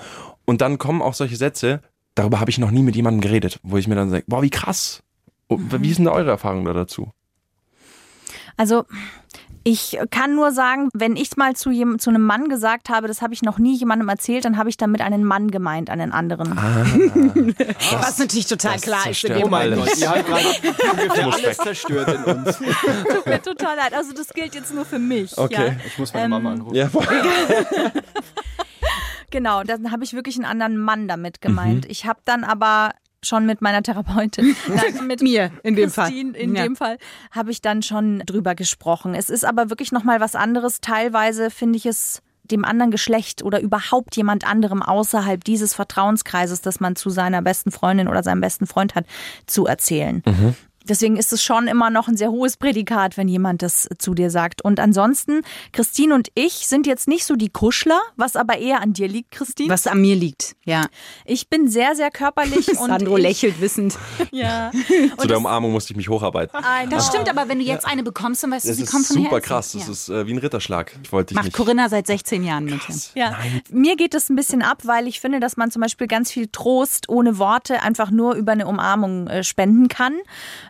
und 0.45 0.61
dann 0.61 0.77
kommen 0.77 1.01
auch 1.01 1.13
solche 1.13 1.35
Sätze, 1.35 1.81
darüber 2.15 2.39
habe 2.39 2.49
ich 2.49 2.57
noch 2.57 2.71
nie 2.71 2.81
mit 2.81 2.95
jemandem 2.95 3.21
geredet, 3.21 3.59
wo 3.63 3.77
ich 3.77 3.87
mir 3.87 3.95
dann 3.95 4.09
sage, 4.09 4.23
boah, 4.27 4.41
wie 4.41 4.49
krass. 4.49 5.03
Oh, 5.49 5.57
Wie 5.59 5.89
ist 5.89 5.97
denn 5.97 6.07
eure 6.07 6.31
Erfahrung 6.31 6.65
da 6.65 6.73
dazu? 6.73 7.11
Also 8.57 8.85
ich 9.69 9.99
kann 10.11 10.33
nur 10.33 10.53
sagen, 10.53 10.87
wenn 10.93 11.17
ich 11.17 11.35
mal 11.35 11.53
zu, 11.53 11.71
jem, 11.71 11.99
zu 11.99 12.09
einem 12.09 12.21
Mann 12.21 12.47
gesagt 12.47 12.87
habe, 12.87 13.09
das 13.09 13.21
habe 13.21 13.33
ich 13.33 13.41
noch 13.41 13.59
nie 13.59 13.75
jemandem 13.75 14.07
erzählt, 14.07 14.45
dann 14.45 14.55
habe 14.55 14.69
ich 14.69 14.77
damit 14.77 15.01
einen 15.01 15.25
Mann 15.25 15.51
gemeint, 15.51 15.89
einen 15.89 16.13
anderen. 16.13 16.55
Was 18.01 18.17
natürlich 18.17 18.47
total 18.47 18.75
das 18.75 18.81
klar 18.83 19.09
ist. 19.09 19.29
Oh 19.29 19.47
mein. 19.49 19.75
Gott, 19.75 19.97
ihr 19.97 20.09
habt 20.09 20.25
gerade 20.25 21.25
alles 21.25 21.43
weg. 21.43 21.61
zerstört 21.61 22.15
in 22.15 22.23
uns. 22.23 22.57
Tut 23.13 23.25
mir 23.25 23.41
total 23.41 23.75
leid. 23.75 23.93
Also 23.93 24.13
das 24.13 24.29
gilt 24.29 24.55
jetzt 24.55 24.73
nur 24.73 24.85
für 24.85 24.99
mich. 24.99 25.37
Okay. 25.37 25.67
Ja. 25.67 25.75
Ich 25.85 25.97
muss 25.97 26.13
meine 26.13 26.29
Mama 26.29 26.53
anrufen. 26.53 26.73
Ja, 26.75 26.89
Genau, 29.29 29.63
dann 29.63 29.91
habe 29.91 30.05
ich 30.05 30.13
wirklich 30.13 30.35
einen 30.37 30.45
anderen 30.45 30.77
Mann 30.77 31.09
damit 31.09 31.41
gemeint. 31.41 31.85
Ich 31.89 32.05
habe 32.05 32.21
dann 32.23 32.45
aber 32.45 32.93
schon 33.23 33.45
mit 33.45 33.61
meiner 33.61 33.81
Therapeutin, 33.83 34.55
nein, 34.67 35.07
mit 35.07 35.21
Mir 35.21 35.51
in 35.63 35.75
dem 35.75 35.89
Fall. 35.89 36.05
Christine, 36.09 36.37
in 36.37 36.55
Ja. 36.55 36.63
dem 36.63 36.75
Fall 36.75 36.97
habe 37.31 37.51
ich 37.51 37.61
dann 37.61 37.81
schon 37.81 38.19
drüber 38.25 38.55
gesprochen. 38.55 39.15
Es 39.15 39.29
ist 39.29 39.43
aber 39.45 39.69
wirklich 39.69 39.91
noch 39.91 40.03
mal 40.03 40.19
was 40.19 40.35
anderes. 40.35 40.81
Teilweise 40.81 41.49
finde 41.49 41.77
ich 41.77 41.85
es 41.85 42.21
dem 42.43 42.63
anderen 42.63 42.91
Geschlecht 42.91 43.43
oder 43.43 43.59
überhaupt 43.59 44.15
jemand 44.15 44.47
anderem 44.47 44.81
außerhalb 44.81 45.43
dieses 45.43 45.73
Vertrauenskreises, 45.73 46.61
das 46.61 46.79
man 46.79 46.95
zu 46.95 47.09
seiner 47.09 47.41
besten 47.41 47.71
Freundin 47.71 48.07
oder 48.07 48.23
seinem 48.23 48.39
besten 48.39 48.67
Freund 48.67 48.95
hat, 48.95 49.05
zu 49.47 49.65
erzählen. 49.65 50.23
Deswegen 50.89 51.17
ist 51.17 51.33
es 51.33 51.43
schon 51.43 51.67
immer 51.67 51.89
noch 51.89 52.07
ein 52.07 52.17
sehr 52.17 52.31
hohes 52.31 52.57
Prädikat, 52.57 53.17
wenn 53.17 53.27
jemand 53.27 53.61
das 53.61 53.87
zu 53.97 54.13
dir 54.13 54.29
sagt. 54.29 54.61
Und 54.63 54.79
ansonsten, 54.79 55.41
Christine 55.73 56.13
und 56.15 56.29
ich 56.35 56.67
sind 56.67 56.87
jetzt 56.87 57.07
nicht 57.07 57.25
so 57.25 57.35
die 57.35 57.49
Kuschler, 57.49 57.99
was 58.15 58.35
aber 58.35 58.57
eher 58.57 58.81
an 58.81 58.93
dir 58.93 59.07
liegt, 59.07 59.31
Christine. 59.31 59.69
Was 59.69 59.87
an 59.87 60.01
mir 60.01 60.15
liegt, 60.15 60.55
ja. 60.65 60.85
Ich 61.25 61.49
bin 61.49 61.67
sehr, 61.67 61.95
sehr 61.95 62.11
körperlich 62.11 62.67
und 62.79 62.87
Sandro 62.89 63.17
ich, 63.17 63.23
lächelt 63.23 63.61
wissend. 63.61 63.97
Ja. 64.31 64.71
Zu 65.17 65.27
der 65.27 65.37
Umarmung 65.37 65.71
musste 65.71 65.93
ich 65.93 65.97
mich 65.97 66.09
hocharbeiten. 66.09 66.57
Das 66.89 67.07
stimmt, 67.07 67.29
aber 67.29 67.47
wenn 67.49 67.59
du 67.59 67.65
jetzt 67.65 67.85
eine 67.85 68.03
bekommst, 68.03 68.43
dann 68.43 68.51
weißt 68.51 68.65
du, 68.65 68.69
Das 68.69 68.77
sie 68.77 68.83
ist 68.83 68.91
kommt 68.91 69.05
von 69.07 69.15
super 69.17 69.35
Herzen. 69.37 69.47
krass. 69.47 69.71
Das 69.71 69.85
Ja. 69.85 69.91
ist 69.91 70.09
äh, 70.09 70.27
wie 70.27 70.33
ein 70.33 70.37
Ritterschlag. 70.37 70.91
Ich 71.03 71.11
wollte 71.11 71.29
dich 71.29 71.35
Macht 71.35 71.45
nicht. 71.45 71.55
Corinna 71.55 71.89
seit 71.89 72.07
16 72.07 72.43
Jahren 72.43 72.65
mit. 72.65 72.79
Ja, 73.15 73.35
mir 73.71 73.95
geht 73.95 74.13
es 74.13 74.29
ein 74.29 74.35
bisschen 74.35 74.61
ab, 74.61 74.79
weil 74.83 75.07
ich 75.07 75.19
finde, 75.19 75.39
dass 75.39 75.57
man 75.57 75.71
zum 75.71 75.81
Beispiel 75.81 76.07
ganz 76.07 76.31
viel 76.31 76.47
Trost 76.47 77.09
ohne 77.09 77.37
Worte 77.39 77.81
einfach 77.81 78.11
nur 78.11 78.35
über 78.35 78.51
eine 78.51 78.67
Umarmung 78.67 79.27
äh, 79.27 79.43
spenden 79.43 79.87
kann. 79.87 80.13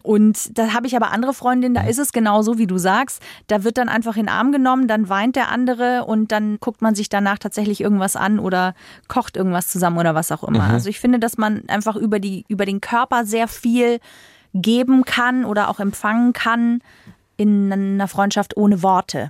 Und 0.08 0.58
da 0.58 0.74
habe 0.74 0.88
ich 0.88 0.96
aber 0.96 1.12
andere 1.12 1.34
Freundinnen, 1.34 1.76
da 1.76 1.82
ist 1.82 2.00
es 2.00 2.14
genauso, 2.14 2.58
wie 2.58 2.66
du 2.66 2.78
sagst. 2.78 3.22
Da 3.48 3.66
wird 3.66 3.78
dann 3.78 3.90
einfach 3.90 4.16
in 4.16 4.28
den 4.28 4.30
Arm 4.30 4.54
genommen, 4.54 4.88
dann 4.88 5.10
weint 5.10 5.36
der 5.36 5.52
andere 5.52 6.06
und 6.06 6.32
dann 6.32 6.60
guckt 6.62 6.82
man 6.82 6.96
sich 6.96 7.10
danach 7.10 7.38
tatsächlich 7.40 7.82
irgendwas 7.82 8.16
an 8.16 8.40
oder 8.40 8.74
kocht 9.10 9.36
irgendwas 9.36 9.68
zusammen 9.68 9.98
oder 9.98 10.16
was 10.16 10.32
auch 10.32 10.46
immer. 10.46 10.64
Also 10.74 10.88
ich 10.90 11.02
finde, 11.02 11.20
dass 11.20 11.38
man 11.38 11.64
einfach 11.68 11.98
über, 11.98 12.20
die, 12.20 12.46
über 12.48 12.66
den 12.66 12.80
Körper 12.80 13.26
sehr 13.26 13.50
viel 13.50 14.00
geben 14.54 15.04
kann 15.04 15.44
oder 15.44 15.70
auch 15.70 15.82
empfangen 15.82 16.32
kann 16.32 16.82
in 17.36 17.72
einer 17.74 18.08
Freundschaft 18.08 18.56
ohne 18.56 18.82
Worte. 18.84 19.28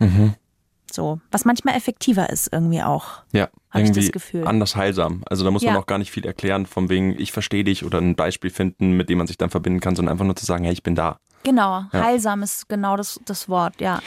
So, 0.91 1.19
was 1.31 1.45
manchmal 1.45 1.75
effektiver 1.75 2.29
ist 2.29 2.49
irgendwie 2.51 2.81
auch. 2.81 3.23
Ja, 3.33 3.49
irgendwie 3.73 4.01
das 4.01 4.11
Gefühl. 4.11 4.47
anders 4.47 4.75
heilsam. 4.75 5.23
Also 5.29 5.43
da 5.43 5.51
muss 5.51 5.61
Ja. 5.63 5.73
man 5.73 5.81
auch 5.81 5.85
gar 5.87 5.97
nicht 5.97 6.11
viel 6.11 6.25
erklären, 6.25 6.65
von 6.65 6.89
wegen, 6.89 7.19
ich 7.19 7.31
verstehe 7.31 7.63
dich 7.63 7.83
oder 7.85 7.99
ein 7.99 8.15
Beispiel 8.15 8.49
finden, 8.49 8.91
mit 8.91 9.09
dem 9.09 9.17
man 9.17 9.27
sich 9.27 9.37
dann 9.37 9.49
verbinden 9.49 9.79
kann, 9.79 9.95
sondern 9.95 10.13
einfach 10.13 10.25
nur 10.25 10.35
zu 10.35 10.45
sagen, 10.45 10.63
hey, 10.63 10.73
ich 10.73 10.83
bin 10.83 10.95
da. 10.95 11.19
Genau, 11.43 11.83
heilsam 11.93 12.43
ist 12.43 12.67
genau 12.67 12.97
das, 12.97 13.19
das 13.25 13.47
Wort, 13.47 13.79
ja. 13.79 14.01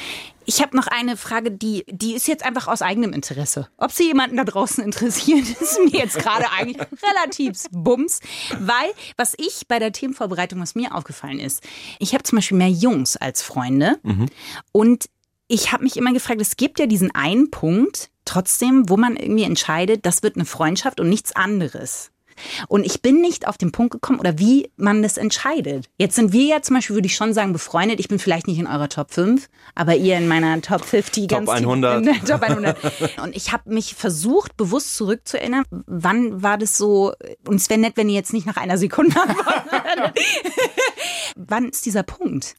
Ich 0.44 0.60
habe 0.60 0.76
noch 0.76 0.88
eine 0.88 1.16
Frage, 1.16 1.50
die, 1.52 1.84
die 1.88 2.14
ist 2.14 2.26
jetzt 2.28 2.44
einfach 2.44 2.66
aus 2.66 2.82
eigenem 2.82 3.12
Interesse. 3.12 3.68
Ob 3.78 3.92
sie 3.92 4.08
jemanden 4.08 4.36
da 4.36 4.44
draußen 4.44 4.82
interessiert, 4.84 5.48
ist 5.60 5.78
mir 5.80 6.00
jetzt 6.00 6.18
gerade 6.18 6.46
eigentlich 6.58 6.78
relativ 7.08 7.62
bums. 7.70 8.20
Weil, 8.58 8.90
was 9.16 9.34
ich 9.38 9.62
bei 9.68 9.78
der 9.78 9.92
Themenvorbereitung, 9.92 10.60
was 10.60 10.74
mir 10.74 10.94
aufgefallen 10.94 11.38
ist, 11.38 11.62
ich 11.98 12.12
habe 12.14 12.24
zum 12.24 12.36
Beispiel 12.36 12.58
mehr 12.58 12.68
Jungs 12.70 13.16
als 13.16 13.42
Freunde. 13.42 13.98
Und 14.72 15.06
ich 15.50 15.72
habe 15.72 15.82
mich 15.82 15.96
immer 15.96 16.12
gefragt, 16.12 16.40
es 16.40 16.56
gibt 16.56 16.78
ja 16.78 16.86
diesen 16.86 17.12
einen 17.12 17.50
Punkt, 17.50 18.10
trotzdem, 18.24 18.88
wo 18.88 18.96
man 18.96 19.16
irgendwie 19.16 19.42
entscheidet, 19.42 20.06
das 20.06 20.22
wird 20.22 20.36
eine 20.36 20.44
Freundschaft 20.44 21.00
und 21.00 21.08
nichts 21.08 21.34
anderes. 21.34 22.12
Und 22.68 22.86
ich 22.86 23.02
bin 23.02 23.20
nicht 23.20 23.48
auf 23.48 23.58
den 23.58 23.72
Punkt 23.72 23.92
gekommen 23.92 24.20
oder 24.20 24.38
wie 24.38 24.70
man 24.76 25.02
das 25.02 25.18
entscheidet. 25.18 25.90
Jetzt 25.98 26.14
sind 26.14 26.32
wir 26.32 26.44
ja 26.44 26.62
zum 26.62 26.76
Beispiel, 26.76 26.94
würde 26.94 27.06
ich 27.06 27.16
schon 27.16 27.34
sagen, 27.34 27.52
befreundet. 27.52 28.00
Ich 28.00 28.08
bin 28.08 28.18
vielleicht 28.18 28.46
nicht 28.46 28.58
in 28.58 28.66
eurer 28.66 28.88
Top 28.88 29.10
5, 29.10 29.48
aber 29.74 29.96
ihr 29.96 30.16
in 30.16 30.28
meiner 30.28 30.62
Top 30.62 30.84
50. 30.84 31.26
Top 31.26 31.38
ganz 31.38 31.50
tief 31.50 31.66
100. 31.66 31.98
In 31.98 32.04
der 32.04 32.24
Top 32.24 32.42
100. 32.42 32.78
Und 33.22 33.36
ich 33.36 33.52
habe 33.52 33.70
mich 33.74 33.94
versucht, 33.94 34.56
bewusst 34.56 34.94
zurückzuerinnern, 34.96 35.64
wann 35.86 36.42
war 36.42 36.56
das 36.56 36.78
so, 36.78 37.12
und 37.46 37.56
es 37.56 37.68
wäre 37.68 37.80
nett, 37.80 37.96
wenn 37.96 38.08
ihr 38.08 38.14
jetzt 38.14 38.32
nicht 38.32 38.46
nach 38.46 38.56
einer 38.56 38.78
Sekunde 38.78 39.20
antwortet. 39.20 40.18
wann 41.36 41.68
ist 41.68 41.84
dieser 41.84 42.04
Punkt? 42.04 42.54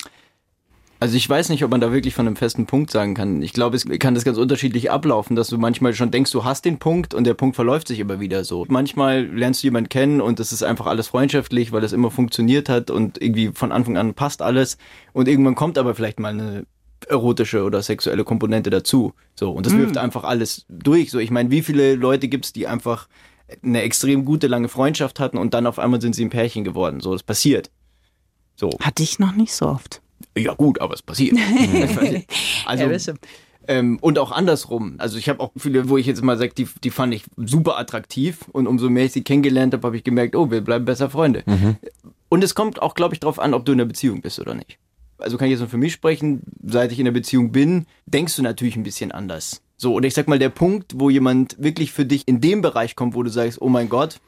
Also 1.01 1.17
ich 1.17 1.27
weiß 1.27 1.49
nicht, 1.49 1.63
ob 1.63 1.71
man 1.71 1.81
da 1.81 1.91
wirklich 1.91 2.13
von 2.13 2.27
einem 2.27 2.35
festen 2.35 2.67
Punkt 2.67 2.91
sagen 2.91 3.15
kann. 3.15 3.41
Ich 3.41 3.53
glaube, 3.53 3.75
es 3.75 3.87
kann 3.97 4.13
das 4.13 4.23
ganz 4.23 4.37
unterschiedlich 4.37 4.91
ablaufen, 4.91 5.35
dass 5.35 5.47
du 5.47 5.57
manchmal 5.57 5.95
schon 5.95 6.11
denkst, 6.11 6.29
du 6.29 6.43
hast 6.43 6.63
den 6.63 6.77
Punkt 6.77 7.15
und 7.15 7.23
der 7.23 7.33
Punkt 7.33 7.55
verläuft 7.55 7.87
sich 7.87 7.99
immer 7.99 8.19
wieder 8.19 8.43
so. 8.43 8.67
Manchmal 8.69 9.25
lernst 9.25 9.63
du 9.63 9.67
jemanden 9.67 9.89
kennen 9.89 10.21
und 10.21 10.39
das 10.39 10.53
ist 10.53 10.61
einfach 10.61 10.85
alles 10.85 11.07
freundschaftlich, 11.07 11.71
weil 11.71 11.81
das 11.81 11.91
immer 11.91 12.11
funktioniert 12.11 12.69
hat 12.69 12.91
und 12.91 13.19
irgendwie 13.19 13.49
von 13.51 13.71
Anfang 13.71 13.97
an 13.97 14.13
passt 14.13 14.43
alles. 14.43 14.77
Und 15.11 15.27
irgendwann 15.27 15.55
kommt 15.55 15.79
aber 15.79 15.95
vielleicht 15.95 16.19
mal 16.19 16.33
eine 16.33 16.67
erotische 17.07 17.63
oder 17.63 17.81
sexuelle 17.81 18.23
Komponente 18.23 18.69
dazu. 18.69 19.13
So, 19.33 19.49
und 19.49 19.65
das 19.65 19.75
wirft 19.75 19.97
einfach 19.97 20.23
alles 20.23 20.67
durch. 20.69 21.09
So, 21.09 21.17
ich 21.17 21.31
meine, 21.31 21.49
wie 21.49 21.63
viele 21.63 21.95
Leute 21.95 22.27
gibt's, 22.27 22.53
die 22.53 22.67
einfach 22.67 23.07
eine 23.63 23.81
extrem 23.81 24.23
gute, 24.23 24.45
lange 24.45 24.67
Freundschaft 24.67 25.19
hatten 25.19 25.39
und 25.39 25.55
dann 25.55 25.65
auf 25.65 25.79
einmal 25.79 25.99
sind 25.99 26.13
sie 26.13 26.23
ein 26.23 26.29
Pärchen 26.29 26.63
geworden. 26.63 26.99
So, 26.99 27.13
das 27.13 27.23
passiert. 27.23 27.71
So. 28.55 28.69
Hatte 28.79 29.01
ich 29.01 29.17
noch 29.17 29.31
nicht 29.35 29.55
so 29.55 29.65
oft. 29.65 30.03
Ja 30.37 30.53
gut, 30.53 30.81
aber 30.81 30.93
es 30.93 31.01
passiert. 31.01 31.37
also, 32.65 33.13
ähm, 33.67 33.99
und 34.01 34.17
auch 34.17 34.31
andersrum. 34.31 34.95
Also 34.97 35.17
ich 35.17 35.29
habe 35.29 35.39
auch 35.39 35.51
viele, 35.55 35.87
wo 35.87 35.97
ich 35.97 36.05
jetzt 36.05 36.23
mal 36.23 36.37
sage, 36.37 36.53
die, 36.55 36.67
die 36.83 36.89
fand 36.89 37.13
ich 37.13 37.23
super 37.37 37.77
attraktiv 37.77 38.39
und 38.51 38.67
umso 38.67 38.89
mehr 38.89 39.05
ich 39.05 39.11
sie 39.11 39.23
kennengelernt 39.23 39.73
habe, 39.73 39.85
habe 39.85 39.97
ich 39.97 40.03
gemerkt, 40.03 40.35
oh, 40.35 40.49
wir 40.49 40.61
bleiben 40.61 40.85
besser 40.85 41.09
Freunde. 41.09 41.43
Und 42.29 42.43
es 42.43 42.55
kommt 42.55 42.81
auch, 42.81 42.95
glaube 42.95 43.13
ich, 43.13 43.19
darauf 43.19 43.39
an, 43.39 43.53
ob 43.53 43.65
du 43.65 43.71
in 43.73 43.79
einer 43.79 43.87
Beziehung 43.87 44.21
bist 44.21 44.39
oder 44.39 44.55
nicht. 44.55 44.77
Also 45.17 45.37
kann 45.37 45.47
ich 45.47 45.51
jetzt 45.51 45.59
nur 45.59 45.69
für 45.69 45.77
mich 45.77 45.93
sprechen, 45.93 46.41
seit 46.63 46.91
ich 46.91 46.99
in 46.99 47.05
einer 47.05 47.13
Beziehung 47.13 47.51
bin, 47.51 47.85
denkst 48.07 48.35
du 48.35 48.41
natürlich 48.41 48.75
ein 48.75 48.83
bisschen 48.83 49.11
anders. 49.11 49.61
So, 49.77 49.95
und 49.95 50.03
ich 50.03 50.13
sag 50.13 50.27
mal, 50.27 50.39
der 50.39 50.49
Punkt, 50.49 50.93
wo 50.97 51.09
jemand 51.09 51.55
wirklich 51.59 51.91
für 51.91 52.05
dich 52.05 52.27
in 52.27 52.41
dem 52.41 52.61
Bereich 52.61 52.95
kommt, 52.95 53.13
wo 53.15 53.23
du 53.23 53.29
sagst, 53.29 53.61
oh 53.61 53.69
mein 53.69 53.89
Gott, 53.89 54.19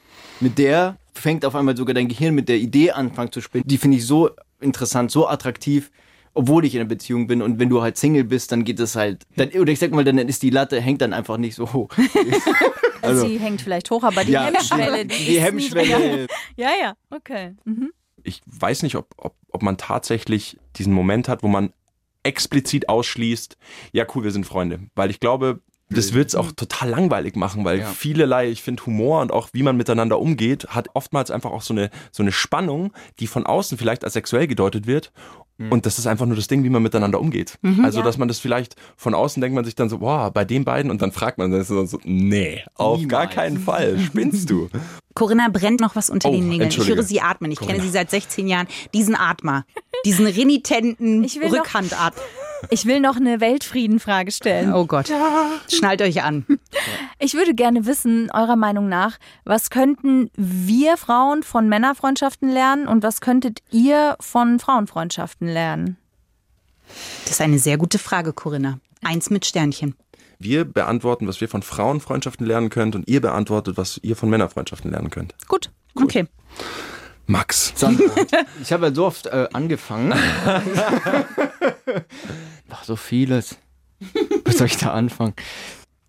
mit 0.43 0.57
der 0.57 0.97
fängt 1.13 1.45
auf 1.45 1.55
einmal 1.55 1.75
sogar 1.77 1.93
dein 1.93 2.07
Gehirn 2.07 2.35
mit 2.35 2.49
der 2.49 2.57
Idee 2.57 2.91
anfangen 2.91 3.31
zu 3.31 3.41
spielen. 3.41 3.63
Die 3.65 3.77
finde 3.77 3.97
ich 3.97 4.05
so 4.05 4.29
interessant, 4.59 5.11
so 5.11 5.27
attraktiv, 5.27 5.91
obwohl 6.33 6.65
ich 6.65 6.73
in 6.75 6.81
einer 6.81 6.89
Beziehung 6.89 7.27
bin. 7.27 7.41
Und 7.41 7.59
wenn 7.59 7.69
du 7.69 7.81
halt 7.81 7.97
Single 7.97 8.23
bist, 8.23 8.51
dann 8.51 8.63
geht 8.63 8.79
es 8.79 8.95
halt, 8.95 9.23
dann, 9.35 9.49
oder 9.49 9.71
ich 9.71 9.79
sag 9.79 9.91
mal, 9.91 10.03
dann 10.03 10.17
ist 10.17 10.41
die 10.43 10.49
Latte, 10.49 10.81
hängt 10.81 11.01
dann 11.01 11.13
einfach 11.13 11.37
nicht 11.37 11.55
so 11.55 11.71
hoch. 11.73 11.89
Also- 13.01 13.27
Sie 13.27 13.37
hängt 13.37 13.61
vielleicht 13.61 13.91
hoch, 13.91 14.01
aber 14.03 14.23
die 14.23 14.31
Ja, 14.31 14.45
Hemmschwelle, 14.45 15.05
die, 15.05 15.25
Die 15.25 15.41
Hemmschwelle. 15.41 16.27
Ja, 16.55 16.69
ja, 16.81 16.93
okay. 17.09 17.53
Mhm. 17.65 17.91
Ich 18.23 18.41
weiß 18.45 18.81
nicht, 18.83 18.95
ob, 18.95 19.13
ob, 19.17 19.35
ob 19.49 19.61
man 19.61 19.75
tatsächlich 19.75 20.57
diesen 20.77 20.93
Moment 20.93 21.27
hat, 21.27 21.43
wo 21.43 21.49
man 21.49 21.73
explizit 22.23 22.87
ausschließt, 22.87 23.57
ja 23.91 24.05
cool, 24.15 24.23
wir 24.23 24.31
sind 24.31 24.45
Freunde. 24.45 24.79
Weil 24.95 25.09
ich 25.09 25.19
glaube, 25.19 25.59
das 25.93 26.13
wird 26.13 26.29
es 26.29 26.35
auch 26.35 26.51
total 26.51 26.89
langweilig 26.89 27.35
machen, 27.35 27.63
weil 27.65 27.79
Ja. 27.79 27.87
vielerlei, 27.87 28.49
ich 28.49 28.61
finde 28.61 28.85
Humor 28.85 29.21
und 29.21 29.31
auch 29.31 29.49
wie 29.53 29.63
man 29.63 29.77
miteinander 29.77 30.19
umgeht, 30.19 30.67
hat 30.69 30.89
oftmals 30.93 31.31
einfach 31.31 31.51
auch 31.51 31.61
so 31.61 31.73
eine, 31.73 31.89
so 32.11 32.23
eine 32.23 32.31
Spannung, 32.31 32.91
die 33.19 33.27
von 33.27 33.45
außen 33.45 33.77
vielleicht 33.77 34.03
als 34.03 34.13
sexuell 34.13 34.47
gedeutet 34.47 34.87
wird. 34.87 35.11
Und 35.69 35.85
das 35.85 35.97
ist 35.99 36.07
einfach 36.07 36.25
nur 36.25 36.35
das 36.35 36.47
Ding, 36.47 36.63
wie 36.63 36.69
man 36.69 36.81
miteinander 36.83 37.21
umgeht. 37.21 37.57
also, 37.83 38.01
dass 38.01 38.17
man 38.17 38.27
das 38.27 38.39
vielleicht 38.39 38.75
von 38.97 39.13
außen 39.13 39.39
denkt 39.39 39.55
man 39.55 39.63
sich 39.63 39.75
dann 39.75 39.87
so, 39.87 39.99
boah, 39.99 40.31
bei 40.31 40.43
den 40.45 40.65
beiden 40.65 40.89
und 40.91 41.01
dann 41.01 41.11
fragt 41.13 41.37
man 41.37 41.51
dann 41.51 41.63
so, 41.63 41.85
nee, 42.03 42.63
auf 42.73 42.97
gar 43.07 43.21
Niemals. 43.21 43.35
keinen 43.35 43.59
Fall, 43.59 43.99
spinnst 43.99 44.49
du. 44.49 44.67
Corinna 45.13 45.47
brennt 45.49 45.79
noch 45.79 45.95
was 45.95 46.09
unter 46.09 46.29
Oh, 46.29 46.31
den 46.33 46.49
Nägeln. 46.49 46.69
Ich 46.69 46.85
höre 46.87 47.03
sie 47.03 47.21
atmen. 47.21 47.51
Ich 47.51 47.59
kenne 47.59 47.73
Corinna. 47.73 47.83
sie 47.85 47.91
seit 47.91 48.09
16 48.09 48.47
Jahren. 48.47 48.67
Diesen 48.95 49.15
Atmer. 49.15 49.63
Diesen 50.05 50.25
renitenten 50.25 51.23
Ich 51.23 51.39
will 51.39 51.49
noch- 51.49 51.59
Rückhandatmer. 51.59 52.21
Ich 52.69 52.85
will 52.85 52.99
noch 52.99 53.15
eine 53.15 53.39
Weltfriedenfrage 53.39 54.31
stellen. 54.31 54.73
Oh 54.73 54.85
Gott. 54.85 55.11
Schnallt 55.71 56.01
euch 56.01 56.23
an. 56.23 56.45
Ich 57.19 57.33
würde 57.33 57.53
gerne 57.53 57.85
wissen, 57.85 58.29
eurer 58.31 58.55
Meinung 58.55 58.89
nach, 58.89 59.17
was 59.45 59.69
könnten 59.69 60.29
wir 60.35 60.97
Frauen 60.97 61.43
von 61.43 61.69
Männerfreundschaften 61.69 62.49
lernen 62.49 62.87
und 62.87 63.03
was 63.03 63.21
könntet 63.21 63.61
ihr 63.71 64.15
von 64.19 64.59
Frauenfreundschaften 64.59 65.47
lernen? 65.47 65.97
Das 67.23 67.33
ist 67.33 67.41
eine 67.41 67.59
sehr 67.59 67.77
gute 67.77 67.99
Frage, 67.99 68.33
Corinna. 68.33 68.79
Eins 69.03 69.29
mit 69.29 69.45
Sternchen. 69.45 69.95
Wir 70.39 70.65
beantworten, 70.65 71.27
was 71.27 71.39
wir 71.39 71.47
von 71.47 71.61
Frauenfreundschaften 71.61 72.45
lernen 72.45 72.69
könnt 72.69 72.95
und 72.95 73.07
ihr 73.07 73.21
beantwortet, 73.21 73.77
was 73.77 73.99
ihr 74.03 74.15
von 74.15 74.29
Männerfreundschaften 74.29 74.91
lernen 74.91 75.09
könnt. 75.09 75.35
Gut. 75.47 75.71
Okay. 75.95 76.25
Max. 77.25 77.73
Sandra, 77.75 78.05
ich 78.61 78.71
habe 78.73 78.87
ja 78.87 78.93
so 78.93 79.05
oft 79.05 79.27
äh, 79.27 79.47
angefangen. 79.53 80.13
Ach, 82.69 82.83
so 82.83 82.95
vieles. 82.95 83.57
Was 84.45 84.57
soll 84.57 84.67
ich 84.67 84.77
da 84.77 84.91
anfangen? 84.91 85.33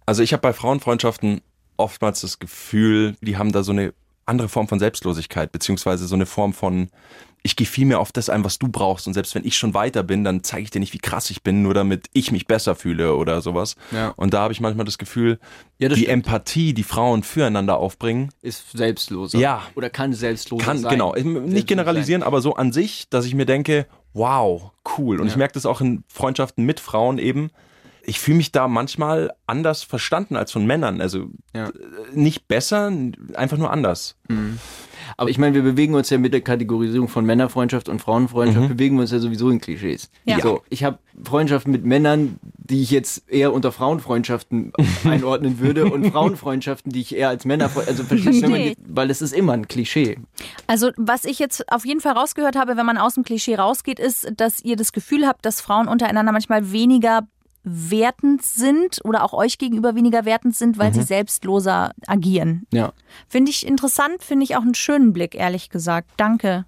Also 0.06 0.22
ich 0.22 0.32
habe 0.32 0.40
bei 0.40 0.52
Frauenfreundschaften 0.52 1.40
oftmals 1.76 2.20
das 2.20 2.38
Gefühl, 2.38 3.16
die 3.20 3.36
haben 3.36 3.52
da 3.52 3.62
so 3.62 3.72
eine 3.72 3.94
andere 4.26 4.48
Form 4.48 4.68
von 4.68 4.78
Selbstlosigkeit, 4.78 5.52
beziehungsweise 5.52 6.06
so 6.06 6.14
eine 6.14 6.26
Form 6.26 6.52
von, 6.52 6.88
ich 7.46 7.56
gehe 7.56 7.66
viel 7.66 7.84
mehr 7.84 8.00
auf 8.00 8.10
das 8.10 8.30
ein, 8.30 8.42
was 8.42 8.58
du 8.58 8.68
brauchst. 8.68 9.06
Und 9.06 9.12
selbst 9.12 9.34
wenn 9.34 9.44
ich 9.44 9.56
schon 9.56 9.74
weiter 9.74 10.02
bin, 10.02 10.24
dann 10.24 10.42
zeige 10.42 10.62
ich 10.64 10.70
dir 10.70 10.80
nicht, 10.80 10.94
wie 10.94 10.98
krass 10.98 11.28
ich 11.30 11.42
bin, 11.42 11.60
nur 11.62 11.74
damit 11.74 12.06
ich 12.14 12.32
mich 12.32 12.46
besser 12.46 12.74
fühle 12.74 13.14
oder 13.16 13.42
sowas. 13.42 13.76
Ja. 13.92 14.14
Und 14.16 14.32
da 14.32 14.40
habe 14.40 14.52
ich 14.54 14.60
manchmal 14.60 14.86
das 14.86 14.96
Gefühl, 14.96 15.38
Ja, 15.78 15.90
das 15.90 15.98
die 15.98 16.04
stimmt. 16.04 16.26
Empathie, 16.26 16.72
die 16.72 16.82
Frauen 16.84 17.22
füreinander 17.22 17.76
aufbringen, 17.76 18.30
Ist 18.40 18.72
selbstloser. 18.72 19.38
Ja. 19.38 19.62
Oder 19.74 19.90
kann 19.90 20.14
selbstloser 20.14 20.64
kann, 20.64 20.78
sein. 20.78 20.90
genau, 20.92 21.14
nicht 21.14 21.68
generalisieren, 21.68 22.22
aber 22.22 22.40
so 22.40 22.54
an 22.54 22.72
sich, 22.72 23.08
dass 23.10 23.26
ich 23.26 23.34
mir 23.34 23.44
denke, 23.46 23.86
wow, 24.14 24.70
cool. 24.96 25.20
Und 25.20 25.26
Ja. 25.26 25.32
ich 25.32 25.36
merke 25.36 25.52
das 25.54 25.66
auch 25.66 25.82
in 25.82 26.02
Freundschaften 26.08 26.64
mit 26.64 26.80
Frauen 26.80 27.18
eben. 27.18 27.50
ich 28.06 28.20
fühle 28.20 28.36
mich 28.38 28.52
da 28.52 28.68
manchmal 28.68 29.32
anders 29.46 29.82
verstanden 29.82 30.36
als 30.36 30.52
von 30.52 30.66
Männern. 30.66 31.00
Also 31.00 31.30
äh, 31.54 31.68
nicht 32.12 32.48
besser, 32.48 32.92
einfach 33.34 33.56
nur 33.56 33.70
anders. 33.70 34.16
Aber 35.16 35.30
ich 35.30 35.38
meine, 35.38 35.54
wir 35.54 35.62
bewegen 35.62 35.94
uns 35.94 36.10
ja 36.10 36.18
mit 36.18 36.32
der 36.32 36.40
Kategorisierung 36.40 37.08
von 37.08 37.24
Männerfreundschaft 37.24 37.88
und 37.88 38.00
Frauenfreundschaft, 38.00 38.68
bewegen 38.68 38.96
wir 38.96 39.02
uns 39.02 39.12
ja 39.12 39.18
sowieso 39.18 39.50
in 39.50 39.60
Klischees. 39.60 40.10
Ja. 40.24 40.40
So, 40.40 40.62
ich 40.70 40.84
habe 40.84 40.98
Freundschaften 41.24 41.70
mit 41.72 41.84
Männern, 41.84 42.38
die 42.56 42.82
ich 42.82 42.90
jetzt 42.90 43.28
eher 43.30 43.52
unter 43.52 43.70
Frauenfreundschaften 43.72 44.72
einordnen 45.04 45.58
würde 45.60 45.86
und 45.86 46.10
Frauenfreundschaften, 46.10 46.92
die 46.92 47.00
ich 47.00 47.14
eher 47.14 47.28
als 47.28 47.44
Männerfreundschaften, 47.44 48.04
also 48.06 48.08
verstehst 48.08 48.42
du, 48.44 48.48
die- 48.52 48.76
weil 48.88 49.10
es 49.10 49.22
ist 49.22 49.32
immer 49.32 49.52
ein 49.52 49.68
Klischee. 49.68 50.18
Also, 50.66 50.90
was 50.96 51.24
ich 51.24 51.38
jetzt 51.38 51.70
auf 51.72 51.84
jeden 51.84 52.00
Fall 52.00 52.12
rausgehört 52.12 52.56
habe, 52.56 52.76
wenn 52.76 52.86
man 52.86 52.98
aus 52.98 53.14
dem 53.14 53.22
Klischee 53.24 53.54
rausgeht, 53.56 53.98
ist, 53.98 54.32
dass 54.36 54.62
ihr 54.64 54.76
das 54.76 54.92
Gefühl 54.92 55.26
habt, 55.26 55.44
dass 55.46 55.60
Frauen 55.60 55.88
untereinander 55.88 56.32
manchmal 56.32 56.72
weniger 56.72 57.20
wertend 57.64 58.42
sind 58.42 59.00
oder 59.04 59.24
auch 59.24 59.32
euch 59.32 59.58
gegenüber 59.58 59.94
weniger 59.94 60.24
wertend 60.24 60.54
sind, 60.54 60.78
weil 60.78 60.92
sie 60.92 61.02
selbstloser 61.02 61.92
agieren. 62.06 62.66
Ja. 62.72 62.92
Finde 63.28 63.50
ich 63.50 63.66
interessant, 63.66 64.22
finde 64.22 64.44
ich 64.44 64.56
auch 64.56 64.62
einen 64.62 64.74
schönen 64.74 65.12
Blick, 65.12 65.34
ehrlich 65.34 65.70
gesagt. 65.70 66.10
Danke. 66.16 66.66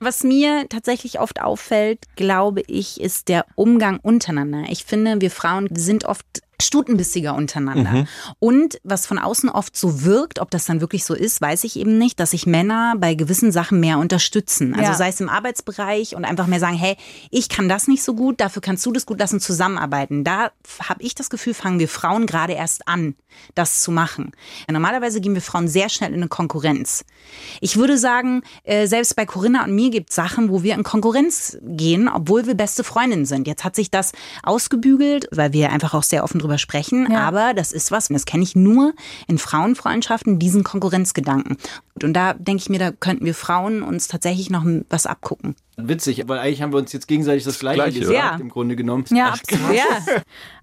Was 0.00 0.24
mir 0.24 0.68
tatsächlich 0.68 1.20
oft 1.20 1.40
auffällt, 1.40 2.00
glaube 2.16 2.62
ich, 2.66 3.00
ist 3.00 3.28
der 3.28 3.46
Umgang 3.54 4.00
untereinander. 4.00 4.64
Ich 4.68 4.84
finde, 4.84 5.20
wir 5.20 5.30
Frauen 5.30 5.68
sind 5.72 6.04
oft 6.04 6.42
stutenbissiger 6.64 7.34
untereinander. 7.34 8.06
Und 8.38 8.78
was 8.84 9.06
von 9.06 9.18
außen 9.18 9.48
oft 9.48 9.76
so 9.76 10.04
wirkt, 10.04 10.38
ob 10.38 10.50
das 10.50 10.64
dann 10.64 10.80
wirklich 10.80 11.04
so 11.04 11.14
ist, 11.14 11.40
weiß 11.40 11.64
ich 11.64 11.76
eben 11.76 11.98
nicht, 11.98 12.18
dass 12.20 12.30
sich 12.32 12.46
Männer 12.46 12.94
bei 12.98 13.14
gewissen 13.14 13.52
Sachen 13.52 13.80
mehr 13.80 13.98
unterstützen. 13.98 14.74
Also 14.74 14.92
Ja. 14.92 14.94
sei 14.96 15.08
es 15.08 15.20
im 15.20 15.28
Arbeitsbereich 15.28 16.14
und 16.16 16.24
einfach 16.24 16.46
mehr 16.46 16.60
sagen, 16.60 16.76
hey, 16.76 16.96
ich 17.30 17.48
kann 17.48 17.68
das 17.68 17.88
nicht 17.88 18.02
so 18.02 18.14
gut, 18.14 18.40
dafür 18.40 18.62
kannst 18.62 18.84
du 18.86 18.92
das 18.92 19.06
gut, 19.06 19.18
lass 19.18 19.32
uns 19.32 19.44
zusammenarbeiten. 19.44 20.24
Da 20.24 20.50
habe 20.88 21.02
ich 21.02 21.14
das 21.14 21.30
Gefühl, 21.30 21.54
fangen 21.54 21.78
wir 21.78 21.88
Frauen 21.88 22.26
gerade 22.26 22.52
erst 22.54 22.88
an, 22.88 23.14
das 23.54 23.82
zu 23.82 23.90
machen. 23.90 24.32
Normalerweise 24.70 25.20
gehen 25.20 25.34
wir 25.34 25.42
Frauen 25.42 25.68
sehr 25.68 25.88
schnell 25.88 26.10
in 26.10 26.16
eine 26.16 26.28
Konkurrenz. 26.28 27.04
Ich 27.60 27.76
würde 27.76 27.98
sagen, 27.98 28.42
äh, 28.64 28.86
selbst 28.86 29.14
bei 29.16 29.26
Corinna 29.26 29.64
und 29.64 29.74
mir 29.74 29.90
gibt 29.90 30.10
es 30.10 30.16
Sachen, 30.16 30.48
wo 30.50 30.62
wir 30.62 30.74
in 30.74 30.82
Konkurrenz 30.82 31.58
gehen, 31.62 32.08
obwohl 32.08 32.46
wir 32.46 32.54
beste 32.54 32.84
Freundinnen 32.84 33.26
sind. 33.26 33.46
Jetzt 33.46 33.64
hat 33.64 33.76
sich 33.76 33.90
das 33.90 34.12
ausgebügelt, 34.42 35.28
weil 35.30 35.52
wir 35.52 35.70
einfach 35.72 35.94
auch 35.94 36.02
sehr 36.02 36.24
offen 36.24 36.38
drüber 36.38 36.51
sprechen. 36.58 37.10
Ja. 37.10 37.20
Aber 37.20 37.54
das 37.54 37.72
ist 37.72 37.90
was, 37.90 38.10
und 38.10 38.14
das 38.14 38.24
kenne 38.24 38.42
ich 38.42 38.54
nur 38.56 38.92
in 39.26 39.38
Frauenfreundschaften, 39.38 40.38
diesen 40.38 40.64
Konkurrenzgedanken. 40.64 41.56
Und 42.02 42.14
da 42.14 42.34
denke 42.34 42.62
ich 42.62 42.68
mir, 42.68 42.78
da 42.78 42.90
könnten 42.90 43.24
wir 43.24 43.34
Frauen 43.34 43.82
uns 43.82 44.08
tatsächlich 44.08 44.50
noch 44.50 44.64
was 44.88 45.06
abgucken. 45.06 45.54
Witzig, 45.76 46.24
weil 46.26 46.38
eigentlich 46.38 46.62
haben 46.62 46.72
wir 46.72 46.78
uns 46.78 46.92
jetzt 46.92 47.08
gegenseitig 47.08 47.44
das 47.44 47.58
Gleiche, 47.58 47.76
Gleiche, 47.76 48.00
gesagt, 48.00 48.18
ja. 48.18 48.36
im 48.36 48.48
Grunde 48.48 48.76
genommen. 48.76 49.04
Ja, 49.10 49.30
absolut. 49.30 49.76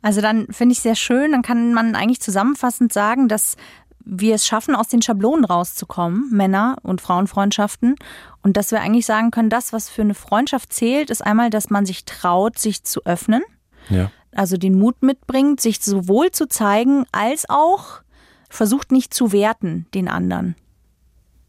Also 0.01 0.21
dann 0.21 0.47
finde 0.51 0.73
ich 0.73 0.79
sehr 0.79 0.95
schön, 0.95 1.31
dann 1.31 1.41
kann 1.41 1.73
man 1.73 1.95
eigentlich 1.95 2.21
zusammenfassend 2.21 2.93
sagen, 2.93 3.27
dass 3.27 3.57
wir 4.09 4.35
es 4.35 4.47
schaffen, 4.47 4.75
aus 4.75 4.87
den 4.87 5.01
Schablonen 5.01 5.45
rauszukommen, 5.45 6.29
Männer- 6.31 6.77
und 6.81 7.01
Frauenfreundschaften. 7.01 7.95
Und 8.41 8.57
dass 8.57 8.71
wir 8.71 8.81
eigentlich 8.81 9.05
sagen 9.05 9.31
können, 9.31 9.49
das, 9.49 9.73
was 9.73 9.89
für 9.89 10.01
eine 10.01 10.13
Freundschaft 10.15 10.73
zählt, 10.73 11.09
ist 11.09 11.21
einmal, 11.23 11.49
dass 11.49 11.69
man 11.69 11.85
sich 11.85 12.05
traut, 12.05 12.57
sich 12.57 12.83
zu 12.83 13.05
öffnen, 13.05 13.43
Ja. 13.89 14.11
Also 14.33 14.57
den 14.57 14.77
Mut 14.77 15.01
mitbringt, 15.01 15.61
sich 15.61 15.79
sowohl 15.79 16.31
zu 16.31 16.47
zeigen, 16.47 17.05
als 17.11 17.49
auch 17.49 18.01
versucht 18.49 18.91
nicht 18.91 19.13
zu 19.13 19.31
werten, 19.31 19.85
den 19.93 20.07
anderen. 20.07 20.55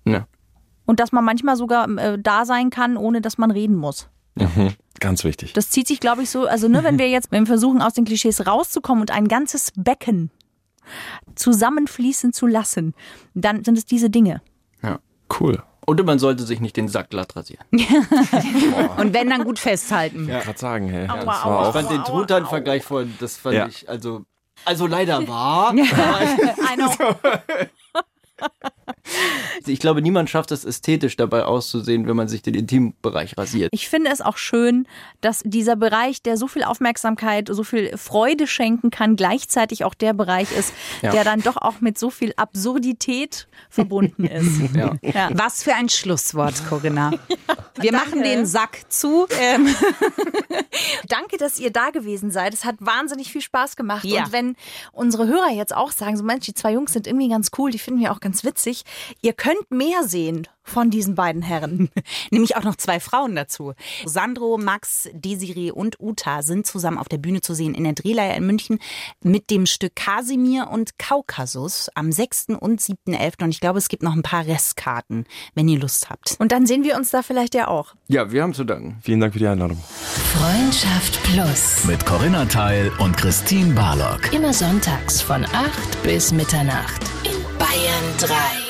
Ja. 0.04 0.26
Und 0.86 1.00
dass 1.00 1.12
man 1.12 1.24
manchmal 1.24 1.56
sogar 1.56 1.88
äh, 1.98 2.18
da 2.20 2.44
sein 2.44 2.70
kann, 2.70 2.96
ohne 2.96 3.20
dass 3.20 3.38
man 3.38 3.50
reden 3.50 3.76
muss. 3.76 4.08
Ganz 5.00 5.24
wichtig. 5.24 5.52
Das 5.52 5.70
zieht 5.70 5.86
sich, 5.86 6.00
glaube 6.00 6.22
ich, 6.22 6.30
so. 6.30 6.46
Also, 6.46 6.68
ne, 6.68 6.84
wenn 6.84 6.98
wir 6.98 7.08
jetzt, 7.08 7.32
wenn 7.32 7.42
wir 7.42 7.48
versuchen, 7.48 7.80
aus 7.82 7.94
den 7.94 8.04
Klischees 8.04 8.46
rauszukommen 8.46 9.00
und 9.02 9.10
ein 9.10 9.28
ganzes 9.28 9.72
Becken 9.76 10.30
zusammenfließen 11.34 12.32
zu 12.32 12.46
lassen, 12.46 12.94
dann 13.34 13.64
sind 13.64 13.78
es 13.78 13.86
diese 13.86 14.10
Dinge. 14.10 14.42
ja. 14.82 14.98
Cool. 15.38 15.62
Und 15.90 16.04
man 16.06 16.20
sollte 16.20 16.44
sich 16.44 16.60
nicht 16.60 16.76
den 16.76 16.86
Sack 16.86 17.10
glatt 17.10 17.34
rasieren. 17.34 17.66
Und 18.96 19.12
wenn 19.12 19.28
dann 19.28 19.42
gut 19.42 19.58
festhalten. 19.58 20.28
Ich 20.30 20.44
gerade 20.44 20.56
sagen, 20.56 20.88
hey. 20.88 21.08
das 21.08 21.16
Aua, 21.16 21.26
war 21.26 21.46
aua. 21.46 21.66
Ich 21.66 21.72
fand 21.72 21.90
den 21.90 22.04
Truthahn-Vergleich 22.04 22.84
vorhin, 22.84 23.12
das 23.18 23.36
fand 23.36 23.56
Ja. 23.56 23.66
ich, 23.66 23.88
also, 23.88 24.24
also 24.64 24.86
leider 24.86 25.26
wahr. 25.26 25.74
I 25.74 26.76
know. 26.76 26.92
Ich 29.66 29.78
glaube, 29.78 30.00
niemand 30.00 30.30
schafft 30.30 30.52
es 30.52 30.64
ästhetisch 30.64 31.16
dabei 31.16 31.44
auszusehen, 31.44 32.06
wenn 32.08 32.16
man 32.16 32.28
sich 32.28 32.40
den 32.40 32.54
Intimbereich 32.54 33.36
rasiert. 33.36 33.68
Ich 33.74 33.90
finde 33.90 34.10
es 34.10 34.22
auch 34.22 34.38
schön, 34.38 34.86
dass 35.20 35.42
dieser 35.44 35.76
Bereich, 35.76 36.22
der 36.22 36.38
so 36.38 36.48
viel 36.48 36.64
Aufmerksamkeit, 36.64 37.48
so 37.50 37.62
viel 37.62 37.94
Freude 37.98 38.46
schenken 38.46 38.90
kann, 38.90 39.16
gleichzeitig 39.16 39.84
auch 39.84 39.92
der 39.92 40.14
Bereich 40.14 40.50
ist, 40.56 40.72
Ja. 41.02 41.10
der 41.12 41.24
dann 41.24 41.42
doch 41.42 41.58
auch 41.58 41.82
mit 41.82 41.98
so 41.98 42.08
viel 42.08 42.32
Absurdität 42.36 43.48
verbunden 43.68 44.24
ist. 44.24 44.74
Ja. 44.74 44.94
Ja. 45.02 45.28
Was 45.34 45.62
für 45.62 45.74
ein 45.74 45.90
Schlusswort, 45.90 46.54
Corinna. 46.68 47.10
Wir 47.80 47.92
machen 47.92 48.22
den 48.22 48.46
Sack 48.46 48.80
zu. 48.88 49.26
Ähm, 49.38 49.68
Danke, 51.08 51.36
dass 51.36 51.58
ihr 51.58 51.70
da 51.70 51.90
gewesen 51.90 52.30
seid. 52.30 52.54
Es 52.54 52.64
hat 52.64 52.76
wahnsinnig 52.80 53.30
viel 53.32 53.40
Spaß 53.40 53.76
gemacht. 53.76 54.04
Ja. 54.04 54.24
Und 54.24 54.32
wenn 54.32 54.56
unsere 54.92 55.26
Hörer 55.26 55.50
jetzt 55.50 55.74
auch 55.74 55.92
sagen, 55.92 56.16
so 56.16 56.22
Mensch, 56.24 56.46
die 56.46 56.54
zwei 56.54 56.72
Jungs 56.72 56.92
sind 56.92 57.06
irgendwie 57.06 57.28
ganz 57.28 57.50
cool, 57.58 57.70
die 57.70 57.78
finden 57.78 58.00
wir 58.00 58.12
auch 58.12 58.20
ganz 58.20 58.44
witzig, 58.44 58.84
ihr 59.22 59.32
könnt 59.32 59.70
mehr 59.70 60.04
sehen 60.04 60.46
von 60.62 60.90
diesen 60.90 61.14
beiden 61.14 61.42
Herren. 61.42 61.90
Nämlich 62.30 62.56
auch 62.56 62.62
noch 62.62 62.76
zwei 62.76 63.00
Frauen 63.00 63.34
dazu. 63.34 63.74
Sandro, 64.04 64.56
Max, 64.56 65.08
Desiree 65.12 65.70
und 65.70 66.00
Uta 66.00 66.42
sind 66.42 66.66
zusammen 66.66 66.98
auf 66.98 67.08
der 67.08 67.18
Bühne 67.18 67.40
zu 67.40 67.54
sehen 67.54 67.74
in 67.74 67.84
der 67.84 67.92
Drehleier 67.94 68.36
in 68.36 68.46
München 68.46 68.78
mit 69.22 69.50
dem 69.50 69.66
Stück 69.66 69.96
Kasimir 69.96 70.68
und 70.70 70.98
Kaukasus 70.98 71.90
am 71.94 72.12
6. 72.12 72.48
und 72.60 72.80
7.11. 72.80 73.42
Und 73.42 73.50
ich 73.50 73.60
glaube, 73.60 73.78
es 73.78 73.88
gibt 73.88 74.02
noch 74.02 74.14
ein 74.14 74.22
paar 74.22 74.46
Restkarten, 74.46 75.24
wenn 75.54 75.68
ihr 75.68 75.78
Lust 75.78 76.08
habt. 76.08 76.36
Und 76.38 76.52
dann 76.52 76.66
sehen 76.66 76.84
wir 76.84 76.96
uns 76.96 77.10
da 77.10 77.22
vielleicht 77.22 77.54
ja 77.54 77.68
auch. 77.68 77.94
Ja, 78.08 78.30
wir 78.30 78.42
haben 78.42 78.54
zu 78.54 78.64
danken. 78.64 78.98
vielen 79.02 79.20
Dank 79.20 79.32
für 79.32 79.38
die 79.38 79.48
Einladung. 79.48 79.78
Freundschaft 80.34 81.22
Plus. 81.24 81.84
Mit 81.84 82.04
Corinna 82.06 82.44
Teil 82.44 82.92
und 82.98 83.16
Christine 83.16 83.74
Barlock. 83.74 84.32
Immer 84.32 84.52
sonntags 84.52 85.20
von 85.20 85.44
8 85.44 86.02
bis 86.02 86.32
Mitternacht 86.32 87.02
in 87.24 87.58
Bayern 87.58 88.16
3. 88.18 88.69